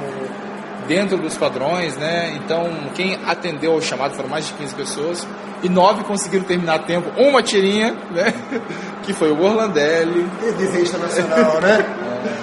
dentro 0.90 1.16
dos 1.18 1.38
padrões, 1.38 1.96
né? 1.96 2.32
Então 2.34 2.68
quem 2.96 3.16
atendeu 3.24 3.74
ao 3.74 3.80
chamado 3.80 4.12
foram 4.16 4.28
mais 4.28 4.48
de 4.48 4.54
15 4.54 4.74
pessoas 4.74 5.28
e 5.62 5.68
nove 5.68 6.02
conseguiram 6.02 6.44
terminar 6.44 6.74
a 6.74 6.78
tempo 6.80 7.08
uma 7.16 7.40
tirinha, 7.40 7.94
né? 8.10 8.34
Que 9.04 9.14
foi 9.14 9.30
o 9.30 9.40
Orlandelli, 9.40 10.28
desenhista 10.58 10.98
nacional, 10.98 11.60
né? 11.60 11.84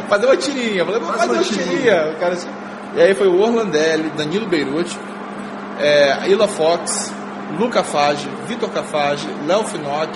fazer 0.09 0.25
uma 0.25 0.37
tirinha. 0.37 0.85
Falei, 0.85 0.99
vamos 0.99 1.17
fazer 1.17 1.33
uma 1.33 1.43
tirinha. 1.43 2.11
O 2.11 2.19
cara, 2.19 2.37
e 2.95 3.01
aí 3.01 3.13
foi 3.13 3.27
o 3.27 3.39
Orlandelli, 3.39 4.09
Danilo 4.17 4.47
Beirute, 4.47 4.97
é, 5.79 6.29
Ila 6.29 6.47
Fox, 6.47 7.13
Luca 7.59 7.83
Fage, 7.83 8.29
Vitor 8.47 8.69
Cafage, 8.69 9.27
Léo 9.45 9.65
Finock, 9.65 10.11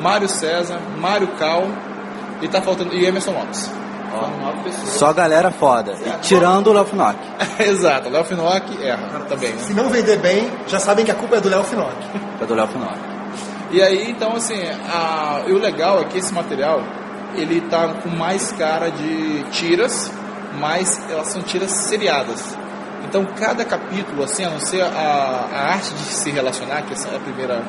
Mário 0.00 0.28
César, 0.28 0.78
Mário 0.98 1.28
Cal 1.38 1.66
e 2.42 2.48
tá 2.48 2.60
faltando 2.60 2.92
e 2.92 3.06
Emerson 3.06 3.32
Lopes. 3.32 3.70
Foram 4.10 4.38
nove 4.38 4.62
pessoas. 4.64 4.88
Só 4.90 5.12
galera 5.12 5.50
foda. 5.50 5.94
E 6.04 6.10
tirando 6.20 6.68
o 6.68 6.72
Léo 6.72 6.84
Finock. 6.84 7.18
Exato, 7.60 8.08
Léo 8.08 8.24
Finock 8.24 8.84
erra 8.84 9.20
também. 9.28 9.52
Né? 9.52 9.58
Se 9.58 9.74
não 9.74 9.88
vender 9.90 10.18
bem, 10.18 10.50
já 10.66 10.78
sabem 10.78 11.04
que 11.04 11.10
a 11.10 11.14
culpa 11.14 11.36
é 11.36 11.40
do 11.40 11.48
Léo 11.48 11.64
Finock. 11.64 11.94
É 12.40 12.44
do 12.44 12.54
Léo 12.54 12.66
Finock. 12.68 13.16
E 13.70 13.82
aí, 13.82 14.10
então, 14.10 14.36
assim, 14.36 14.60
a, 14.88 15.42
e 15.46 15.52
o 15.52 15.58
legal 15.58 16.00
é 16.00 16.04
que 16.04 16.18
esse 16.18 16.32
material, 16.32 16.80
ele 17.34 17.60
tá 17.62 17.88
com 18.02 18.08
mais 18.08 18.52
cara 18.52 18.90
de 18.90 19.42
tiras, 19.50 20.10
mas 20.60 21.00
elas 21.10 21.28
são 21.28 21.42
tiras 21.42 21.72
seriadas. 21.72 22.56
Então, 23.04 23.26
cada 23.38 23.64
capítulo, 23.64 24.22
assim, 24.22 24.44
a 24.44 24.50
não 24.50 24.60
ser 24.60 24.82
a, 24.82 25.48
a 25.52 25.72
arte 25.72 25.92
de 25.94 26.04
se 26.04 26.30
relacionar, 26.30 26.82
que 26.82 26.92
essa 26.92 27.08
é 27.08 27.16
a 27.16 27.20
primeira, 27.20 27.62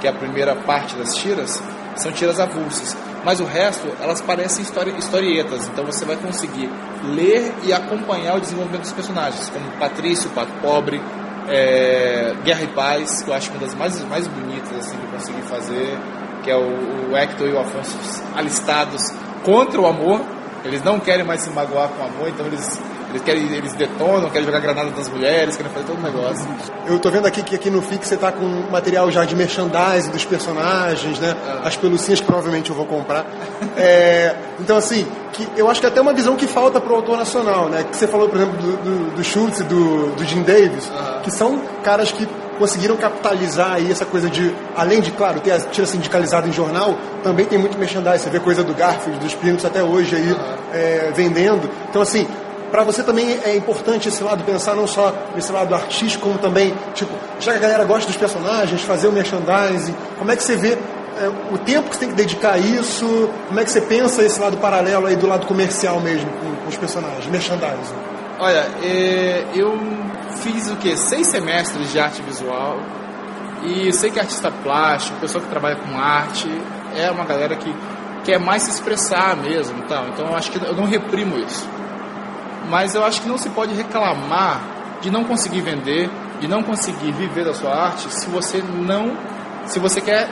que 0.00 0.06
é 0.06 0.10
a 0.10 0.12
primeira 0.12 0.54
parte 0.54 0.94
das 0.96 1.14
tiras, 1.14 1.62
são 1.96 2.12
tiras 2.12 2.38
avulsas. 2.38 2.96
Mas 3.24 3.40
o 3.40 3.44
resto, 3.44 3.86
elas 4.00 4.20
parecem 4.20 4.62
histori 4.62 4.94
historietas. 4.98 5.68
Então, 5.68 5.84
você 5.84 6.04
vai 6.04 6.16
conseguir 6.16 6.70
ler 7.04 7.52
e 7.64 7.72
acompanhar 7.72 8.36
o 8.36 8.40
desenvolvimento 8.40 8.82
dos 8.82 8.92
personagens, 8.92 9.48
como 9.50 9.70
Patrício, 9.72 10.30
Pato 10.30 10.52
Pobre, 10.62 11.00
é, 11.48 12.34
Guerra 12.44 12.62
e 12.62 12.68
Paz, 12.68 13.22
que 13.22 13.30
eu 13.30 13.34
acho 13.34 13.50
uma 13.50 13.60
das 13.60 13.74
mais, 13.74 14.02
mais 14.04 14.26
bonitas 14.26 14.72
assim, 14.78 14.96
que 14.96 15.04
eu 15.04 15.10
consegui 15.10 15.42
fazer, 15.42 15.98
que 16.42 16.50
é 16.50 16.56
o, 16.56 17.10
o 17.10 17.16
Hector 17.16 17.48
e 17.48 17.52
o 17.52 17.58
Afonso 17.58 17.98
alistados 18.34 19.02
contra 19.44 19.80
o 19.80 19.86
amor. 19.86 20.20
Eles 20.64 20.82
não 20.82 21.00
querem 21.00 21.24
mais 21.24 21.40
se 21.40 21.50
magoar 21.50 21.88
com 21.88 22.02
o 22.02 22.06
amor, 22.06 22.28
então 22.28 22.46
eles, 22.46 22.80
eles, 23.10 23.22
querem, 23.22 23.42
eles 23.52 23.74
detonam, 23.74 24.30
querem 24.30 24.46
jogar 24.46 24.60
granada 24.60 24.90
das 24.90 25.08
mulheres, 25.08 25.56
querem 25.56 25.70
fazer 25.72 25.86
todo 25.86 25.98
o 25.98 26.02
negócio. 26.02 26.46
Eu 26.86 26.98
tô 26.98 27.10
vendo 27.10 27.26
aqui 27.26 27.42
que 27.42 27.54
aqui 27.54 27.70
no 27.70 27.82
FIC 27.82 28.06
você 28.06 28.16
tá 28.16 28.32
com 28.32 28.46
material 28.70 29.10
já 29.10 29.24
de 29.24 29.34
merchandising 29.34 30.10
dos 30.10 30.24
personagens, 30.24 31.18
né? 31.18 31.34
As 31.64 31.76
pelucinhas 31.76 32.20
que 32.20 32.26
provavelmente 32.26 32.70
eu 32.70 32.76
vou 32.76 32.86
comprar. 32.86 33.26
É, 33.76 34.34
então, 34.58 34.76
assim, 34.76 35.06
que 35.32 35.46
eu 35.56 35.68
acho 35.68 35.80
que 35.80 35.86
é 35.86 35.88
até 35.88 36.00
uma 36.00 36.12
visão 36.12 36.36
que 36.36 36.46
falta 36.46 36.80
pro 36.80 36.94
autor 36.94 37.16
nacional, 37.16 37.68
né? 37.68 37.84
Que 37.84 37.96
você 37.96 38.06
falou, 38.06 38.28
por 38.28 38.36
exemplo, 38.36 38.56
do, 38.58 38.76
do, 38.76 39.16
do 39.16 39.24
Schultz 39.24 39.60
e 39.60 39.64
do, 39.64 40.14
do 40.14 40.24
Jim 40.24 40.42
Davis, 40.42 40.90
que 41.22 41.30
são 41.30 41.60
caras 41.82 42.12
que 42.12 42.26
conseguiram 42.60 42.94
capitalizar 42.98 43.72
aí 43.72 43.90
essa 43.90 44.04
coisa 44.04 44.28
de, 44.28 44.54
além 44.76 45.00
de, 45.00 45.10
claro, 45.12 45.40
ter 45.40 45.52
a 45.52 45.58
tira 45.58 45.86
sindicalizada 45.86 46.46
em 46.46 46.52
jornal, 46.52 46.94
também 47.22 47.46
tem 47.46 47.58
muito 47.58 47.78
merchandising. 47.78 48.24
Você 48.24 48.30
vê 48.30 48.38
coisa 48.38 48.62
do 48.62 48.74
Garfield, 48.74 49.18
dos 49.18 49.34
Pinos 49.34 49.64
até 49.64 49.82
hoje 49.82 50.14
aí 50.14 50.36
é, 50.74 51.10
vendendo. 51.14 51.70
Então, 51.88 52.02
assim, 52.02 52.28
para 52.70 52.84
você 52.84 53.02
também 53.02 53.38
é 53.44 53.56
importante 53.56 54.08
esse 54.08 54.22
lado, 54.22 54.44
pensar 54.44 54.74
não 54.74 54.86
só 54.86 55.12
nesse 55.34 55.50
lado 55.50 55.74
artístico, 55.74 56.24
como 56.24 56.38
também, 56.38 56.74
tipo, 56.94 57.12
já 57.40 57.52
que 57.52 57.58
a 57.58 57.60
galera 57.60 57.84
gosta 57.84 58.06
dos 58.06 58.16
personagens, 58.16 58.82
fazer 58.82 59.08
o 59.08 59.12
merchandising, 59.12 59.94
como 60.18 60.30
é 60.30 60.36
que 60.36 60.42
você 60.42 60.56
vê 60.56 60.72
é, 60.72 61.28
o 61.52 61.58
tempo 61.58 61.88
que 61.88 61.96
você 61.96 62.00
tem 62.00 62.08
que 62.10 62.14
dedicar 62.14 62.54
a 62.54 62.58
isso, 62.58 63.28
como 63.48 63.60
é 63.60 63.64
que 63.64 63.70
você 63.70 63.80
pensa 63.80 64.22
esse 64.22 64.40
lado 64.40 64.56
paralelo 64.58 65.06
aí 65.06 65.16
do 65.16 65.26
lado 65.26 65.46
comercial 65.46 66.00
mesmo, 66.00 66.30
com, 66.30 66.54
com 66.62 66.68
os 66.68 66.76
personagens, 66.76 67.26
merchandising? 67.26 67.94
Olha, 68.38 68.66
é, 68.82 69.44
eu 69.54 69.78
fiz 70.36 70.70
o 70.70 70.76
que? 70.76 70.96
Seis 70.96 71.26
semestres 71.26 71.90
de 71.92 71.98
arte 71.98 72.22
visual 72.22 72.78
e 73.64 73.88
eu 73.88 73.92
sei 73.92 74.10
que 74.10 74.18
artista 74.18 74.50
plástico, 74.50 75.18
pessoa 75.20 75.42
que 75.42 75.50
trabalha 75.50 75.76
com 75.76 75.98
arte, 75.98 76.48
é 76.96 77.10
uma 77.10 77.24
galera 77.24 77.54
que 77.56 77.74
quer 78.24 78.38
mais 78.38 78.62
se 78.62 78.70
expressar 78.70 79.36
mesmo, 79.36 79.82
tal. 79.88 80.08
então 80.08 80.26
eu 80.26 80.34
acho 80.34 80.50
que 80.50 80.64
eu 80.64 80.74
não 80.74 80.84
reprimo 80.84 81.38
isso. 81.38 81.68
Mas 82.70 82.94
eu 82.94 83.04
acho 83.04 83.20
que 83.20 83.28
não 83.28 83.36
se 83.36 83.50
pode 83.50 83.74
reclamar 83.74 84.62
de 85.00 85.10
não 85.10 85.24
conseguir 85.24 85.60
vender, 85.60 86.08
de 86.38 86.46
não 86.46 86.62
conseguir 86.62 87.10
viver 87.10 87.44
da 87.44 87.52
sua 87.52 87.74
arte, 87.74 88.08
se 88.12 88.30
você 88.30 88.62
não, 88.62 89.16
se 89.66 89.80
você 89.80 90.00
quer, 90.00 90.28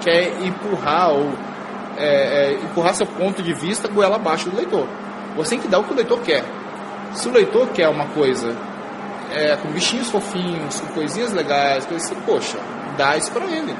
quer 0.00 0.42
empurrar 0.42 1.10
ou 1.10 1.30
é, 1.98 2.06
é, 2.06 2.52
empurrar 2.64 2.94
seu 2.94 3.06
ponto 3.06 3.42
de 3.42 3.52
vista 3.52 3.86
goela 3.86 4.16
abaixo 4.16 4.48
do 4.48 4.56
leitor. 4.56 4.88
Você 5.36 5.50
tem 5.50 5.60
que 5.60 5.68
dar 5.68 5.78
o 5.80 5.84
que 5.84 5.92
o 5.92 5.96
leitor 5.96 6.20
quer. 6.20 6.42
Se 7.12 7.28
o 7.28 7.32
leitor 7.32 7.68
quer 7.68 7.90
uma 7.90 8.06
coisa 8.06 8.56
é, 9.30 9.56
com 9.56 9.68
bichinhos 9.68 10.08
fofinhos, 10.08 10.80
com 10.80 10.86
coisinhas 10.94 11.34
legais, 11.34 11.84
coisas 11.84 12.10
assim, 12.10 12.20
poxa, 12.22 12.58
dá 12.96 13.14
isso 13.14 13.30
pra 13.30 13.44
ele. 13.44 13.76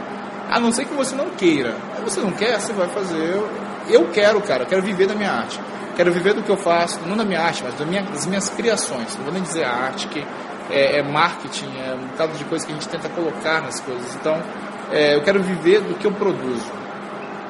A 0.51 0.61
não 0.61 0.71
ser 0.71 0.85
que 0.85 0.93
você 0.93 1.17
não 1.17 1.31
queira. 1.31 1.75
Aí 1.97 2.05
você 2.05 2.21
não 2.21 2.33
quer, 2.33 2.61
você 2.61 2.75
vai 2.75 2.89
fazer. 2.89 3.43
Eu 3.89 4.09
quero, 4.13 4.43
cara, 4.43 4.65
eu 4.65 4.67
quero 4.67 4.83
viver 4.83 5.07
da 5.07 5.15
minha 5.15 5.31
arte. 5.31 5.59
Quero 5.97 6.13
viver 6.13 6.35
do 6.35 6.43
que 6.43 6.51
eu 6.51 6.57
faço, 6.57 7.01
não 7.07 7.17
da 7.17 7.25
minha 7.25 7.41
arte, 7.41 7.63
mas 7.65 7.75
da 7.75 7.85
minha- 7.87 8.03
das 8.03 8.27
minhas 8.27 8.49
criações. 8.51 9.17
Não 9.17 9.25
vou 9.25 9.33
nem 9.33 9.43
dizer 9.43 9.65
arte, 9.65 10.07
que 10.09 10.25
é, 10.71 10.99
é 10.99 11.03
marketing, 11.03 11.67
é 11.79 11.95
um 11.95 12.07
bocado 12.09 12.33
de 12.37 12.45
coisa 12.45 12.67
que 12.67 12.73
a 12.73 12.75
gente 12.75 12.89
tenta 12.89 13.09
colocar 13.09 13.63
nas 13.63 13.81
coisas. 13.81 14.15
Então, 14.17 14.41
é, 14.93 15.15
eu 15.17 15.23
quero 15.23 15.43
viver 15.43 15.81
do 15.81 15.95
que 15.95 16.07
eu 16.07 16.13
produzo. 16.13 16.71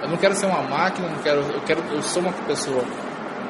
Eu 0.03 0.09
não 0.09 0.17
quero 0.17 0.35
ser 0.35 0.47
uma 0.47 0.63
máquina, 0.63 1.09
não 1.09 1.19
quero, 1.19 1.41
eu 1.41 1.61
quero, 1.67 1.83
eu 1.91 2.03
sou 2.03 2.23
uma 2.23 2.33
pessoa 2.47 2.85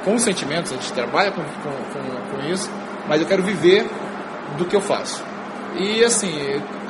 com 0.04 0.18
sentimentos, 0.18 0.72
a 0.72 0.76
gente 0.76 0.92
trabalha 0.92 1.30
com, 1.32 1.42
com, 1.42 1.70
com, 1.70 2.36
com 2.36 2.48
isso, 2.48 2.70
mas 3.06 3.20
eu 3.20 3.26
quero 3.26 3.42
viver 3.42 3.86
do 4.56 4.64
que 4.64 4.74
eu 4.74 4.80
faço. 4.80 5.22
E 5.76 6.02
assim, 6.04 6.32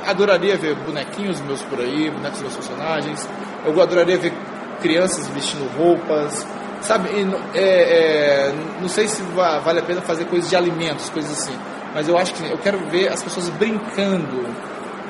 adoraria 0.06 0.56
ver 0.56 0.76
bonequinhos 0.76 1.40
meus 1.40 1.62
por 1.62 1.80
aí, 1.80 2.10
bonecos 2.10 2.40
meus 2.40 2.54
personagens. 2.54 3.28
Eu 3.64 3.80
adoraria 3.82 4.16
ver 4.16 4.32
crianças 4.80 5.26
vestindo 5.28 5.66
roupas, 5.76 6.46
sabe? 6.80 7.08
Não- 7.24 7.38
é, 7.54 8.48
é, 8.50 8.54
não 8.80 8.88
sei 8.88 9.08
se 9.08 9.22
va- 9.34 9.58
vale 9.60 9.80
a 9.80 9.82
pena 9.82 10.00
fazer 10.02 10.24
coisas 10.26 10.48
de 10.50 10.56
alimentos, 10.56 11.08
coisas 11.10 11.32
assim. 11.32 11.56
Mas 11.94 12.08
eu 12.08 12.16
acho 12.18 12.34
que 12.34 12.50
eu 12.50 12.58
quero 12.58 12.78
ver 12.90 13.08
as 13.08 13.22
pessoas 13.22 13.48
brincando 13.50 14.44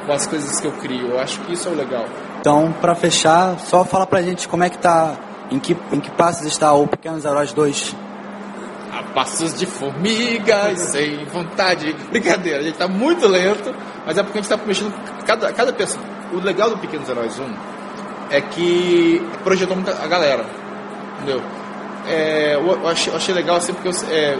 com 0.06 0.12
as 0.12 0.26
coisas 0.26 0.60
que 0.60 0.66
eu 0.66 0.72
crio. 0.72 1.08
Eu 1.12 1.20
acho 1.20 1.40
que 1.40 1.52
isso 1.52 1.68
é 1.68 1.72
o 1.72 1.74
legal. 1.74 2.04
Então, 2.40 2.72
pra 2.80 2.94
fechar, 2.94 3.58
só 3.58 3.84
fala 3.84 4.06
pra 4.06 4.22
gente 4.22 4.46
como 4.46 4.62
é 4.62 4.70
que 4.70 4.78
tá, 4.78 5.14
em 5.50 5.58
que, 5.58 5.76
em 5.92 5.98
que 6.00 6.10
passos 6.12 6.46
está 6.46 6.72
o 6.72 6.86
Pequenos 6.86 7.24
Heróis 7.24 7.52
2. 7.52 7.96
a 8.92 9.02
passos 9.12 9.58
de 9.58 9.66
formiga 9.66 10.70
e 10.72 10.76
sem 10.78 11.24
vontade. 11.26 11.92
Brincadeira, 12.10 12.60
a 12.60 12.62
gente 12.62 12.78
tá 12.78 12.86
muito 12.88 13.26
lento, 13.26 13.74
mas 14.06 14.16
é 14.16 14.22
porque 14.22 14.38
a 14.38 14.42
gente 14.42 14.50
tá 14.50 14.56
mexendo 14.64 14.94
cada, 15.26 15.52
cada 15.52 15.72
pessoa. 15.72 16.02
O 16.32 16.36
legal 16.38 16.70
do 16.70 16.78
Pequenos 16.78 17.08
Heróis 17.08 17.38
1 17.38 17.44
é 18.30 18.40
que 18.40 19.20
projetou 19.44 19.76
muita 19.76 19.92
a 20.02 20.06
galera, 20.06 20.44
entendeu? 21.26 21.42
É, 22.06 22.54
eu, 22.54 22.88
achei, 22.88 23.12
eu 23.12 23.16
achei 23.16 23.34
legal 23.34 23.56
assim 23.56 23.74
porque 23.74 23.88
eu, 23.88 23.92
é, 24.08 24.38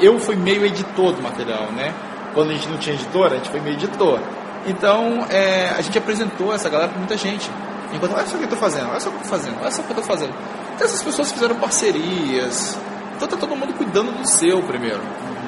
eu 0.00 0.18
fui 0.18 0.36
meio 0.36 0.64
editor 0.64 1.12
do 1.12 1.22
material, 1.22 1.70
né? 1.72 1.92
Quando 2.32 2.50
a 2.50 2.54
gente 2.54 2.68
não 2.68 2.78
tinha 2.78 2.94
editor, 2.94 3.26
a 3.26 3.36
gente 3.36 3.50
foi 3.50 3.60
meio 3.60 3.76
editor. 3.76 4.20
Então, 4.66 5.26
é, 5.30 5.74
a 5.76 5.80
gente 5.82 5.96
apresentou 5.98 6.54
essa 6.54 6.68
galera 6.68 6.88
pra 6.88 6.98
muita 6.98 7.16
gente. 7.16 7.50
Enquanto, 7.92 8.14
olha 8.14 8.26
só 8.26 8.36
o 8.36 8.38
que 8.38 8.44
eu 8.44 8.50
tô 8.50 8.56
fazendo, 8.56 8.90
olha 8.90 9.00
só 9.00 9.08
o 9.08 9.12
que 9.12 9.18
eu 9.18 9.22
tô 9.22 9.28
fazendo, 9.28 9.56
olha 9.60 9.70
só 9.70 9.82
o 9.82 9.84
que 9.84 9.90
eu 9.90 9.96
tô 9.96 10.02
fazendo. 10.02 10.34
Então, 10.74 10.86
essas 10.86 11.02
pessoas 11.02 11.32
fizeram 11.32 11.56
parcerias. 11.56 12.78
Então, 13.16 13.28
tá 13.28 13.36
todo 13.36 13.56
mundo 13.56 13.74
cuidando 13.74 14.12
do 14.12 14.26
seu 14.26 14.62
primeiro. 14.62 15.00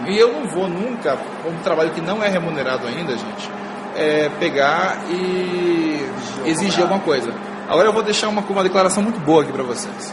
E 0.07 0.18
eu 0.18 0.33
não 0.33 0.49
vou 0.49 0.68
nunca, 0.68 1.18
um 1.46 1.62
trabalho 1.62 1.90
que 1.90 2.01
não 2.01 2.23
é 2.23 2.29
remunerado 2.29 2.87
ainda, 2.87 3.12
gente, 3.12 3.51
é, 3.94 4.31
pegar 4.40 4.99
e 5.09 6.11
exigir 6.46 6.83
alguma 6.83 7.01
coisa. 7.01 7.33
Agora 7.68 7.87
eu 7.87 7.92
vou 7.92 8.03
deixar 8.03 8.29
uma, 8.29 8.40
uma 8.40 8.62
declaração 8.62 9.03
muito 9.03 9.20
boa 9.20 9.42
aqui 9.42 9.53
pra 9.53 9.62
vocês. 9.62 10.12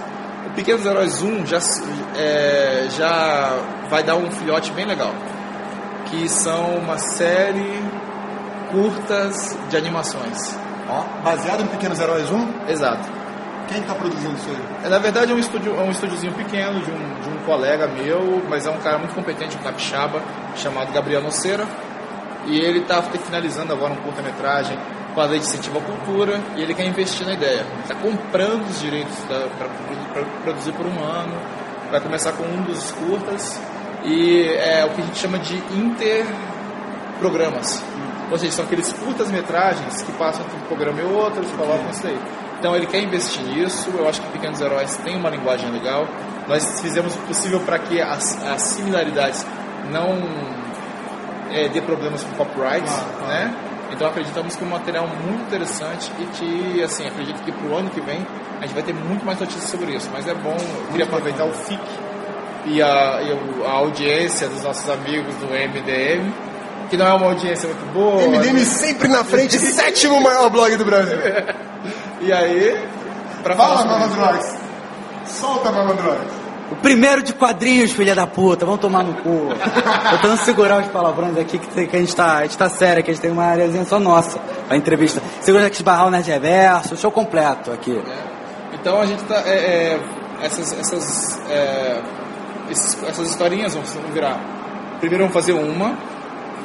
Pequenos 0.57 0.83
Heróis 0.87 1.21
1 1.21 1.45
já, 1.45 1.59
é, 2.17 2.87
já 2.97 3.59
vai 3.91 4.01
dar 4.01 4.15
um 4.15 4.31
filhote 4.31 4.71
bem 4.71 4.87
legal. 4.87 5.13
Que 6.07 6.27
são 6.27 6.77
uma 6.77 6.97
série 6.97 7.79
curtas 8.71 9.55
de 9.69 9.77
animações. 9.77 10.57
Ó, 10.89 11.03
baseado 11.23 11.61
em 11.61 11.67
Pequenos 11.67 11.99
Heróis 11.99 12.31
1, 12.31 12.71
Exato. 12.71 13.07
Quem 13.67 13.81
está 13.81 13.93
produzindo 13.93 14.35
isso 14.35 14.49
aí? 14.49 14.85
É, 14.85 14.89
na 14.89 14.97
verdade 14.97 15.31
é 15.31 15.35
um 15.35 15.39
estúdio, 15.39 15.75
é 15.79 15.83
um 15.83 15.91
estúdiozinho 15.91 16.33
pequeno 16.33 16.79
de 16.79 16.89
um, 16.89 17.21
de 17.21 17.29
um 17.29 17.37
colega 17.45 17.85
meu, 17.85 18.41
mas 18.49 18.65
é 18.65 18.71
um 18.71 18.79
cara 18.79 18.97
muito 18.97 19.13
competente, 19.13 19.55
um 19.57 19.61
capixaba, 19.61 20.23
chamado 20.55 20.91
Gabriel 20.91 21.21
Noceira. 21.21 21.67
E 22.47 22.57
ele 22.59 22.79
está 22.79 23.03
finalizando 23.03 23.73
agora 23.73 23.93
um 23.93 23.97
curta-metragem 23.97 24.75
com 25.17 25.21
a 25.21 25.25
lei 25.25 25.39
de 25.39 25.47
incentivo 25.47 25.79
à 25.79 25.81
cultura 25.81 26.39
e 26.55 26.61
ele 26.61 26.75
quer 26.75 26.85
investir 26.85 27.25
na 27.25 27.33
ideia. 27.33 27.65
Está 27.81 27.95
comprando 27.95 28.69
os 28.69 28.79
direitos 28.79 29.17
para 29.25 29.47
produzir 30.43 30.73
por 30.73 30.85
um 30.85 31.03
ano, 31.03 31.33
vai 31.89 31.99
começar 31.99 32.33
com 32.33 32.43
um 32.43 32.61
dos 32.61 32.91
curtas 32.91 33.59
e 34.05 34.43
é 34.43 34.85
o 34.85 34.91
que 34.91 35.01
a 35.01 35.05
gente 35.05 35.17
chama 35.17 35.39
de 35.39 35.55
interprogramas. 35.75 37.83
Ou 38.29 38.37
seja, 38.37 38.51
são 38.51 38.65
aqueles 38.65 38.93
curtas-metragens 38.93 40.03
que 40.03 40.11
passam 40.11 40.45
entre 40.45 40.55
um 40.55 40.61
programa 40.67 41.01
e 41.01 41.05
outro, 41.05 41.39
eles 41.39 41.51
colocam 41.53 41.89
isso 41.89 42.05
aí. 42.05 42.19
Então 42.59 42.75
ele 42.75 42.85
quer 42.85 43.01
investir 43.01 43.41
nisso, 43.41 43.89
eu 43.97 44.07
acho 44.07 44.21
que 44.21 44.27
Pequenos 44.33 44.61
Heróis 44.61 44.97
tem 44.97 45.15
uma 45.15 45.31
linguagem 45.31 45.71
legal. 45.71 46.07
Nós 46.47 46.79
fizemos 46.79 47.15
o 47.15 47.19
possível 47.21 47.59
para 47.61 47.79
que 47.79 47.99
as, 47.99 48.37
as 48.45 48.61
similaridades 48.61 49.43
não 49.89 50.15
é, 51.49 51.67
dê 51.69 51.81
problemas 51.81 52.23
com 52.23 52.35
copyrights, 52.35 52.93
ah, 52.93 53.25
né? 53.27 53.66
Então 53.91 54.07
acreditamos 54.07 54.55
que 54.55 54.63
é 54.63 54.67
um 54.67 54.69
material 54.69 55.07
muito 55.07 55.43
interessante 55.43 56.11
e 56.19 56.25
que, 56.25 56.83
assim, 56.83 57.07
acredito 57.07 57.41
que 57.43 57.51
para 57.51 57.67
o 57.67 57.75
ano 57.75 57.89
que 57.89 58.01
vem 58.01 58.25
a 58.59 58.65
gente 58.65 58.73
vai 58.73 58.83
ter 58.83 58.93
muito 58.93 59.25
mais 59.25 59.39
notícias 59.39 59.69
sobre 59.69 59.95
isso. 59.95 60.09
Mas 60.11 60.27
é 60.27 60.33
bom, 60.33 60.55
eu 60.55 60.87
queria 60.91 61.05
aproveitar 61.05 61.45
o 61.45 61.53
FIC 61.53 61.79
e 62.65 62.81
a, 62.81 63.21
e 63.21 63.65
a 63.65 63.71
audiência 63.71 64.47
dos 64.49 64.63
nossos 64.63 64.89
amigos 64.89 65.33
do 65.35 65.47
MDM, 65.47 66.31
que 66.89 66.97
não 66.97 67.07
é 67.07 67.13
uma 67.13 67.27
audiência 67.27 67.67
muito 67.69 67.93
boa. 67.93 68.21
MDM 68.21 68.59
sempre 68.59 69.07
na 69.07 69.23
frente, 69.23 69.57
sétimo 69.59 70.19
maior 70.21 70.49
blog 70.49 70.75
do 70.75 70.85
Brasil. 70.85 71.17
e 72.21 72.31
aí, 72.31 72.87
para 73.43 73.55
falar. 73.55 73.77
Fala, 73.77 73.99
Malandrox! 73.99 74.57
Solta, 75.27 75.71
Malandrox! 75.71 76.36
O 76.69 76.75
primeiro 76.75 77.23
de 77.23 77.33
quadrinhos, 77.33 77.91
filha 77.93 78.13
da 78.13 78.27
puta, 78.27 78.65
vamos 78.65 78.81
tomar 78.81 79.03
no 79.03 79.13
cu. 79.13 79.29
Eu 79.49 80.17
tentando 80.17 80.37
segurar 80.37 80.81
os 80.81 80.87
palavrões 80.87 81.37
aqui 81.37 81.57
que, 81.57 81.87
que, 81.87 81.95
a, 81.95 81.99
gente 81.99 82.15
tá, 82.15 82.39
a 82.39 82.43
gente 82.43 82.57
tá 82.57 82.69
sério, 82.69 83.01
que 83.03 83.09
a 83.09 83.13
gente 83.13 83.21
tem 83.21 83.31
uma 83.31 83.45
areazinha 83.45 83.85
só 83.85 83.97
nossa 83.99 84.37
pra 84.67 84.75
entrevista. 84.75 85.21
Segura 85.39 85.69
que 85.69 85.77
esbarrar 85.77 86.07
o 86.07 86.09
Nerd 86.09 86.29
Reverso, 86.29 86.97
show 86.97 87.09
completo 87.09 87.71
aqui. 87.71 87.97
É. 87.97 88.75
Então 88.75 88.99
a 88.99 89.05
gente 89.05 89.23
tá. 89.23 89.43
É, 89.45 89.55
é, 89.55 89.99
essas, 90.41 90.73
essas, 90.77 91.41
é, 91.49 92.01
esses, 92.69 93.01
essas 93.03 93.29
historinhas 93.29 93.73
vão, 93.73 93.83
vão 93.83 94.11
virar. 94.11 94.37
Primeiro 94.99 95.23
vamos 95.23 95.33
fazer 95.33 95.53
uma, 95.53 95.97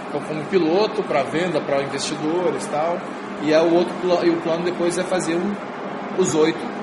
então, 0.08 0.20
como 0.26 0.42
piloto 0.46 1.02
para 1.04 1.22
venda 1.22 1.60
para 1.60 1.80
investidores 1.80 2.66
e 2.66 2.68
tal. 2.68 2.98
E, 3.42 3.52
é 3.52 3.60
o 3.60 3.72
outro, 3.72 3.94
e 4.24 4.30
o 4.30 4.36
plano 4.40 4.64
depois 4.64 4.98
é 4.98 5.04
fazer 5.04 5.36
um, 5.36 5.52
os 6.18 6.34
oito 6.34 6.81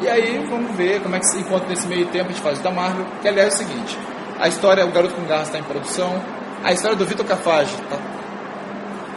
e 0.00 0.08
aí 0.08 0.46
vamos 0.48 0.74
ver 0.76 1.02
como 1.02 1.16
é 1.16 1.18
que 1.18 1.26
se 1.26 1.38
encontra 1.38 1.68
nesse 1.68 1.86
meio 1.86 2.06
tempo 2.06 2.26
a 2.26 2.32
gente 2.32 2.42
faz 2.42 2.58
o 2.58 2.62
da 2.62 2.70
Marvel, 2.70 3.04
que 3.20 3.28
aliás 3.28 3.52
é 3.52 3.54
o 3.54 3.58
seguinte, 3.58 3.98
a 4.38 4.48
história, 4.48 4.84
o 4.86 4.90
Garoto 4.90 5.14
com 5.14 5.24
Garras 5.24 5.48
está 5.48 5.58
em 5.58 5.62
produção, 5.62 6.20
a 6.64 6.72
história 6.72 6.96
do 6.96 7.04
Vitor 7.04 7.26
Cafage 7.26 7.74
está 7.74 7.98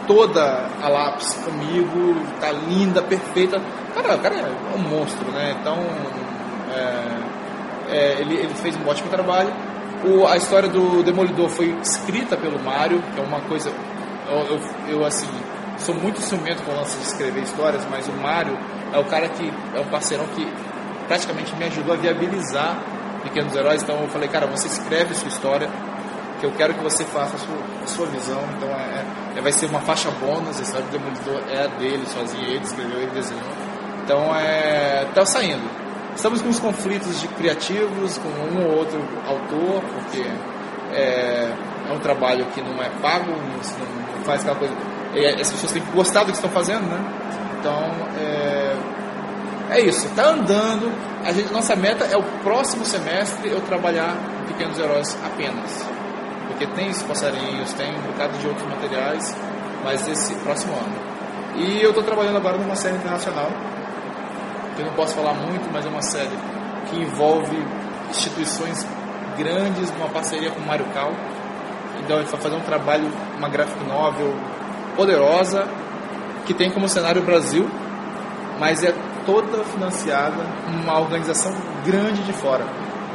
toda 0.06 0.68
a 0.82 0.88
lápis 0.88 1.34
comigo, 1.44 2.16
tá 2.40 2.52
linda, 2.52 3.02
perfeita. 3.02 3.60
Cara, 3.94 4.16
o 4.16 4.18
cara 4.18 4.34
é 4.36 4.76
um 4.76 4.78
monstro, 4.78 5.30
né? 5.30 5.56
Então 5.60 5.78
é, 6.70 7.96
é, 7.96 8.20
ele, 8.20 8.34
ele 8.36 8.54
fez 8.54 8.76
um 8.76 8.88
ótimo 8.88 9.08
trabalho. 9.08 9.52
O, 10.04 10.26
a 10.26 10.36
história 10.36 10.68
do 10.68 11.02
Demolidor 11.02 11.48
foi 11.48 11.70
escrita 11.82 12.36
pelo 12.36 12.58
Mário, 12.62 13.02
que 13.14 13.20
é 13.20 13.22
uma 13.22 13.40
coisa. 13.42 13.70
Eu, 14.28 14.56
eu, 14.56 14.60
eu 14.88 15.04
assim, 15.04 15.28
sou 15.78 15.94
muito 15.94 16.20
ciumento 16.20 16.62
com 16.62 16.72
o 16.72 16.76
lance 16.76 16.96
de 16.98 17.04
escrever 17.04 17.42
histórias, 17.42 17.86
mas 17.90 18.08
o 18.08 18.12
Mário 18.12 18.58
é 18.92 18.98
o 18.98 19.04
cara 19.04 19.28
que 19.28 19.52
é 19.74 19.80
um 19.80 19.86
parceirão 19.86 20.26
que 20.34 20.46
praticamente 21.06 21.54
me 21.56 21.64
ajudou 21.64 21.94
a 21.94 21.96
viabilizar 21.96 22.78
Pequenos 23.22 23.54
Heróis. 23.54 23.82
Então 23.82 24.00
eu 24.00 24.08
falei, 24.08 24.28
cara, 24.28 24.46
você 24.46 24.68
escreve 24.68 25.14
sua 25.14 25.28
história, 25.28 25.68
que 26.40 26.46
eu 26.46 26.52
quero 26.52 26.74
que 26.74 26.82
você 26.82 27.04
faça 27.04 27.36
a 27.36 27.38
sua, 27.38 27.56
a 27.82 27.86
sua 27.86 28.06
visão. 28.06 28.40
Então 28.56 28.68
é, 28.68 29.04
é, 29.36 29.40
vai 29.40 29.52
ser 29.52 29.66
uma 29.66 29.80
faixa 29.80 30.10
bônus, 30.10 30.58
a 30.58 30.62
história 30.62 30.86
do 30.86 30.92
Demolidor 30.92 31.42
é 31.50 31.64
a 31.64 31.66
dele, 31.66 32.04
sozinho, 32.06 32.44
ele 32.44 32.64
escreveu, 32.64 33.00
ele 33.00 33.10
desenhou. 33.10 33.42
Então 34.04 34.34
é. 34.36 35.06
tá 35.14 35.24
saindo. 35.24 35.84
Estamos 36.14 36.40
com 36.42 36.48
uns 36.48 36.60
conflitos 36.60 37.20
de 37.20 37.28
criativos 37.28 38.18
com 38.18 38.28
um 38.28 38.66
ou 38.66 38.78
outro 38.78 39.00
autor, 39.26 39.82
porque 39.82 40.22
é, 40.92 41.52
é 41.88 41.92
um 41.92 41.98
trabalho 41.98 42.46
que 42.54 42.60
não 42.60 42.80
é 42.80 42.88
pago, 43.02 43.32
não, 43.32 44.16
não 44.16 44.24
faz 44.24 44.42
aquela 44.42 44.56
coisa. 44.56 44.74
as 45.40 45.50
pessoas 45.50 45.72
têm 45.72 45.82
que 45.82 45.90
gostar 45.90 46.20
do 46.20 46.26
que 46.26 46.36
estão 46.36 46.50
fazendo, 46.50 46.82
né? 46.82 47.00
Então, 47.58 47.82
é, 48.16 48.53
é 49.74 49.80
isso, 49.80 50.06
está 50.06 50.30
andando. 50.30 50.92
A 51.24 51.32
gente, 51.32 51.52
nossa 51.52 51.74
meta 51.74 52.04
é 52.04 52.16
o 52.16 52.22
próximo 52.42 52.84
semestre 52.84 53.50
eu 53.50 53.60
trabalhar 53.62 54.14
em 54.42 54.52
Pequenos 54.52 54.78
Heróis 54.78 55.16
apenas. 55.24 55.84
Porque 56.46 56.66
tem 56.68 56.90
os 56.90 57.02
passarinhos, 57.02 57.72
tem 57.72 57.92
um 57.92 58.12
bocado 58.12 58.38
de 58.38 58.46
outros 58.46 58.66
materiais, 58.68 59.36
mas 59.82 60.06
esse 60.06 60.34
próximo 60.36 60.74
ano. 60.74 60.94
E 61.56 61.82
eu 61.82 61.90
estou 61.90 62.04
trabalhando 62.04 62.36
agora 62.36 62.56
numa 62.56 62.76
série 62.76 62.96
internacional, 62.96 63.48
que 64.76 64.82
eu 64.82 64.86
não 64.86 64.92
posso 64.94 65.14
falar 65.14 65.34
muito, 65.34 65.68
mas 65.72 65.84
é 65.84 65.88
uma 65.88 66.02
série 66.02 66.36
que 66.88 66.96
envolve 66.96 67.56
instituições 68.10 68.86
grandes, 69.36 69.90
uma 69.96 70.08
parceria 70.08 70.50
com 70.50 70.60
o 70.60 70.66
Mário 70.66 70.84
Cal. 70.94 71.12
Então 72.00 72.18
ele 72.18 72.26
vai 72.26 72.40
fazer 72.40 72.54
um 72.54 72.60
trabalho, 72.60 73.10
uma 73.38 73.48
graphic 73.48 73.82
novel 73.84 74.34
poderosa, 74.94 75.66
que 76.46 76.54
tem 76.54 76.70
como 76.70 76.88
cenário 76.88 77.22
o 77.22 77.24
Brasil, 77.24 77.68
mas 78.58 78.84
é 78.84 78.92
toda 79.24 79.64
financiada 79.64 80.36
uma 80.66 81.00
organização 81.00 81.52
grande 81.84 82.22
de 82.22 82.32
fora. 82.32 82.64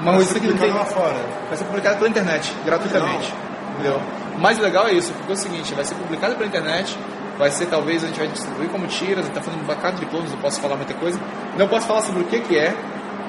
Uma 0.01 0.13
coisa 0.13 0.39
que 0.39 0.47
não 0.47 0.57
tem 0.57 0.71
lá 0.71 0.85
fora. 0.85 1.15
Vai 1.47 1.57
ser 1.57 1.65
publicada 1.65 1.97
pela 1.97 2.09
internet, 2.09 2.53
gratuitamente. 2.65 3.33
Entendeu? 3.73 3.99
O 4.35 4.39
mais 4.39 4.57
legal 4.57 4.87
é 4.87 4.93
isso, 4.93 5.11
porque 5.13 5.31
é 5.31 5.35
o 5.35 5.37
seguinte, 5.37 5.73
vai 5.73 5.83
ser 5.83 5.95
publicado 5.95 6.35
pela 6.35 6.47
internet, 6.47 6.97
vai 7.37 7.51
ser 7.51 7.65
talvez 7.65 8.03
a 8.03 8.07
gente 8.07 8.19
vai 8.19 8.27
distribuir 8.29 8.69
como 8.69 8.87
tiras, 8.87 9.19
a 9.19 9.21
gente 9.23 9.33
tá 9.33 9.41
fazendo 9.41 9.61
um 9.61 9.65
bocado 9.65 9.97
de 9.97 10.05
planos, 10.05 10.31
não 10.31 10.39
posso 10.39 10.61
falar 10.61 10.75
muita 10.77 10.93
coisa. 10.93 11.19
Não 11.57 11.67
posso 11.67 11.87
falar 11.87 12.01
sobre 12.01 12.21
o 12.21 12.25
que 12.25 12.39
que 12.39 12.57
é, 12.57 12.73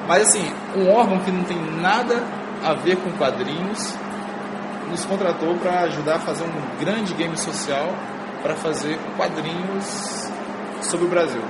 mas 0.07 0.29
assim, 0.29 0.53
um 0.77 0.91
órgão 0.91 1.19
que 1.21 1.31
não 1.31 1.45
tem 1.45 1.59
nada 1.81 2.23
a 2.65 2.75
ver 2.75 2.97
com 2.97 3.11
quadrinhos 3.13 3.95
nos 4.91 5.05
contratou 5.05 5.55
para 5.57 5.83
ajudar 5.83 6.17
a 6.17 6.19
fazer 6.19 6.45
um 6.45 6.81
grande 6.81 7.15
game 7.15 7.37
social 7.37 7.95
para 8.43 8.55
fazer 8.57 8.99
quadrinhos 9.17 10.31
sobre 10.83 11.07
o 11.07 11.09
Brasil. 11.09 11.43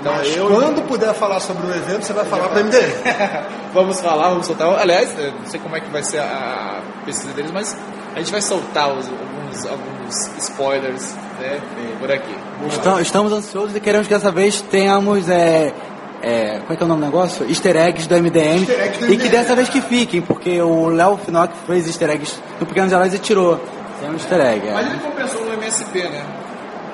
Então, 0.00 0.14
Mas 0.14 0.36
eu... 0.36 0.46
quando 0.46 0.82
puder 0.86 1.12
falar 1.14 1.40
sobre 1.40 1.66
o 1.66 1.70
evento, 1.74 2.04
você 2.04 2.12
vai 2.12 2.24
falar 2.24 2.48
para 2.48 2.62
MDM. 2.62 2.92
vamos 3.74 4.00
falar, 4.00 4.28
vamos 4.28 4.46
soltar. 4.46 4.78
Aliás, 4.78 5.14
não 5.16 5.46
sei 5.46 5.58
como 5.60 5.76
é 5.76 5.80
que 5.80 5.90
vai 5.90 6.02
ser 6.02 6.18
a 6.18 6.80
pesquisa 7.04 7.32
deles, 7.32 7.50
mas 7.50 7.76
a 8.14 8.18
gente 8.18 8.30
vai 8.30 8.40
soltar 8.40 8.92
os, 8.92 9.08
alguns, 9.08 9.66
alguns 9.66 10.30
spoilers 10.38 11.14
né, 11.40 11.60
por 11.98 12.10
aqui. 12.10 12.34
Estamos, 12.68 13.00
estamos 13.00 13.32
ansiosos 13.32 13.74
e 13.74 13.80
queremos 13.80 14.06
que 14.06 14.14
dessa 14.14 14.30
vez 14.30 14.60
tenhamos. 14.60 15.28
É, 15.28 15.72
é, 16.20 16.58
como 16.60 16.72
é 16.72 16.76
que 16.76 16.82
é 16.82 16.86
o 16.86 16.88
nome 16.88 17.00
do 17.00 17.06
negócio? 17.06 17.48
Easter 17.48 17.76
eggs 17.76 18.08
do 18.08 18.14
MDM. 18.14 18.68
Eggs 18.68 18.98
do 18.98 19.06
MDM. 19.06 19.12
E 19.12 19.16
que 19.16 19.28
dessa 19.28 19.54
vez 19.54 19.68
que 19.68 19.80
fiquem, 19.80 20.20
porque 20.20 20.60
o 20.60 20.88
Léo 20.88 21.16
Finock 21.16 21.52
fez 21.66 21.86
easter 21.86 22.10
eggs 22.10 22.40
no 22.60 22.66
Pequenos 22.66 22.92
Heróis 22.92 23.14
e 23.14 23.18
tirou. 23.18 23.60
Tem 24.00 24.10
um 24.10 24.14
easter 24.14 24.40
egg. 24.40 24.68
É. 24.68 24.72
Mas 24.72 24.86
ele 24.86 24.98
compensou 25.00 25.44
no 25.44 25.52
MSP, 25.54 26.02
né? 26.04 26.24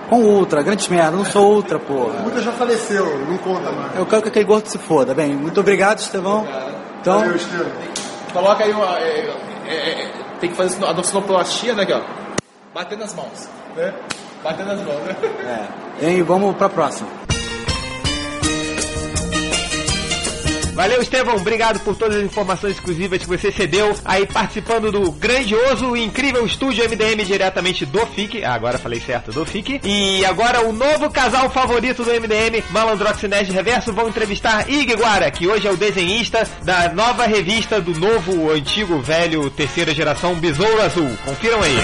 Com 0.08 0.22
Ultra, 0.22 0.62
grandes 0.62 0.88
merda, 0.88 1.16
não 1.16 1.24
sou 1.24 1.54
Ultra, 1.54 1.78
porra. 1.78 2.22
Ultra 2.24 2.42
já 2.42 2.52
faleceu, 2.52 3.18
não 3.26 3.38
conta 3.38 3.72
mais. 3.72 3.96
Eu 3.96 4.06
quero 4.06 4.22
que 4.22 4.28
aquele 4.28 4.44
gordo 4.44 4.66
se 4.68 4.78
foda. 4.78 5.14
Bem, 5.14 5.34
muito 5.34 5.60
obrigado, 5.60 5.98
Estevão. 5.98 6.40
Obrigado. 6.40 6.74
Então, 7.00 7.18
Valeu, 7.20 7.36
Estevão. 7.36 7.72
Coloca 8.32 8.64
aí 8.64 8.72
uma. 8.72 8.98
É, 8.98 9.34
é, 9.66 9.74
é, 9.74 10.12
tem 10.40 10.50
que 10.50 10.56
fazer 10.56 10.84
a 10.84 11.02
sonoplastia, 11.02 11.74
né, 11.74 11.84
aqui, 11.84 11.92
ó. 11.92 12.00
Batendo 12.74 13.00
nas 13.00 13.14
mãos. 13.14 13.48
Né? 13.76 13.94
Batendo 14.42 14.68
nas 14.68 14.80
mãos, 14.80 15.00
né? 15.04 15.68
É. 16.02 16.10
E 16.10 16.22
vamos 16.22 16.56
pra 16.56 16.68
próxima. 16.68 17.08
Valeu, 20.74 21.00
Estevão. 21.00 21.36
Obrigado 21.36 21.78
por 21.80 21.94
todas 21.94 22.16
as 22.16 22.24
informações 22.24 22.74
exclusivas 22.74 23.20
que 23.20 23.28
você 23.28 23.52
cedeu 23.52 23.94
aí 24.04 24.26
participando 24.26 24.90
do 24.90 25.12
grandioso 25.12 25.96
e 25.96 26.04
incrível 26.04 26.44
estúdio 26.44 26.84
MDM 26.84 27.24
diretamente 27.24 27.86
do 27.86 28.04
FIC. 28.06 28.42
Ah, 28.42 28.54
agora 28.54 28.76
falei 28.76 29.00
certo, 29.00 29.30
do 29.30 29.44
FIC. 29.46 29.80
E 29.84 30.24
agora 30.24 30.66
o 30.66 30.72
novo 30.72 31.08
casal 31.10 31.48
favorito 31.48 32.02
do 32.02 32.10
MDM, 32.10 32.64
Malandrox 32.70 33.22
e 33.22 33.28
Nerd 33.28 33.52
Reverso, 33.52 33.92
vão 33.92 34.08
entrevistar 34.08 34.68
Iguara, 34.68 35.30
que 35.30 35.46
hoje 35.46 35.68
é 35.68 35.70
o 35.70 35.76
desenhista 35.76 36.44
da 36.64 36.92
nova 36.92 37.24
revista 37.24 37.80
do 37.80 37.94
novo, 37.94 38.50
antigo, 38.50 38.98
velho, 39.00 39.48
terceira 39.50 39.94
geração 39.94 40.34
Besouro 40.34 40.82
Azul. 40.82 41.08
Confiram 41.24 41.62
aí. 41.62 41.78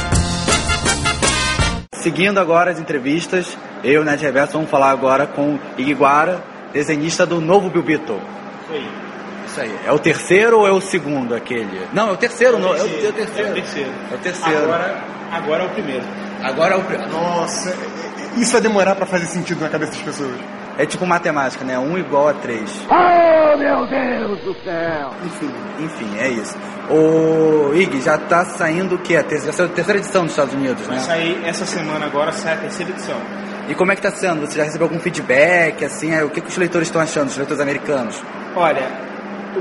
Seguindo 1.94 2.38
agora 2.38 2.72
as 2.72 2.80
entrevistas, 2.80 3.56
eu, 3.84 4.02
Nerd 4.04 4.20
Reverso, 4.20 4.54
vamos 4.54 4.70
falar 4.70 4.90
agora 4.90 5.28
com 5.28 5.60
Iguara, 5.78 6.42
desenhista 6.72 7.24
do 7.24 7.40
novo 7.40 7.70
Bill 7.70 7.84
Beetle. 8.70 8.76
aí. 8.78 9.10
Isso 9.46 9.60
aí. 9.60 9.74
É 9.84 9.92
o 9.92 9.98
terceiro 9.98 10.58
ou 10.60 10.68
é 10.68 10.70
o 10.72 10.80
segundo 10.80 11.34
aquele? 11.34 11.86
Não, 11.92 12.08
é 12.08 12.12
o 12.12 12.16
terceiro, 12.16 12.54
é 12.54 12.58
o 12.58 12.62
não. 12.62 12.68
Terceiro. 12.70 13.06
É 13.06 13.08
o 13.08 13.12
terceiro. 13.12 13.48
É 13.48 13.50
o 13.50 13.54
terceiro. 13.54 13.90
É 14.10 14.14
o 14.14 14.18
terceiro. 14.18 14.62
Agora, 14.64 15.04
agora 15.32 15.62
é 15.62 15.66
o 15.66 15.70
primeiro. 15.70 16.04
Agora 16.42 16.74
é 16.74 16.78
o 16.78 16.82
primeiro. 16.84 17.12
Nossa, 17.12 17.76
isso 18.36 18.52
vai 18.52 18.60
demorar 18.60 18.94
para 18.94 19.06
fazer 19.06 19.26
sentido 19.26 19.60
na 19.60 19.68
cabeça 19.68 19.92
das 19.92 20.00
pessoas. 20.02 20.34
é 20.78 20.86
tipo 20.86 21.04
matemática, 21.06 21.64
né? 21.64 21.78
1 21.78 21.98
igual 21.98 22.28
a 22.28 22.34
3. 22.34 22.86
Oh, 22.88 23.56
meu 23.58 23.86
Deus 23.86 24.38
do 24.40 24.54
céu! 24.64 25.10
Enfim, 25.26 25.50
enfim, 25.80 26.18
é 26.18 26.28
isso. 26.28 26.56
O 26.88 27.74
Ig, 27.74 28.00
já 28.00 28.16
tá 28.18 28.44
saindo 28.44 28.94
o 28.94 28.98
quê? 28.98 29.16
A 29.16 29.22
terceira, 29.22 29.46
já 29.52 29.58
saiu 29.58 29.68
a 29.68 29.72
terceira 29.72 29.98
edição 30.00 30.22
dos 30.22 30.32
Estados 30.32 30.54
Unidos, 30.54 30.86
Vai 30.86 30.96
né? 30.96 31.02
sair 31.02 31.40
essa 31.44 31.66
semana 31.66 32.06
agora, 32.06 32.30
sai 32.32 32.54
a 32.54 32.56
terceira 32.56 32.92
edição. 32.92 33.16
E 33.68 33.74
como 33.74 33.92
é 33.92 33.96
que 33.96 34.02
tá 34.02 34.10
sendo? 34.10 34.40
Você 34.46 34.56
já 34.58 34.64
recebeu 34.64 34.86
algum 34.86 34.98
feedback, 35.00 35.84
assim? 35.84 36.14
aí, 36.14 36.24
O 36.24 36.30
que, 36.30 36.40
que 36.40 36.48
os 36.48 36.56
leitores 36.56 36.88
estão 36.88 37.00
achando, 37.02 37.28
os 37.28 37.36
leitores 37.36 37.60
americanos? 37.60 38.20
Olha, 38.54 38.90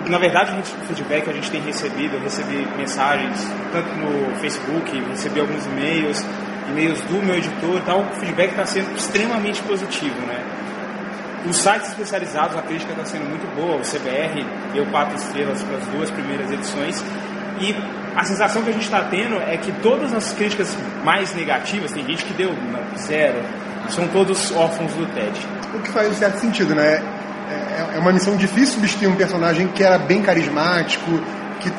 na 0.08 0.18
verdade, 0.18 0.52
o 0.60 0.86
feedback 0.88 1.30
a 1.30 1.34
gente 1.34 1.50
tem 1.52 1.62
recebido, 1.62 2.16
eu 2.16 2.22
recebi 2.22 2.68
mensagens 2.78 3.38
tanto 3.72 3.90
no 3.96 4.36
Facebook, 4.40 5.04
recebi 5.10 5.40
alguns 5.40 5.66
e-mails, 5.68 6.26
e-mails 6.70 7.02
do 7.02 7.24
meu 7.24 7.36
editor 7.36 7.78
e 7.78 7.82
tal, 7.82 8.02
o 8.02 8.16
feedback 8.20 8.52
está 8.52 8.66
sendo 8.66 8.96
extremamente 8.96 9.62
positivo, 9.64 10.20
né? 10.26 10.44
Os 11.48 11.56
sites 11.56 11.90
especializados, 11.90 12.58
a 12.58 12.62
crítica 12.62 12.92
está 12.92 13.06
sendo 13.06 13.30
muito 13.30 13.48
boa, 13.56 13.78
o 13.78 13.82
CBR 13.82 14.46
deu 14.74 14.86
quatro 14.88 15.16
estrelas 15.16 15.64
para 15.64 15.78
as 15.78 15.88
duas 15.88 16.10
primeiras 16.12 16.52
edições 16.52 17.04
e 17.60 17.76
a 18.16 18.24
sensação 18.24 18.64
que 18.64 18.70
a 18.70 18.74
gente 18.74 18.84
está 18.84 19.04
tendo 19.04 19.36
é 19.42 19.56
que 19.58 19.72
todas 19.82 20.14
as 20.14 20.34
críticas 20.34 20.76
mais 21.04 21.34
negativas, 21.36 21.92
tem 21.92 22.06
gente 22.06 22.26
que 22.26 22.34
deu 22.34 22.54
zero, 22.98 23.40
são 23.90 24.08
todos 24.10 24.52
órfãos 24.52 24.94
do 24.94 25.06
TED. 25.14 25.40
O 25.74 25.80
que 25.80 25.90
faz 25.90 26.16
certo 26.18 26.40
sentido, 26.40 26.76
né? 26.76 27.02
É, 27.50 27.98
é 27.98 28.00
uma 28.00 28.12
missão 28.12 28.36
difícil 28.36 28.76
substituir 28.76 29.08
um 29.08 29.16
personagem 29.16 29.68
que 29.68 29.84
era 29.84 29.98
bem 29.98 30.22
carismático, 30.22 31.10
que 31.60 31.72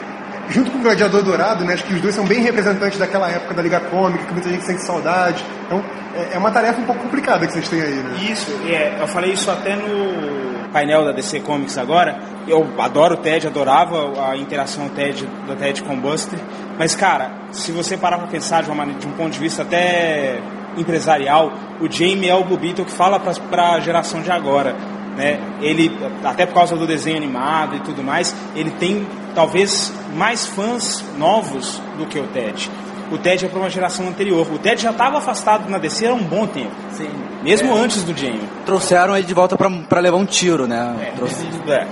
junto 0.50 0.70
com 0.70 0.78
o 0.78 0.82
Gladiador 0.82 1.22
Dourado, 1.22 1.64
né? 1.64 1.74
Acho 1.74 1.84
que 1.84 1.94
os 1.94 2.00
dois 2.00 2.14
são 2.14 2.26
bem 2.26 2.42
representantes 2.42 2.98
daquela 2.98 3.30
época 3.30 3.54
da 3.54 3.62
Liga 3.62 3.80
Cômica, 3.80 4.24
que 4.24 4.32
muita 4.32 4.48
gente 4.48 4.64
sente 4.64 4.82
saudade. 4.82 5.44
Então, 5.66 5.82
é, 6.14 6.34
é 6.34 6.38
uma 6.38 6.50
tarefa 6.50 6.80
um 6.80 6.84
pouco 6.84 7.02
complicada 7.02 7.46
que 7.46 7.52
vocês 7.52 7.68
têm 7.68 7.80
aí, 7.80 7.94
né? 7.94 8.18
Isso, 8.30 8.50
é, 8.66 8.98
eu 9.00 9.06
falei 9.06 9.32
isso 9.32 9.50
até 9.50 9.76
no 9.76 10.68
painel 10.72 11.04
da 11.04 11.12
DC 11.12 11.40
Comics 11.40 11.78
agora. 11.78 12.18
Eu 12.46 12.66
adoro 12.78 13.14
o 13.14 13.16
Ted, 13.18 13.46
adorava 13.46 14.30
a 14.30 14.36
interação 14.36 14.88
TED, 14.88 15.26
do 15.46 15.54
Ted 15.56 15.82
com 15.82 15.94
o 15.94 15.96
Buster. 15.96 16.38
Mas, 16.78 16.94
cara, 16.96 17.30
se 17.52 17.70
você 17.70 17.96
parar 17.96 18.18
pra 18.18 18.26
pensar 18.26 18.62
de, 18.62 18.70
uma, 18.70 18.86
de 18.86 19.06
um 19.06 19.12
ponto 19.12 19.30
de 19.30 19.38
vista 19.38 19.62
até 19.62 20.40
empresarial, 20.76 21.52
o 21.80 21.90
Jamie 21.90 22.28
é 22.28 22.34
o 22.34 22.44
Beetle 22.44 22.84
que 22.84 22.92
fala 22.92 23.20
pra, 23.20 23.32
pra 23.34 23.80
geração 23.80 24.22
de 24.22 24.30
agora. 24.30 24.74
Né? 25.16 25.40
Ele, 25.60 25.90
até 26.24 26.46
por 26.46 26.54
causa 26.54 26.76
do 26.76 26.86
desenho 26.86 27.16
animado 27.16 27.76
e 27.76 27.80
tudo 27.80 28.02
mais, 28.02 28.34
ele 28.54 28.70
tem 28.70 29.06
talvez 29.34 29.92
mais 30.14 30.46
fãs 30.46 31.04
novos 31.18 31.80
do 31.98 32.06
que 32.06 32.18
o 32.18 32.26
Ted. 32.28 32.70
O 33.10 33.18
Ted 33.18 33.44
é 33.44 33.48
para 33.48 33.58
uma 33.58 33.68
geração 33.68 34.06
anterior. 34.08 34.46
O 34.52 34.58
Ted 34.58 34.80
já 34.80 34.90
estava 34.92 35.18
afastado 35.18 35.68
na 35.68 35.78
DC 35.78 36.06
há 36.06 36.14
um 36.14 36.22
bom 36.22 36.46
tempo. 36.46 36.70
Sim. 36.92 37.10
Mesmo 37.42 37.74
antes 37.74 38.04
do 38.04 38.16
Jamie. 38.16 38.40
Trouxeram 38.64 39.16
ele 39.16 39.26
de 39.26 39.34
volta 39.34 39.56
pra, 39.56 39.68
pra 39.68 40.00
levar 40.00 40.16
um 40.16 40.24
tiro, 40.24 40.66
né? 40.68 41.12
Trouxe- 41.16 41.44
É. 41.68 41.86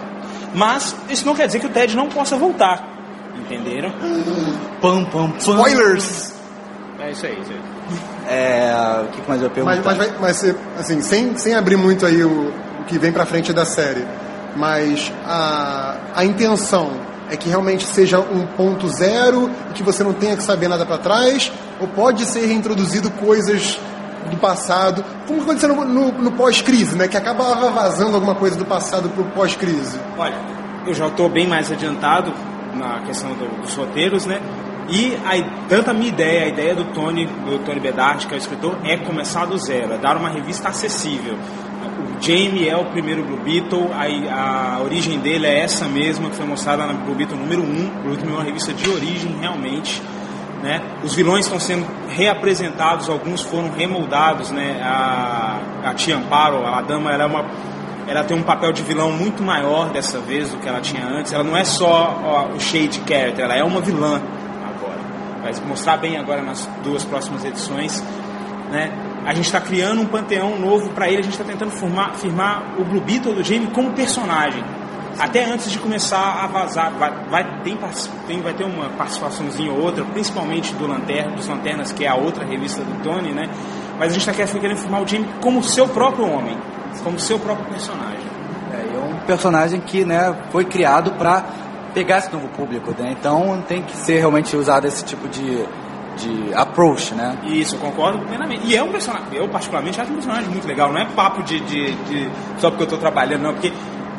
Mas 0.55 0.95
isso 1.11 1.27
não 1.27 1.35
quer 1.35 1.47
dizer 1.47 1.59
que 1.61 1.67
o 1.67 1.71
Ted 1.71 1.95
não 1.97 2.09
possa 2.09 2.37
voltar. 2.37 2.97
Entenderam? 3.37 3.91
Pam, 4.81 5.05
pam, 5.05 5.31
pam. 5.31 5.39
Spoilers! 5.39 6.35
É 7.01 7.11
isso 7.11 7.27
aí. 7.27 7.39
Isso 7.41 7.53
aí. 7.53 7.61
É, 8.29 9.03
o 9.05 9.09
que 9.09 9.29
mais 9.29 9.41
eu 9.43 9.51
ia 9.57 9.65
Mas, 9.65 10.21
mas 10.21 10.37
ser, 10.37 10.57
assim, 10.79 11.01
sem, 11.01 11.37
sem 11.37 11.55
abrir 11.55 11.77
muito 11.77 12.05
aí 12.07 12.23
o 12.23 12.53
que 12.89 12.99
vem 12.99 13.13
pra 13.13 13.25
frente 13.27 13.53
da 13.53 13.65
série, 13.65 14.05
mas 14.57 15.13
a, 15.27 15.97
a 16.17 16.25
intenção 16.25 16.91
é 17.31 17.37
que 17.37 17.49
realmente 17.49 17.85
seja 17.85 18.19
um 18.19 18.47
ponto 18.57 18.89
zero 18.89 19.51
e 19.71 19.75
que 19.75 19.83
você 19.83 20.03
não 20.03 20.13
tenha 20.15 20.37
que 20.37 20.43
saber 20.43 20.67
nada 20.69 20.85
pra 20.87 20.99
trás, 20.99 21.53
ou 21.79 21.87
pode 21.87 22.25
ser 22.25 22.47
reintroduzido 22.47 23.11
coisas 23.11 23.79
do 24.31 24.37
passado, 24.39 25.05
como 25.27 25.43
aconteceu 25.43 25.69
no, 25.75 25.85
no, 25.85 26.13
no 26.13 26.33
pós-crise, 26.33 26.97
né? 26.97 27.07
Que 27.07 27.17
acabava 27.17 27.71
vazando 27.71 28.15
alguma 28.15 28.35
coisa 28.35 28.57
do 28.57 28.65
passado 28.65 29.09
pro 29.11 29.25
pós-crise. 29.27 29.99
Olha, 30.17 30.35
eu 30.87 30.95
já 30.95 31.07
estou 31.07 31.29
bem 31.29 31.47
mais 31.47 31.71
adiantado 31.71 32.33
na 32.75 33.01
questão 33.07 33.31
do- 33.35 33.63
dos 33.63 33.75
roteiros, 33.75 34.27
né? 34.27 34.41
E 34.89 35.15
a, 35.17 35.67
tanto 35.69 35.91
a 35.91 35.95
minha 35.95 36.09
ideia, 36.09 36.45
a 36.45 36.49
ideia 36.49 36.75
do 36.75 36.85
Tony, 36.95 37.27
do 37.27 37.59
Tony 37.65 37.79
Bedard, 37.81 38.27
que 38.27 38.33
é 38.33 38.37
o 38.37 38.39
escritor, 38.39 38.79
é 38.85 38.97
começar 38.97 39.45
do 39.47 39.59
zero, 39.59 39.93
é 39.95 39.99
dar 39.99 40.17
uma 40.17 40.31
revista 40.31 40.69
acessível. 40.71 41.37
O 41.99 42.23
Jamie 42.23 42.69
é 42.69 42.77
o 42.77 42.85
primeiro 42.87 43.25
Blue 43.25 43.39
Beetle, 43.39 43.91
a, 43.93 44.77
a 44.77 44.83
origem 44.83 45.19
dele 45.19 45.47
é 45.47 45.61
essa 45.61 45.87
mesma 45.87 46.31
que 46.31 46.37
foi 46.37 46.47
mostrada 46.47 46.87
na 46.87 46.93
Blue 46.93 47.15
Beetle 47.15 47.37
número 47.37 47.63
1. 47.63 47.67
Blue 48.03 48.15
Beetle 48.15 48.31
é 48.31 48.35
uma 48.35 48.45
revista 48.45 48.73
de 48.73 48.89
origem 48.89 49.37
realmente. 49.41 50.01
Né? 50.63 50.81
Os 51.05 51.15
vilões 51.15 51.45
estão 51.45 51.59
sendo 51.61 51.87
reapresentados, 52.09 53.09
alguns 53.09 53.43
foram 53.43 53.71
remoldados, 53.71 54.51
né? 54.51 54.81
A, 54.83 55.61
a 55.85 55.95
Tia 55.95 56.17
Amparo, 56.17 56.67
a 56.67 56.81
dama, 56.83 57.13
ela 57.13 57.25
é 57.25 57.27
uma 57.27 57.45
ela 58.09 58.25
tem 58.25 58.35
um 58.35 58.43
papel 58.43 58.73
de 58.73 58.83
vilão 58.83 59.13
muito 59.13 59.43
maior 59.43 59.91
dessa 59.91 60.19
vez 60.19 60.51
do 60.51 60.57
que 60.57 60.67
ela 60.67 60.81
tinha 60.81 61.07
antes. 61.07 61.31
Ela 61.31 61.45
não 61.45 61.55
é 61.55 61.63
só 61.63 62.19
ó, 62.25 62.55
o 62.55 62.59
shade 62.59 63.03
character, 63.07 63.45
ela 63.45 63.55
é 63.55 63.63
uma 63.63 63.83
vilã 63.83 64.21
agora. 64.67 64.99
Vai 65.43 65.53
mostrar 65.67 65.99
bem 65.99 66.17
agora 66.17 66.41
nas 66.41 66.67
duas 66.83 67.05
próximas 67.05 67.45
edições, 67.45 68.03
né? 68.71 69.08
A 69.29 69.35
gente 69.35 69.45
está 69.45 69.61
criando 69.61 70.01
um 70.01 70.07
panteão 70.07 70.59
novo 70.59 70.89
para 70.95 71.07
ele. 71.07 71.19
A 71.19 71.23
gente 71.23 71.33
está 71.33 71.45
tentando 71.45 71.71
formar, 71.71 72.15
firmar 72.15 72.81
o 72.81 72.85
Blue 72.85 73.03
Beetle 73.03 73.35
do 73.35 73.45
Jamie 73.45 73.67
como 73.69 73.93
personagem. 73.93 74.65
Até 75.19 75.45
antes 75.45 75.71
de 75.71 75.79
começar 75.79 76.43
a 76.43 76.47
vazar, 76.47 76.93
vai, 76.93 77.13
vai, 77.29 77.61
tem, 77.63 77.77
tem- 78.27 78.41
vai 78.41 78.55
ter 78.55 78.65
uma 78.65 78.89
participaçãozinha 78.91 79.71
ou 79.71 79.81
outra, 79.83 80.03
principalmente 80.03 80.73
do 80.75 80.87
Lanterna, 80.87 81.37
dos 81.37 81.47
Lanternas, 81.47 81.93
que 81.93 82.07
é 82.07 82.09
a 82.09 82.15
outra 82.15 82.43
revista 82.43 82.83
do 82.83 83.03
Tony, 83.03 83.33
né? 83.35 83.51
Mas 83.99 84.13
a 84.13 84.19
gente 84.19 84.31
está 84.31 84.59
querendo 84.59 84.79
formar 84.79 85.03
o 85.03 85.07
Jamie 85.07 85.29
como 85.43 85.63
seu 85.63 85.87
próprio 85.89 86.27
homem, 86.27 86.57
como 87.05 87.19
seu 87.19 87.39
próprio 87.39 87.67
personagem. 87.67 88.25
É, 88.73 88.97
é 88.97 88.99
um 88.99 89.19
personagem 89.27 89.81
que 89.81 90.07
né, 90.07 90.35
foi 90.51 90.65
criado 90.65 91.11
pra 91.19 91.45
pegar 91.93 92.19
esse 92.19 92.33
novo 92.33 92.49
público, 92.49 92.95
né? 92.99 93.15
Então 93.19 93.63
tem 93.69 93.83
que 93.83 93.95
ser 93.95 94.21
realmente 94.21 94.57
usado 94.57 94.87
esse 94.87 95.05
tipo 95.05 95.29
de, 95.29 95.67
de 96.19 96.55
approach, 96.55 97.15
né? 97.15 97.39
Isso, 97.45 97.77
eu 97.77 97.81
concordo 97.81 98.19
plenamente. 98.27 98.67
E 98.67 98.77
é 98.77 98.83
um 98.83 98.91
personagem, 98.91 99.27
eu 99.33 99.49
particularmente 99.49 100.01
acho 100.01 100.11
um 100.11 100.15
personagem 100.15 100.51
muito 100.51 100.67
legal. 100.67 100.93
Não 100.93 101.01
é 101.01 101.05
papo 101.07 101.43
de, 101.43 101.61
de, 101.61 101.93
de- 101.93 102.31
só 102.59 102.69
porque 102.71 102.83
eu 102.83 102.87
estou 102.87 102.99
trabalhando, 102.99 103.43
não. 103.43 103.53
Porque 103.53 103.73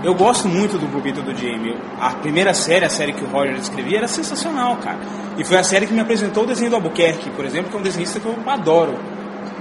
eu 0.04 0.14
gosto 0.16 0.48
muito 0.48 0.78
do 0.78 0.88
Bobito 0.88 1.22
do 1.22 1.36
Jamie. 1.36 1.76
A 2.00 2.12
primeira 2.12 2.54
série, 2.54 2.86
a 2.86 2.90
série 2.90 3.14
que 3.14 3.24
o 3.24 3.28
Roger 3.28 3.56
escrevia, 3.56 3.98
era 3.98 4.08
sensacional, 4.08 4.78
cara. 4.78 4.98
E 5.38 5.44
foi 5.44 5.58
a 5.58 5.64
série 5.64 5.86
que 5.88 5.94
me 5.94 6.00
apresentou 6.00 6.44
o 6.44 6.48
desenho 6.48 6.70
do 6.70 6.76
Albuquerque, 6.78 7.30
por 7.32 7.46
exemplo, 7.46 7.70
que 7.70 7.76
é 7.78 7.80
um 7.80 7.84
desenhista 7.84 8.20
que 8.20 8.26
eu 8.26 8.36
adoro. 8.48 8.98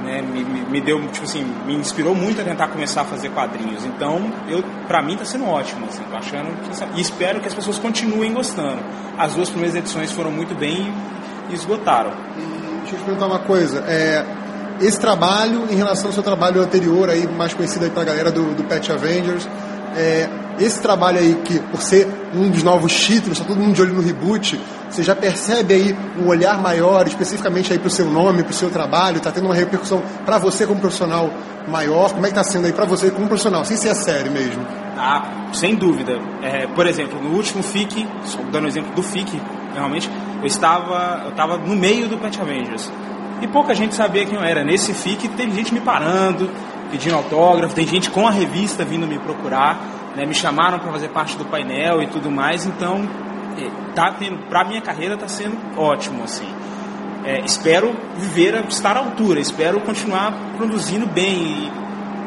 Né? 0.04 0.22
Me, 0.22 0.44
me, 0.44 0.80
deu, 0.80 1.00
tipo 1.08 1.24
assim, 1.24 1.44
me 1.66 1.74
inspirou 1.74 2.14
muito 2.14 2.40
a 2.40 2.44
tentar 2.44 2.68
começar 2.68 3.00
a 3.00 3.04
fazer 3.04 3.30
quadrinhos. 3.30 3.84
Então, 3.84 4.32
eu, 4.48 4.62
pra 4.86 5.02
mim 5.02 5.16
tá 5.16 5.24
sendo 5.24 5.44
ótimo, 5.48 5.86
assim, 5.86 6.02
achando 6.12 6.50
que, 6.62 6.98
e 6.98 7.00
espero 7.00 7.40
que 7.40 7.48
as 7.48 7.54
pessoas 7.54 7.78
continuem 7.80 8.32
gostando. 8.32 8.78
As 9.18 9.34
duas 9.34 9.50
primeiras 9.50 9.74
edições 9.74 10.12
foram 10.12 10.30
muito 10.30 10.54
bem 10.54 10.92
e 11.48 11.54
esgotaram. 11.54 12.12
Deixa 12.80 12.94
eu 12.94 12.98
te 12.98 13.04
perguntar 13.04 13.26
uma 13.26 13.40
coisa. 13.40 13.84
É, 13.86 14.24
esse 14.80 14.98
trabalho, 14.98 15.66
em 15.70 15.74
relação 15.74 16.06
ao 16.06 16.12
seu 16.12 16.22
trabalho 16.22 16.62
anterior, 16.62 17.10
aí, 17.10 17.26
mais 17.26 17.52
conhecido 17.52 17.84
aí 17.84 17.90
pra 17.90 18.04
galera 18.04 18.30
do, 18.30 18.54
do 18.54 18.64
Pet 18.64 18.90
Avengers, 18.92 19.48
é, 19.96 20.28
esse 20.58 20.80
trabalho 20.80 21.18
aí, 21.18 21.34
que 21.44 21.58
por 21.60 21.80
ser 21.82 22.08
um 22.34 22.50
dos 22.50 22.62
novos 22.62 22.92
títulos, 22.92 23.38
tá 23.38 23.44
todo 23.44 23.58
mundo 23.58 23.74
de 23.74 23.82
olho 23.82 23.94
no 23.94 24.02
reboot, 24.02 24.60
você 24.90 25.02
já 25.02 25.14
percebe 25.14 25.74
aí 25.74 25.96
um 26.18 26.26
olhar 26.26 26.60
maior, 26.60 27.06
especificamente 27.06 27.72
aí 27.72 27.78
pro 27.78 27.90
seu 27.90 28.06
nome, 28.06 28.42
pro 28.42 28.52
seu 28.52 28.70
trabalho, 28.70 29.20
tá 29.20 29.30
tendo 29.30 29.46
uma 29.46 29.54
repercussão 29.54 30.02
pra 30.24 30.38
você 30.38 30.66
como 30.66 30.80
profissional 30.80 31.30
maior? 31.68 32.12
Como 32.12 32.26
é 32.26 32.28
que 32.30 32.34
tá 32.34 32.42
sendo 32.42 32.66
aí 32.66 32.72
pra 32.72 32.84
você 32.84 33.10
como 33.10 33.26
profissional, 33.26 33.64
sem 33.64 33.76
ser 33.76 33.90
a 33.90 33.94
série 33.94 34.30
mesmo? 34.30 34.66
Ah, 34.96 35.50
sem 35.52 35.76
dúvida. 35.76 36.18
É, 36.42 36.66
por 36.66 36.86
exemplo, 36.86 37.22
no 37.22 37.34
último 37.36 37.62
FIC, 37.62 38.06
só 38.24 38.38
dando 38.50 38.64
um 38.64 38.68
exemplo 38.68 38.92
do 38.94 39.02
FIC, 39.02 39.40
realmente, 39.78 40.10
eu 40.40 40.46
estava, 40.46 41.22
eu 41.24 41.30
estava 41.30 41.56
no 41.56 41.74
meio 41.74 42.08
do 42.08 42.18
Pet 42.18 42.40
Avengers. 42.40 42.90
E 43.40 43.46
pouca 43.46 43.74
gente 43.74 43.94
sabia 43.94 44.26
quem 44.26 44.36
eu 44.36 44.42
era. 44.42 44.64
Nesse 44.64 44.92
FIC 44.92 45.28
tem 45.28 45.50
gente 45.52 45.72
me 45.72 45.80
parando, 45.80 46.50
pedindo 46.90 47.14
autógrafo, 47.14 47.74
tem 47.74 47.86
gente 47.86 48.10
com 48.10 48.26
a 48.26 48.30
revista 48.30 48.84
vindo 48.84 49.06
me 49.06 49.18
procurar, 49.18 49.78
né, 50.16 50.26
me 50.26 50.34
chamaram 50.34 50.78
para 50.78 50.90
fazer 50.90 51.08
parte 51.08 51.36
do 51.36 51.44
painel 51.44 52.02
e 52.02 52.06
tudo 52.08 52.30
mais, 52.30 52.66
então 52.66 53.08
é, 53.56 53.70
tá 53.94 54.12
tendo, 54.18 54.38
pra 54.48 54.64
minha 54.64 54.80
carreira 54.80 55.14
está 55.14 55.28
sendo 55.28 55.56
ótimo, 55.76 56.24
assim. 56.24 56.48
É, 57.24 57.40
espero 57.44 57.94
viver, 58.16 58.64
estar 58.68 58.96
à 58.96 59.00
altura, 59.00 59.40
espero 59.40 59.80
continuar 59.80 60.32
produzindo 60.56 61.06
bem 61.06 61.70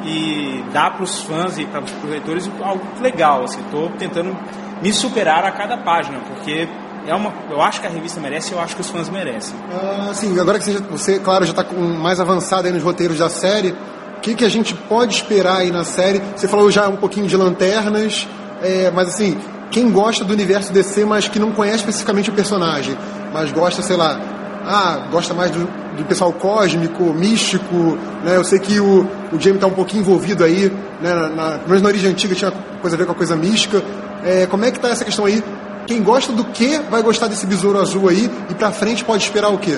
e, 0.03 0.59
e 0.59 0.63
dar 0.71 0.91
para 0.91 1.03
os 1.03 1.21
fãs 1.21 1.57
e 1.57 1.65
para 1.65 1.81
os 1.81 2.03
leitores 2.03 2.49
algo 2.61 2.83
legal. 3.01 3.43
Assim, 3.43 3.61
Estou 3.61 3.89
tentando 3.91 4.37
me 4.81 4.91
superar 4.93 5.45
a 5.45 5.51
cada 5.51 5.77
página, 5.77 6.19
porque 6.19 6.67
é 7.07 7.15
uma, 7.15 7.33
eu 7.49 7.61
acho 7.61 7.81
que 7.81 7.87
a 7.87 7.89
revista 7.89 8.19
merece 8.19 8.51
e 8.51 8.53
eu 8.53 8.59
acho 8.59 8.75
que 8.75 8.81
os 8.81 8.89
fãs 8.89 9.09
merecem. 9.09 9.55
Ah, 9.71 10.11
sim, 10.13 10.39
agora 10.39 10.59
que 10.59 10.65
você, 10.65 10.79
você 10.79 11.19
claro, 11.19 11.45
já 11.45 11.51
está 11.51 11.63
mais 11.73 12.19
avançado 12.19 12.71
nos 12.71 12.83
roteiros 12.83 13.17
da 13.17 13.29
série, 13.29 13.75
o 14.17 14.21
que, 14.21 14.35
que 14.35 14.45
a 14.45 14.49
gente 14.49 14.75
pode 14.75 15.15
esperar 15.15 15.57
aí 15.57 15.71
na 15.71 15.83
série? 15.83 16.21
Você 16.35 16.47
falou 16.47 16.69
já 16.69 16.87
um 16.87 16.95
pouquinho 16.95 17.27
de 17.27 17.35
lanternas, 17.35 18.27
é, 18.61 18.91
mas 18.91 19.09
assim, 19.09 19.37
quem 19.71 19.89
gosta 19.91 20.23
do 20.23 20.31
universo 20.31 20.71
DC, 20.71 21.05
mas 21.05 21.27
que 21.27 21.39
não 21.39 21.51
conhece 21.51 21.77
especificamente 21.77 22.29
o 22.29 22.33
personagem, 22.33 22.95
mas 23.33 23.51
gosta, 23.51 23.81
sei 23.81 23.95
lá, 23.95 24.19
ah, 24.65 25.07
gosta 25.09 25.33
mais 25.33 25.49
do, 25.49 25.67
do 25.97 26.05
pessoal 26.05 26.31
cósmico, 26.31 27.03
místico, 27.13 27.97
né? 28.23 28.35
Eu 28.35 28.43
sei 28.43 28.59
que 28.59 28.79
o, 28.79 29.07
o 29.31 29.39
Jamie 29.39 29.55
está 29.55 29.67
um 29.67 29.73
pouquinho 29.73 30.01
envolvido 30.01 30.43
aí, 30.43 30.71
né? 31.01 31.13
Na, 31.13 31.29
na, 31.29 31.79
na 31.79 31.87
origem 31.87 32.11
antiga 32.11 32.35
tinha 32.35 32.51
coisa 32.79 32.95
a 32.95 32.99
ver 32.99 33.05
com 33.05 33.13
a 33.13 33.15
coisa 33.15 33.35
mística. 33.35 33.81
É, 34.23 34.45
como 34.45 34.63
é 34.65 34.71
que 34.71 34.79
tá 34.79 34.89
essa 34.89 35.03
questão 35.03 35.25
aí? 35.25 35.43
Quem 35.91 36.01
gosta 36.01 36.31
do 36.31 36.45
que 36.45 36.77
vai 36.89 37.03
gostar 37.03 37.27
desse 37.27 37.45
besouro 37.45 37.77
azul 37.77 38.07
aí 38.07 38.31
e 38.49 38.55
pra 38.55 38.71
frente 38.71 39.03
pode 39.03 39.23
esperar 39.23 39.49
o 39.49 39.57
quê? 39.57 39.77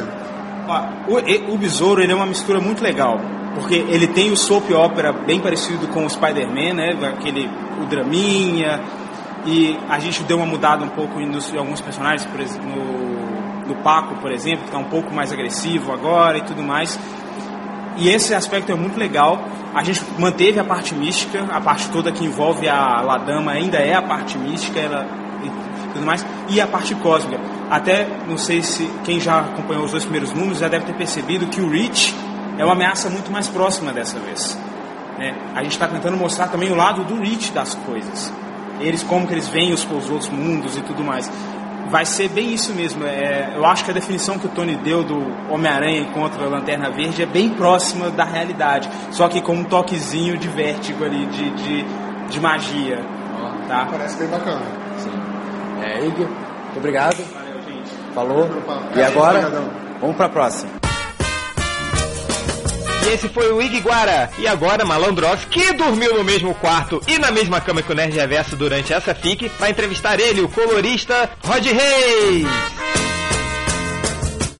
O, 1.08 1.56
o 1.56 1.58
besouro 1.58 2.04
ele 2.04 2.12
é 2.12 2.16
uma 2.16 2.28
mistura 2.28 2.62
muito 2.62 2.84
legal 2.84 3.20
porque 3.56 3.74
ele 3.74 4.06
tem 4.06 4.32
o 4.32 4.38
soap 4.38 4.70
opera 4.74 5.12
bem 5.12 5.40
parecido 5.40 5.88
com 5.88 6.06
o 6.06 6.10
Spider-Man, 6.10 6.76
né? 6.76 7.08
Aquele 7.18 7.50
o 7.82 7.88
draminha 7.88 8.80
e 9.48 9.76
a 9.90 9.98
gente 9.98 10.22
deu 10.22 10.38
uma 10.38 10.46
mudada 10.46 10.86
um 10.86 10.90
pouco 10.90 11.20
em 11.20 11.36
alguns 11.58 11.82
personagens, 11.82 12.28
por 12.28 12.40
exemplo, 12.40 12.70
no, 12.70 13.74
no 13.74 13.76
Paco, 13.82 14.14
por 14.18 14.32
exemplo, 14.32 14.60
que 14.60 14.66
está 14.66 14.78
um 14.78 14.84
pouco 14.84 15.12
mais 15.12 15.34
agressivo 15.34 15.92
agora 15.92 16.38
e 16.38 16.42
tudo 16.42 16.62
mais. 16.62 17.00
E 17.98 18.08
esse 18.08 18.36
aspecto 18.36 18.72
é 18.72 18.76
muito 18.76 19.00
legal. 19.00 19.44
A 19.74 19.84
gente 19.84 20.06
manteve 20.20 20.60
a 20.60 20.64
parte 20.64 20.94
mística, 20.94 21.44
a 21.52 21.60
parte 21.60 21.90
toda 21.90 22.12
que 22.12 22.24
envolve 22.24 22.70
a 22.70 23.02
Ladama 23.02 23.52
ainda 23.52 23.80
é 23.80 23.96
a 23.96 24.02
parte 24.04 24.38
mística, 24.38 24.80
ela 24.80 25.23
tudo 25.94 26.06
mais, 26.06 26.26
e 26.50 26.60
a 26.60 26.68
parte 26.68 26.94
cósmica. 26.96 27.40
Até 27.70 28.08
não 28.28 28.38
sei 28.38 28.62
se 28.62 28.90
quem 29.04 29.20
já 29.20 29.40
acompanhou 29.40 29.86
os 29.86 29.92
dois 29.92 30.04
primeiros 30.04 30.34
números 30.34 30.60
já 30.60 30.68
deve 30.68 30.86
ter 30.86 30.94
percebido 30.94 31.48
que 31.48 31.62
o 31.62 31.70
Reach 31.70 32.14
é 32.58 32.64
uma 32.64 32.74
ameaça 32.74 33.10
muito 33.10 33.32
mais 33.32 33.48
próxima 33.48 33.92
dessa 33.92 34.20
vez. 34.20 34.58
Né? 35.18 35.36
A 35.56 35.64
gente 35.64 35.74
está 35.74 35.88
tentando 35.88 36.18
mostrar 36.18 36.48
também 36.48 36.72
o 36.72 36.76
lado 36.76 37.04
do 37.04 37.20
Reach 37.20 37.52
das 37.52 37.76
coisas. 37.76 38.32
Eles, 38.80 39.04
como 39.04 39.28
que 39.28 39.34
eles 39.34 39.48
veem 39.48 39.72
os, 39.72 39.86
os 39.90 40.10
outros 40.10 40.30
mundos 40.30 40.76
e 40.78 40.82
tudo 40.82 41.04
mais. 41.04 41.32
Vai 41.90 42.06
ser 42.06 42.30
bem 42.30 42.54
isso 42.54 42.74
mesmo. 42.74 43.06
É, 43.06 43.54
eu 43.56 43.66
acho 43.66 43.86
que 43.86 43.92
a 43.92 43.94
definição 43.94 44.40
que 44.40 44.48
o 44.48 44.50
Tony 44.50 44.76
deu 44.76 45.04
do 45.04 45.22
Homem-Aranha 45.50 46.06
contra 46.12 46.44
a 46.46 46.50
Lanterna 46.50 46.90
Verde 46.90 47.22
é 47.22 47.26
bem 47.26 47.50
próxima 47.50 48.10
da 48.10 48.24
realidade. 48.24 48.90
Só 49.12 49.28
que 49.28 49.42
com 49.42 49.54
um 49.54 49.64
toquezinho 49.64 50.38
de 50.38 50.48
vértigo 50.48 51.04
ali, 51.04 51.26
de, 51.28 51.50
de, 51.52 51.86
de 52.30 52.40
magia. 52.40 53.00
Tá? 53.68 53.88
Parece 53.90 54.18
bem 54.18 54.28
bacana. 54.28 54.83
É, 55.94 56.06
Igor, 56.08 56.28
muito 56.28 56.78
obrigado. 56.78 57.18
Valeu, 57.34 57.62
gente. 57.62 57.92
Falou. 58.16 58.50
E 58.96 59.02
agora, 59.02 59.52
vamos 60.02 60.16
para 60.16 60.26
a 60.26 60.30
próxima. 60.30 60.72
E 63.06 63.10
esse 63.10 63.30
foi 63.30 63.52
o 63.52 63.62
Iguara. 63.62 64.32
E 64.40 64.48
agora, 64.48 64.84
Malandrox, 64.84 65.46
que 65.46 65.74
dormiu 65.74 66.18
no 66.18 66.24
mesmo 66.24 66.56
quarto 66.56 67.00
e 67.08 67.20
na 67.20 67.30
mesma 67.30 67.62
cama 67.62 67.84
que 67.84 67.92
o 67.92 67.96
Nerd 67.96 68.16
Reverso 68.16 68.56
durante 68.56 68.92
essa 68.92 69.14
FIC, 69.14 69.52
vai 69.60 69.70
entrevistar 69.70 70.20
ele, 70.20 70.42
o 70.42 70.50
colorista 70.50 71.30
Rod 71.44 71.66
Reis. 71.66 72.48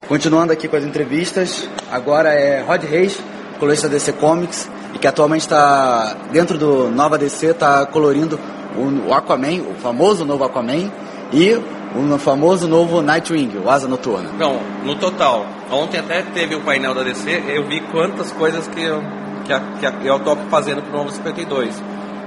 Continuando 0.08 0.54
aqui 0.54 0.68
com 0.68 0.76
as 0.76 0.84
entrevistas, 0.84 1.68
agora 1.90 2.34
é 2.34 2.62
Rod 2.62 2.84
Reis, 2.84 3.18
colorista 3.58 3.90
DC 3.90 4.14
Comics, 4.14 4.70
e 4.94 5.00
que 5.00 5.08
atualmente 5.08 5.42
está 5.42 6.16
dentro 6.32 6.58
do 6.58 6.92
Nova 6.92 7.18
DC, 7.18 7.48
está 7.48 7.86
colorindo 7.88 8.40
o 8.76 9.14
Aquaman, 9.14 9.62
o 9.62 9.76
famoso 9.76 10.26
novo 10.26 10.44
Aquaman, 10.44 10.92
e 11.34 11.60
o 11.96 12.18
famoso 12.20 12.68
novo 12.68 13.02
Nightwing, 13.02 13.58
o 13.58 13.70
Asa 13.70 13.88
Noturna. 13.88 14.30
Não, 14.38 14.60
no 14.84 14.96
total. 14.96 15.46
Ontem 15.72 16.00
até 16.00 16.22
teve 16.22 16.56
o 16.56 16.62
painel 16.62 16.94
da 16.94 17.02
DC, 17.02 17.44
eu 17.48 17.66
vi 17.66 17.82
quantas 17.92 18.32
coisas 18.32 18.68
que 18.68 18.82
eu, 18.82 19.02
que, 19.46 19.52
a, 19.52 19.60
que 19.80 19.86
a, 19.86 19.94
eu 20.04 20.20
tô 20.20 20.36
fazendo 20.50 20.82
pro 20.84 20.92
novo 20.92 21.12
52. 21.12 21.82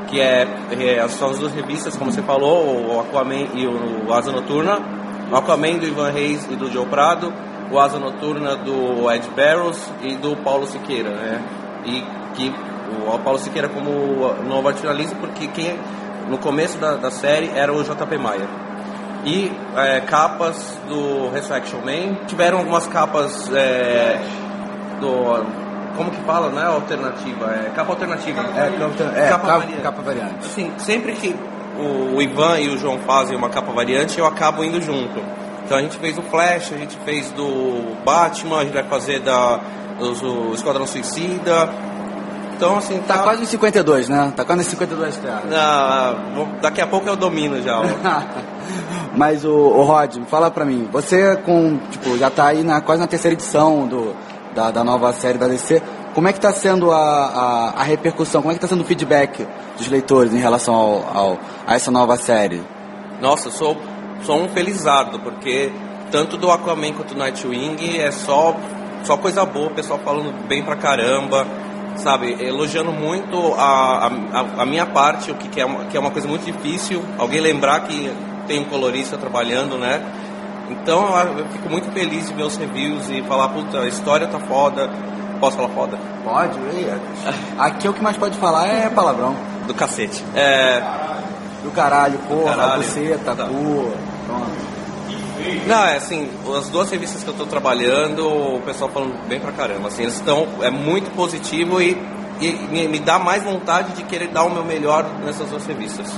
Que 0.08 0.20
é, 0.20 0.46
é, 0.70 1.00
as 1.00 1.18
duas 1.18 1.52
revistas, 1.52 1.96
como 1.96 2.12
você 2.12 2.22
falou, 2.22 2.94
o 2.94 3.00
Aquaman 3.00 3.48
e 3.54 3.66
o, 3.66 4.06
o 4.06 4.12
Asa 4.12 4.30
Noturna. 4.30 4.78
O 5.30 5.36
Aquaman 5.36 5.78
do 5.78 5.86
Ivan 5.86 6.10
Reis 6.10 6.46
e 6.48 6.54
do 6.54 6.70
Joe 6.70 6.86
Prado, 6.86 7.32
o 7.70 7.78
Asa 7.78 7.98
Noturna 7.98 8.56
do 8.56 9.10
Ed 9.10 9.28
Barrows 9.34 9.80
e 10.02 10.14
do 10.14 10.36
Paulo 10.36 10.66
Siqueira, 10.66 11.10
né? 11.10 11.42
E 11.84 12.04
que 12.36 12.54
o 13.04 13.18
Paulo 13.18 13.38
Siqueira 13.38 13.68
como 13.68 13.90
novo 14.48 14.68
artilista, 14.68 15.16
porque 15.16 15.48
quem 15.48 15.76
no 16.28 16.38
começo 16.38 16.78
da, 16.78 16.94
da 16.94 17.10
série 17.10 17.50
era 17.54 17.72
o 17.72 17.82
JP 17.82 18.18
Maia 18.18 18.65
e 19.26 19.52
é, 19.74 20.00
capas 20.02 20.80
do 20.88 21.28
Resurrection 21.30 21.80
Man. 21.80 22.24
Tiveram 22.26 22.58
algumas 22.58 22.86
capas 22.86 23.52
é, 23.52 24.20
do. 25.00 25.44
Como 25.96 26.10
que 26.12 26.20
fala, 26.22 26.50
né? 26.50 26.64
Alternativa. 26.64 27.50
É, 27.50 27.70
capa 27.74 27.92
alternativa. 27.92 28.40
É, 28.42 28.70
capa, 28.78 29.18
é, 29.18 29.28
capa, 29.28 29.46
variante. 29.46 29.82
capa 29.82 30.02
variante. 30.02 30.38
Assim, 30.38 30.72
sempre 30.78 31.12
que 31.12 31.34
o, 31.76 32.16
o 32.16 32.22
Ivan 32.22 32.60
e 32.60 32.68
o 32.68 32.78
João 32.78 32.98
fazem 33.00 33.36
uma 33.36 33.50
capa 33.50 33.72
variante, 33.72 34.18
eu 34.18 34.26
acabo 34.26 34.62
indo 34.62 34.80
junto. 34.80 35.20
Então 35.64 35.76
a 35.76 35.82
gente 35.82 35.96
fez 35.96 36.16
o 36.16 36.22
Flash, 36.22 36.72
a 36.72 36.76
gente 36.76 36.96
fez 36.98 37.32
do 37.32 37.96
Batman, 38.04 38.60
a 38.60 38.64
gente 38.64 38.74
vai 38.74 38.84
fazer 38.84 39.18
da, 39.18 39.58
do, 39.98 40.12
do 40.14 40.54
Esquadrão 40.54 40.86
Suicida. 40.86 41.68
Então, 42.56 42.78
assim, 42.78 42.98
tá... 43.00 43.18
tá 43.18 43.22
quase 43.22 43.42
em 43.42 43.46
52, 43.46 44.08
né? 44.08 44.32
Tá 44.34 44.44
quase 44.44 44.62
em 44.62 44.64
52 44.64 45.16
teatros. 45.18 45.50
Não, 45.50 46.48
daqui 46.60 46.80
a 46.80 46.86
pouco 46.86 47.06
eu 47.08 47.16
domino 47.16 47.62
já. 47.62 47.82
Mas 49.14 49.44
o, 49.44 49.52
o 49.52 49.82
Rod, 49.82 50.16
fala 50.28 50.50
pra 50.50 50.64
mim, 50.64 50.88
você 50.90 51.36
com, 51.36 51.78
tipo, 51.90 52.16
já 52.18 52.30
tá 52.30 52.48
aí 52.48 52.62
na, 52.62 52.80
quase 52.80 53.00
na 53.00 53.06
terceira 53.06 53.34
edição 53.34 53.86
do, 53.86 54.14
da, 54.54 54.70
da 54.70 54.82
nova 54.82 55.12
série 55.12 55.38
da 55.38 55.46
DC, 55.46 55.82
como 56.14 56.28
é 56.28 56.32
que 56.32 56.40
tá 56.40 56.50
sendo 56.52 56.90
a, 56.90 56.96
a, 56.96 57.70
a, 57.80 57.82
repercussão, 57.82 58.40
como 58.40 58.52
é 58.52 58.54
que 58.54 58.60
tá 58.60 58.66
sendo 58.66 58.80
o 58.80 58.84
feedback 58.84 59.46
dos 59.76 59.88
leitores 59.88 60.32
em 60.32 60.38
relação 60.38 60.74
ao, 60.74 61.16
ao, 61.16 61.38
a 61.66 61.74
essa 61.74 61.90
nova 61.90 62.16
série? 62.16 62.62
Nossa, 63.20 63.50
sou, 63.50 63.76
sou 64.22 64.36
um 64.36 64.48
felizardo, 64.48 65.18
porque 65.20 65.70
tanto 66.10 66.36
do 66.38 66.50
Aquaman 66.50 66.92
quanto 66.94 67.14
do 67.14 67.18
Nightwing 67.18 67.98
é 67.98 68.10
só, 68.10 68.56
só 69.02 69.16
coisa 69.18 69.44
boa, 69.44 69.68
o 69.68 69.74
pessoal 69.74 69.98
falando 69.98 70.32
bem 70.46 70.62
pra 70.62 70.76
caramba, 70.76 71.46
sabe, 72.00 72.36
elogiando 72.42 72.92
muito 72.92 73.54
a, 73.54 74.06
a, 74.06 74.62
a 74.62 74.66
minha 74.66 74.86
parte, 74.86 75.30
o 75.30 75.34
que, 75.34 75.48
que, 75.48 75.60
é 75.60 75.64
uma, 75.64 75.84
que 75.86 75.96
é 75.96 76.00
uma 76.00 76.10
coisa 76.10 76.28
muito 76.28 76.44
difícil, 76.44 77.02
alguém 77.18 77.40
lembrar 77.40 77.80
que 77.80 78.12
tem 78.46 78.60
um 78.60 78.64
colorista 78.64 79.16
trabalhando, 79.16 79.78
né? 79.78 80.02
Então 80.70 81.16
eu 81.38 81.46
fico 81.46 81.68
muito 81.68 81.90
feliz 81.92 82.28
de 82.28 82.34
ver 82.34 82.42
os 82.42 82.56
reviews 82.56 83.08
e 83.10 83.22
falar, 83.22 83.48
puta, 83.48 83.80
a 83.80 83.88
história 83.88 84.26
tá 84.26 84.38
foda. 84.40 84.90
Posso 85.40 85.56
falar 85.56 85.68
foda? 85.68 85.98
Pode, 86.24 86.58
aqui 87.58 87.88
o 87.88 87.92
que 87.92 88.02
mais 88.02 88.16
pode 88.16 88.36
falar 88.38 88.66
é 88.66 88.88
palavrão. 88.88 89.36
Do 89.66 89.74
cacete. 89.74 90.24
É... 90.34 90.82
Do 91.62 91.70
caralho, 91.72 92.18
porra, 92.28 92.56
caralho. 92.56 92.82
buceta, 92.82 93.34
tá. 93.34 93.44
cu, 93.46 93.92
Não, 95.66 95.84
é 95.84 95.96
assim, 95.96 96.28
as 96.56 96.68
duas 96.68 96.90
revistas 96.90 97.22
que 97.22 97.30
eu 97.30 97.34
tô 97.34 97.46
trabalhando, 97.46 98.26
o 98.26 98.60
pessoal 98.62 98.90
falando 98.90 99.14
bem 99.28 99.40
pra 99.40 99.52
caramba, 99.52 99.88
assim, 99.88 100.02
eles 100.02 100.14
estão, 100.14 100.46
é 100.62 100.70
muito 100.70 101.10
positivo 101.14 101.80
e, 101.80 101.96
e 102.40 102.52
me, 102.70 102.88
me 102.88 102.98
dá 102.98 103.18
mais 103.18 103.42
vontade 103.42 103.92
de 103.92 104.02
querer 104.04 104.28
dar 104.28 104.44
o 104.44 104.50
meu 104.50 104.64
melhor 104.64 105.04
nessas 105.24 105.48
duas 105.50 105.64
revistas. 105.66 106.12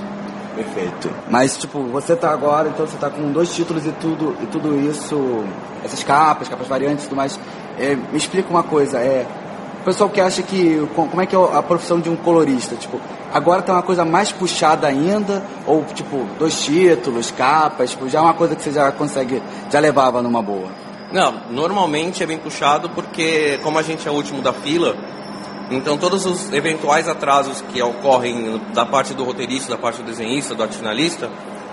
Perfeito. 0.54 1.10
Mas, 1.30 1.56
tipo, 1.56 1.80
você 1.84 2.16
tá 2.16 2.32
agora, 2.32 2.68
então 2.68 2.86
você 2.86 2.96
tá 2.96 3.08
com 3.08 3.30
dois 3.30 3.54
títulos 3.54 3.86
e 3.86 3.92
tudo, 3.92 4.36
e 4.42 4.46
tudo 4.46 4.76
isso, 4.80 5.44
essas 5.84 6.02
capas, 6.02 6.48
capas 6.48 6.66
variantes 6.66 7.04
e 7.04 7.08
tudo 7.08 7.16
mais. 7.16 7.38
É, 7.78 7.94
me 7.94 8.16
explica 8.16 8.50
uma 8.50 8.64
coisa, 8.64 8.98
é. 8.98 9.24
O 9.80 9.84
pessoal 9.84 10.10
que 10.10 10.20
acha 10.20 10.42
que. 10.42 10.86
Como 10.94 11.20
é 11.20 11.26
que 11.26 11.34
é 11.34 11.38
a 11.38 11.62
profissão 11.62 12.00
de 12.00 12.10
um 12.10 12.16
colorista? 12.16 12.76
Tipo, 12.76 13.00
agora 13.32 13.62
tá 13.62 13.72
uma 13.72 13.82
coisa 13.82 14.04
mais 14.04 14.32
puxada 14.32 14.86
ainda? 14.86 15.42
Ou, 15.66 15.84
tipo, 15.84 16.26
dois 16.38 16.62
títulos, 16.62 17.30
capas, 17.30 17.90
tipo, 17.90 18.08
já 18.08 18.18
é 18.18 18.22
uma 18.22 18.34
coisa 18.34 18.54
que 18.54 18.62
você 18.62 18.72
já 18.72 18.90
consegue, 18.92 19.42
já 19.70 19.78
levava 19.78 20.22
numa 20.22 20.42
boa? 20.42 20.68
Não, 21.12 21.40
normalmente 21.50 22.22
é 22.22 22.26
bem 22.26 22.38
puxado 22.38 22.90
porque, 22.90 23.58
como 23.62 23.78
a 23.78 23.82
gente 23.82 24.06
é 24.06 24.10
o 24.10 24.14
último 24.14 24.42
da 24.42 24.52
fila, 24.52 24.94
então, 25.70 25.98
todos 25.98 26.24
os 26.24 26.50
eventuais 26.52 27.06
atrasos 27.08 27.60
que 27.60 27.80
ocorrem 27.82 28.58
da 28.72 28.86
parte 28.86 29.12
do 29.12 29.22
roteirista, 29.22 29.70
da 29.70 29.76
parte 29.76 30.02
do 30.02 30.04
desenhista, 30.04 30.54
do 30.54 30.62
arte 30.62 30.78
finalista, 30.78 31.30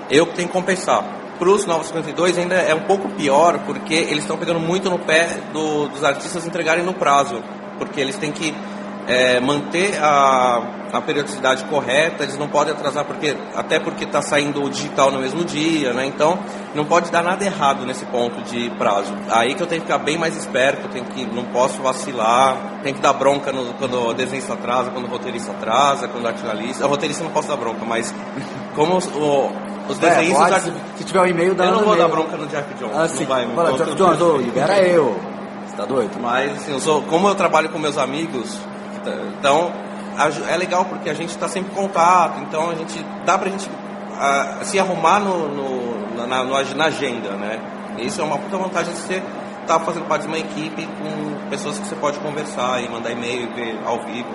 eu 0.10 0.26
tenho 0.28 0.49
que 0.49 0.53
compensar. 0.53 1.03
Para 1.39 1.49
os 1.49 1.66
Novos 1.66 1.88
52 1.88 2.38
ainda 2.38 2.56
é 2.56 2.74
um 2.76 2.82
pouco 2.82 3.10
pior, 3.10 3.60
porque 3.66 3.93
eles 3.93 4.20
estão 4.20 4.38
pegando 4.38 4.60
muito 4.60 4.89
no 4.89 4.99
pé 4.99 5.38
do, 5.53 5.88
dos 5.88 6.03
artistas 6.03 6.45
entregarem 6.45 6.84
no 6.84 6.93
prazo, 6.93 7.41
porque 7.78 7.99
eles 7.99 8.17
têm 8.17 8.32
que 8.32 8.53
é, 9.07 9.39
manter 9.39 9.97
a, 10.01 10.61
a, 10.91 11.01
periodicidade 11.01 11.63
correta, 11.65 12.23
eles 12.23 12.38
não 12.38 12.47
podem 12.47 12.73
atrasar, 12.73 13.05
porque, 13.05 13.36
até 13.55 13.80
porque 13.80 14.03
está 14.03 14.21
saindo 14.21 14.63
o 14.63 14.69
digital 14.69 15.11
no 15.11 15.19
mesmo 15.19 15.43
dia, 15.43 15.93
né? 15.93 16.05
Então 16.05 16.39
não 16.73 16.86
pode 16.86 17.11
dar 17.11 17.23
nada 17.23 17.43
errado 17.43 17.86
nesse 17.86 18.05
ponto 18.05 18.41
de 18.43 18.69
prazo. 18.71 19.13
Aí 19.30 19.53
que 19.53 19.61
eu 19.61 19.67
tenho 19.67 19.82
que 19.82 19.88
ficar 19.88 20.03
bem 20.03 20.17
mais 20.17 20.36
esperto, 20.36 20.88
tenho 20.89 21.05
que, 21.05 21.26
não 21.26 21.45
posso 21.45 21.82
vacilar, 21.82 22.80
tem 22.84 22.93
que 22.93 23.01
dar 23.01 23.13
bronca 23.13 23.51
no, 23.51 23.73
quando 23.76 24.07
o 24.07 24.13
desenhista 24.13 24.53
atrasa, 24.53 24.89
quando 24.89 25.05
o 25.05 25.09
roteirista 25.09 25.51
atrasa, 25.51 26.07
quando 26.07 26.26
o 26.26 26.28
artilista. 26.28 26.86
O 26.86 26.89
roteirista 26.89 27.23
não 27.23 27.32
posso 27.32 27.47
dar 27.47 27.57
bronca, 27.57 27.86
mas 27.86 28.13
como 28.73 28.97
os, 28.97 29.05
o, 29.07 29.51
os 29.88 30.01
é, 30.01 30.09
desenhistas. 30.09 30.63
Pode, 30.63 30.73
se 30.97 31.03
tiver 31.03 31.19
o 31.19 31.23
um 31.23 31.28
e-mail, 31.28 31.53
dá 31.53 31.65
Eu 31.65 31.71
não 31.73 31.84
vou 31.84 31.95
dar 31.95 32.07
bronca 32.07 32.36
no 32.38 32.47
Jeff 32.47 32.73
Jones. 32.76 32.95
Ah, 32.95 33.07
não 33.07 33.26
vai, 33.26 33.47
Fala, 33.47 33.73
Jeff 33.73 33.95
Jones, 33.95 34.43
libera 34.43 34.80
eu. 34.82 35.34
Você 35.76 35.82
tá 35.82 35.86
doido? 35.86 36.17
Mas 36.21 36.53
assim, 36.53 36.71
eu 36.71 36.80
sou, 36.80 37.01
como 37.03 37.28
eu 37.28 37.36
trabalho 37.36 37.67
com 37.67 37.78
meus 37.78 37.97
amigos, 37.97 38.57
então, 39.38 39.73
é 40.49 40.55
legal 40.55 40.86
porque 40.86 41.09
a 41.09 41.13
gente 41.13 41.32
está 41.32 41.49
sempre 41.49 41.71
em 41.71 41.76
contato, 41.76 42.39
então 42.39 42.69
a 42.69 42.76
gente 42.76 43.05
dá 43.26 43.38
pra 43.38 43.49
gente 43.49 43.69
a, 44.17 44.63
se 44.63 44.80
arrumar 44.80 45.19
no, 45.19 45.49
no 45.49 46.15
na, 46.15 46.26
na, 46.26 46.63
na, 46.63 46.86
agenda, 46.86 47.32
né? 47.32 47.59
Isso 47.97 48.21
é 48.21 48.23
uma 48.23 48.38
puta 48.38 48.57
vantagem 48.57 48.93
de 48.93 48.99
ser 48.99 49.21
tá 49.67 49.78
fazendo 49.80 50.05
parte 50.07 50.21
de 50.21 50.28
uma 50.28 50.38
equipe 50.38 50.86
com 50.86 51.49
pessoas 51.49 51.78
que 51.78 51.88
você 51.88 51.95
pode 51.95 52.19
conversar 52.19 52.82
e 52.82 52.88
mandar 52.88 53.11
e-mail, 53.11 53.51
ver 53.53 53.78
ao 53.84 53.99
vivo. 54.05 54.30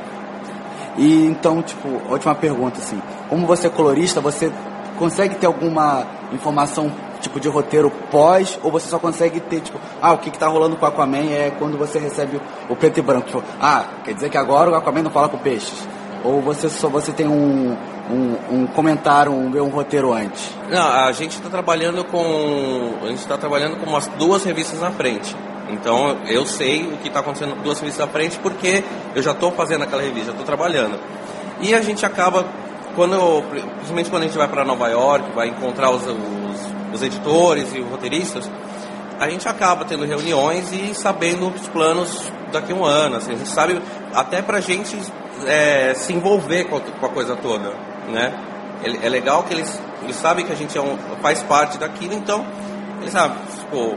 E 0.98 1.24
então, 1.24 1.62
tipo, 1.62 1.88
última 2.10 2.34
pergunta, 2.34 2.80
assim. 2.80 3.00
Como 3.28 3.46
você 3.46 3.68
é 3.68 3.70
colorista, 3.70 4.20
você 4.20 4.52
consegue 4.98 5.36
ter 5.36 5.46
alguma 5.46 6.04
informação, 6.32 6.92
tipo, 7.20 7.38
de 7.38 7.48
roteiro 7.48 7.90
pós, 8.10 8.58
ou 8.62 8.70
você 8.70 8.88
só 8.88 8.98
consegue 8.98 9.40
ter, 9.40 9.60
tipo, 9.60 9.78
ah, 10.00 10.12
o 10.12 10.18
que, 10.18 10.30
que 10.30 10.38
tá 10.38 10.46
rolando 10.46 10.76
com 10.76 10.84
o 10.84 10.88
Aquaman 10.88 11.30
é 11.30 11.52
quando 11.58 11.78
você 11.78 11.98
recebe 11.98 12.40
o 12.68 12.76
preto 12.76 12.98
e 12.98 13.02
branco. 13.02 13.26
Tipo, 13.26 13.42
ah, 13.60 13.84
quer 14.04 14.14
dizer 14.14 14.30
que 14.30 14.38
agora 14.38 14.70
o 14.70 14.74
Aquaman 14.74 15.02
não 15.02 15.10
fala 15.10 15.28
com 15.28 15.38
peixes. 15.38 15.86
Ou 16.22 16.40
você 16.40 16.68
só 16.68 16.88
você 16.88 17.12
tem 17.12 17.26
um, 17.26 17.76
um, 18.10 18.36
um 18.50 18.66
comentário, 18.66 19.32
um, 19.32 19.46
um 19.56 19.68
roteiro 19.68 20.12
antes? 20.12 20.52
Não, 20.68 20.86
a 20.86 21.12
gente 21.12 21.32
está 21.32 21.48
trabalhando 21.48 22.04
com. 22.04 22.94
A 23.02 23.06
gente 23.06 23.20
está 23.20 23.38
trabalhando 23.38 23.76
com 23.78 23.86
umas 23.86 24.06
duas 24.18 24.44
revistas 24.44 24.80
na 24.80 24.90
frente. 24.90 25.34
Então 25.70 26.18
eu 26.26 26.44
sei 26.44 26.82
o 26.82 26.96
que 26.98 27.08
está 27.08 27.20
acontecendo 27.20 27.54
com 27.56 27.62
duas 27.62 27.78
revistas 27.78 28.04
na 28.06 28.12
frente 28.12 28.38
porque 28.38 28.82
eu 29.14 29.22
já 29.22 29.30
estou 29.30 29.52
fazendo 29.52 29.84
aquela 29.84 30.02
revista, 30.02 30.26
já 30.26 30.32
estou 30.32 30.44
trabalhando. 30.44 30.98
E 31.60 31.74
a 31.74 31.80
gente 31.80 32.04
acaba, 32.04 32.44
quando 32.94 33.42
principalmente 33.50 34.10
quando 34.10 34.22
a 34.22 34.26
gente 34.26 34.36
vai 34.36 34.48
para 34.48 34.64
Nova 34.64 34.88
York, 34.88 35.30
vai 35.34 35.48
encontrar 35.48 35.90
os, 35.90 36.02
os, 36.02 36.69
os 36.92 37.02
editores 37.02 37.74
e 37.74 37.80
os 37.80 37.88
roteiristas, 37.88 38.50
a 39.18 39.28
gente 39.28 39.48
acaba 39.48 39.84
tendo 39.84 40.04
reuniões 40.04 40.72
e 40.72 40.94
sabendo 40.94 41.48
os 41.48 41.68
planos 41.68 42.32
daqui 42.50 42.72
a 42.72 42.74
um 42.74 42.84
ano. 42.84 43.16
Assim, 43.16 43.32
a 43.32 43.36
gente 43.36 43.50
sabe 43.50 43.80
até 44.14 44.40
para 44.40 44.58
a 44.58 44.60
gente 44.60 44.96
é, 45.46 45.92
se 45.94 46.12
envolver 46.12 46.64
com 46.64 46.76
a, 46.76 46.80
com 46.80 47.06
a, 47.06 47.08
coisa 47.08 47.36
toda, 47.36 47.74
né? 48.08 48.32
É, 48.82 49.06
é 49.06 49.08
legal 49.08 49.42
que 49.42 49.52
eles, 49.52 49.80
eles 50.02 50.16
sabem 50.16 50.46
que 50.46 50.52
a 50.52 50.56
gente 50.56 50.76
é 50.76 50.80
um, 50.80 50.96
faz 51.20 51.42
parte 51.42 51.76
daquilo, 51.78 52.14
então 52.14 52.46
eles 53.00 53.12
sabem, 53.12 53.36
pô, 53.70 53.94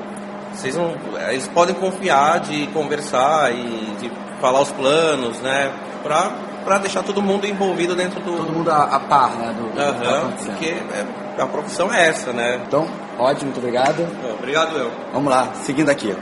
vocês 0.54 0.76
não, 0.76 0.94
eles 1.30 1.48
podem 1.48 1.74
confiar 1.76 2.42
de 2.42 2.68
conversar 2.68 3.54
e 3.54 3.96
de 4.00 4.12
falar 4.40 4.62
os 4.62 4.72
planos, 4.72 5.40
né? 5.40 5.72
Pra, 6.04 6.32
pra 6.66 6.78
deixar 6.80 7.02
todo 7.02 7.22
mundo 7.22 7.48
envolvido 7.48 7.96
dentro 7.96 8.20
do. 8.20 8.38
Todo 8.38 8.52
mundo 8.52 8.70
a, 8.70 8.84
a 8.84 9.00
par, 9.00 9.32
né? 9.32 9.56
Do, 9.58 9.64
uhum, 9.64 10.30
do 10.30 10.46
porque 10.46 10.66
é, 10.66 11.06
a 11.38 11.46
profissão 11.46 11.94
é 11.94 12.10
essa, 12.10 12.32
né? 12.32 12.62
Então, 12.68 12.88
ótimo, 13.18 13.46
muito 13.46 13.60
obrigado. 13.60 14.06
Obrigado, 14.38 14.78
eu. 14.78 14.92
Vamos 15.12 15.32
lá, 15.32 15.54
seguindo 15.64 15.90
aqui. 15.90 16.16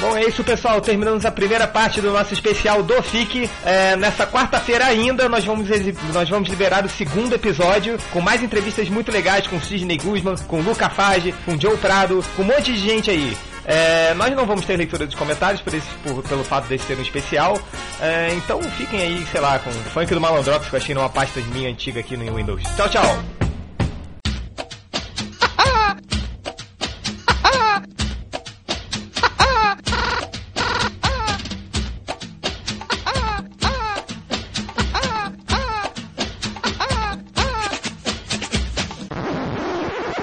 Bom, 0.00 0.16
é 0.16 0.24
isso, 0.24 0.42
pessoal. 0.42 0.80
Terminamos 0.80 1.24
a 1.24 1.30
primeira 1.30 1.68
parte 1.68 2.00
do 2.00 2.10
nosso 2.10 2.34
especial 2.34 2.82
do 2.82 3.00
FIC. 3.00 3.48
É, 3.64 3.94
nessa 3.94 4.26
quarta-feira 4.26 4.84
ainda, 4.84 5.28
nós 5.28 5.44
vamos, 5.44 5.68
nós 6.12 6.28
vamos 6.28 6.48
liberar 6.48 6.84
o 6.84 6.88
segundo 6.88 7.32
episódio 7.34 7.96
com 8.12 8.20
mais 8.20 8.42
entrevistas 8.42 8.88
muito 8.88 9.12
legais 9.12 9.46
com 9.46 9.60
Sidney 9.60 9.98
Guzman, 9.98 10.34
com 10.48 10.60
Luca 10.60 10.88
Fage, 10.88 11.32
com 11.44 11.58
Joe 11.58 11.76
Prado, 11.76 12.24
com 12.34 12.42
um 12.42 12.46
monte 12.46 12.72
de 12.72 12.78
gente 12.78 13.10
aí. 13.12 13.36
É, 13.64 14.14
nós 14.14 14.34
não 14.34 14.46
vamos 14.46 14.64
ter 14.64 14.76
leitura 14.76 15.06
dos 15.06 15.14
comentários 15.14 15.60
por 15.60 15.72
esse, 15.74 15.88
por, 16.02 16.22
pelo 16.22 16.44
fato 16.44 16.66
desse 16.66 16.86
ser 16.86 16.98
um 16.98 17.02
especial. 17.02 17.58
É, 18.00 18.34
então 18.34 18.60
fiquem 18.62 19.00
aí, 19.00 19.26
sei 19.30 19.40
lá, 19.40 19.58
com 19.58 19.70
o 19.70 19.72
funk 19.72 20.12
do 20.12 20.20
Malandrox 20.20 20.68
que 20.68 20.74
eu 20.74 20.78
achei 20.78 20.94
numa 20.94 21.08
pasta 21.08 21.40
minha 21.40 21.70
antiga 21.70 22.00
aqui 22.00 22.16
no 22.16 22.34
Windows. 22.34 22.62
Tchau, 22.76 22.88
tchau! 22.88 23.41